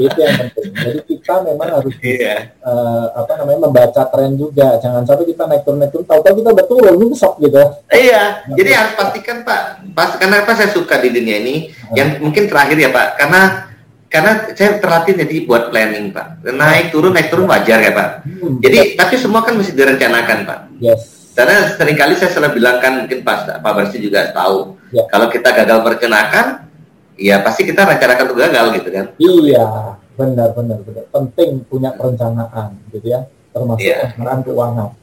Itu 0.01 0.17
yang 0.17 0.33
penting. 0.33 0.65
Jadi 0.81 0.99
kita 1.05 1.33
memang 1.45 1.69
harus 1.77 1.93
iya. 2.01 2.49
uh, 2.65 3.13
apa 3.13 3.45
namanya 3.45 3.69
membaca 3.69 4.01
tren 4.09 4.33
juga. 4.33 4.81
Jangan 4.81 5.05
sampai 5.05 5.29
kita 5.29 5.45
naik 5.45 5.61
turun 5.61 5.77
naik 5.77 5.93
turun 5.93 6.09
tahu-tahu 6.09 6.41
kita 6.41 6.65
turun 6.65 6.93
nyungsok 6.97 7.33
gitu. 7.37 7.61
Iya. 7.93 8.49
Nah, 8.49 8.57
Jadi 8.57 8.69
harus 8.73 8.93
pastikan 8.97 9.45
Pak. 9.45 9.93
Pas 9.93 10.17
karena 10.17 10.41
apa 10.41 10.57
saya 10.57 10.73
suka 10.73 10.97
di 10.97 11.13
dunia 11.13 11.37
ini 11.37 11.69
nah. 11.69 12.01
yang 12.01 12.09
mungkin 12.17 12.49
terakhir 12.49 12.81
ya 12.81 12.89
Pak 12.89 13.21
karena 13.21 13.69
karena 14.13 14.45
saya 14.53 14.77
terlatih 14.77 15.25
jadi 15.25 15.35
buat 15.49 15.73
planning 15.73 16.13
pak 16.13 16.45
naik 16.45 16.93
turun 16.93 17.17
naik 17.17 17.33
turun 17.33 17.49
wajar 17.49 17.81
ya 17.81 17.89
pak 17.97 18.09
hmm. 18.21 18.61
jadi 18.61 18.93
tapi 18.93 19.17
semua 19.17 19.41
kan 19.41 19.57
mesti 19.57 19.73
direncanakan 19.73 20.37
pak 20.45 20.59
yes. 20.77 21.33
karena 21.33 21.73
sering 21.73 21.97
kali 21.97 22.13
saya 22.13 22.29
selalu 22.29 22.61
bilangkan 22.61 22.93
mungkin 23.01 23.25
pas 23.25 23.49
Pak 23.49 23.73
Barsi 23.73 23.97
juga 23.97 24.29
tahu 24.29 24.77
yeah. 24.93 25.09
kalau 25.09 25.33
kita 25.33 25.49
gagal 25.49 25.81
merencanakan 25.81 26.69
ya 27.17 27.41
pasti 27.41 27.65
kita 27.65 27.89
rencanakan 27.89 28.23
untuk 28.29 28.37
gagal 28.37 28.65
gitu 28.77 28.89
kan 28.93 29.05
iya 29.17 29.65
benar 30.13 30.53
benar 30.53 30.77
benar 30.85 31.03
penting 31.09 31.65
punya 31.65 31.89
perencanaan 31.97 32.77
gitu 32.93 33.09
ya 33.09 33.25
termasuk 33.49 33.81
yeah. 33.81 34.13
keuangan 34.45 34.93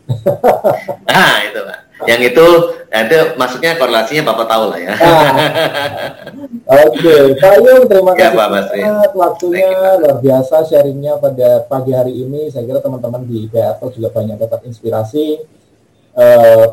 nah 1.11 1.35
itu 1.51 1.61
pak 1.67 1.79
yang 2.09 2.21
itu 2.25 2.47
itu 2.91 3.19
maksudnya 3.37 3.77
korelasinya 3.77 4.33
bapak 4.33 4.47
tahu 4.49 4.65
lah 4.73 4.79
ya. 4.81 4.93
Ah. 4.99 5.35
oke 6.81 6.97
okay. 6.97 7.23
Pak 7.37 7.55
Yung 7.61 7.87
terima 7.87 8.13
ya, 8.17 8.19
kasih 8.19 8.35
ya, 8.35 8.41
banget 8.41 9.11
waktunya. 9.15 9.71
Luar 10.01 10.17
biasa 10.19 10.57
sharingnya 10.67 11.15
pada 11.21 11.49
pagi 11.69 11.93
hari 11.93 12.13
ini. 12.17 12.49
Saya 12.49 12.65
kira 12.65 12.81
teman-teman 12.83 13.23
di 13.29 13.47
BATO 13.47 13.93
juga 13.93 14.09
banyak 14.11 14.37
dapat 14.41 14.61
inspirasi. 14.67 15.39
Uh, 16.17 16.67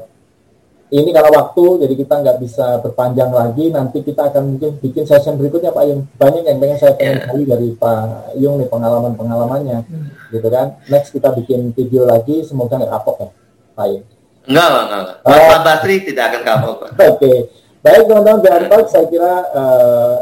ini 0.87 1.11
karena 1.11 1.27
waktu 1.29 1.83
jadi 1.83 1.93
kita 1.99 2.15
nggak 2.23 2.37
bisa 2.41 2.65
berpanjang 2.81 3.29
lagi. 3.29 3.69
Nanti 3.69 4.01
kita 4.01 4.31
akan 4.33 4.55
mungkin 4.55 4.79
bikin 4.79 5.03
session 5.05 5.35
berikutnya 5.35 5.75
Pak 5.75 5.83
Yung 5.85 6.07
banyak 6.15 6.47
yang 6.47 6.57
pengen 6.57 6.77
saya 6.79 6.95
pengen 6.95 7.27
yeah. 7.27 7.47
dari 7.53 7.69
Pak 7.75 8.39
Yung 8.39 8.57
nih 8.63 8.71
pengalaman 8.71 9.13
pengalamannya 9.19 9.83
gitu 10.31 10.47
kan? 10.47 10.79
Next 10.87 11.11
kita 11.11 11.35
bikin 11.35 11.75
video 11.75 12.07
lagi. 12.07 12.41
Semoga 12.47 12.79
nggak 12.79 12.89
kapok 12.89 13.17
ya 13.21 13.29
Pak 13.77 13.87
Yung 13.91 14.16
Enggak, 14.47 14.67
enggak, 14.71 14.85
enggak. 14.87 15.17
Uh, 15.27 15.47
Pak 15.51 15.61
Basri 15.67 15.95
tidak 16.07 16.23
akan 16.31 16.41
kapok. 16.47 16.77
Oke. 16.79 16.91
Okay. 17.19 17.37
Baik 17.83 18.03
teman-teman 18.09 18.39
Biar 18.41 18.63
Talk, 18.67 18.87
saya 18.89 19.05
kira 19.07 19.33
uh, 19.53 20.17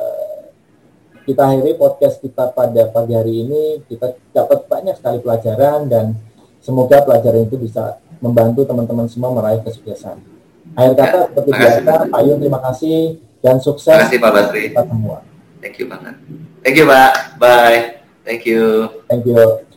kita 1.25 1.41
akhiri 1.41 1.73
podcast 1.77 2.21
kita 2.21 2.53
pada 2.53 2.81
pagi 2.89 3.13
hari 3.13 3.33
ini. 3.45 3.63
Kita 3.85 4.17
dapat 4.33 4.69
banyak 4.69 4.95
sekali 4.97 5.17
pelajaran 5.21 5.89
dan 5.89 6.05
semoga 6.61 7.01
pelajaran 7.05 7.45
itu 7.45 7.57
bisa 7.57 8.01
membantu 8.21 8.65
teman-teman 8.65 9.05
semua 9.09 9.33
meraih 9.33 9.61
kesuksesan. 9.61 10.17
Akhir 10.73 10.93
kata 10.97 11.17
ya, 11.17 11.25
seperti 11.29 11.49
biasa, 11.53 11.93
Pak 12.09 12.21
Yun 12.25 12.37
terima 12.41 12.59
kasih 12.69 12.97
dan 13.45 13.57
sukses. 13.61 13.93
Terima 13.93 14.05
kasih 14.09 14.19
Pak 14.19 14.31
Basri. 14.33 14.61
Kita 14.73 14.83
semua. 14.89 15.17
Thank 15.61 15.75
you 15.77 15.85
banget. 15.85 16.15
Thank 16.65 16.75
you 16.81 16.85
Pak. 16.89 17.11
Bye. 17.37 17.79
Thank 18.25 18.43
you. 18.49 18.89
Thank 19.05 19.25
you. 19.29 19.65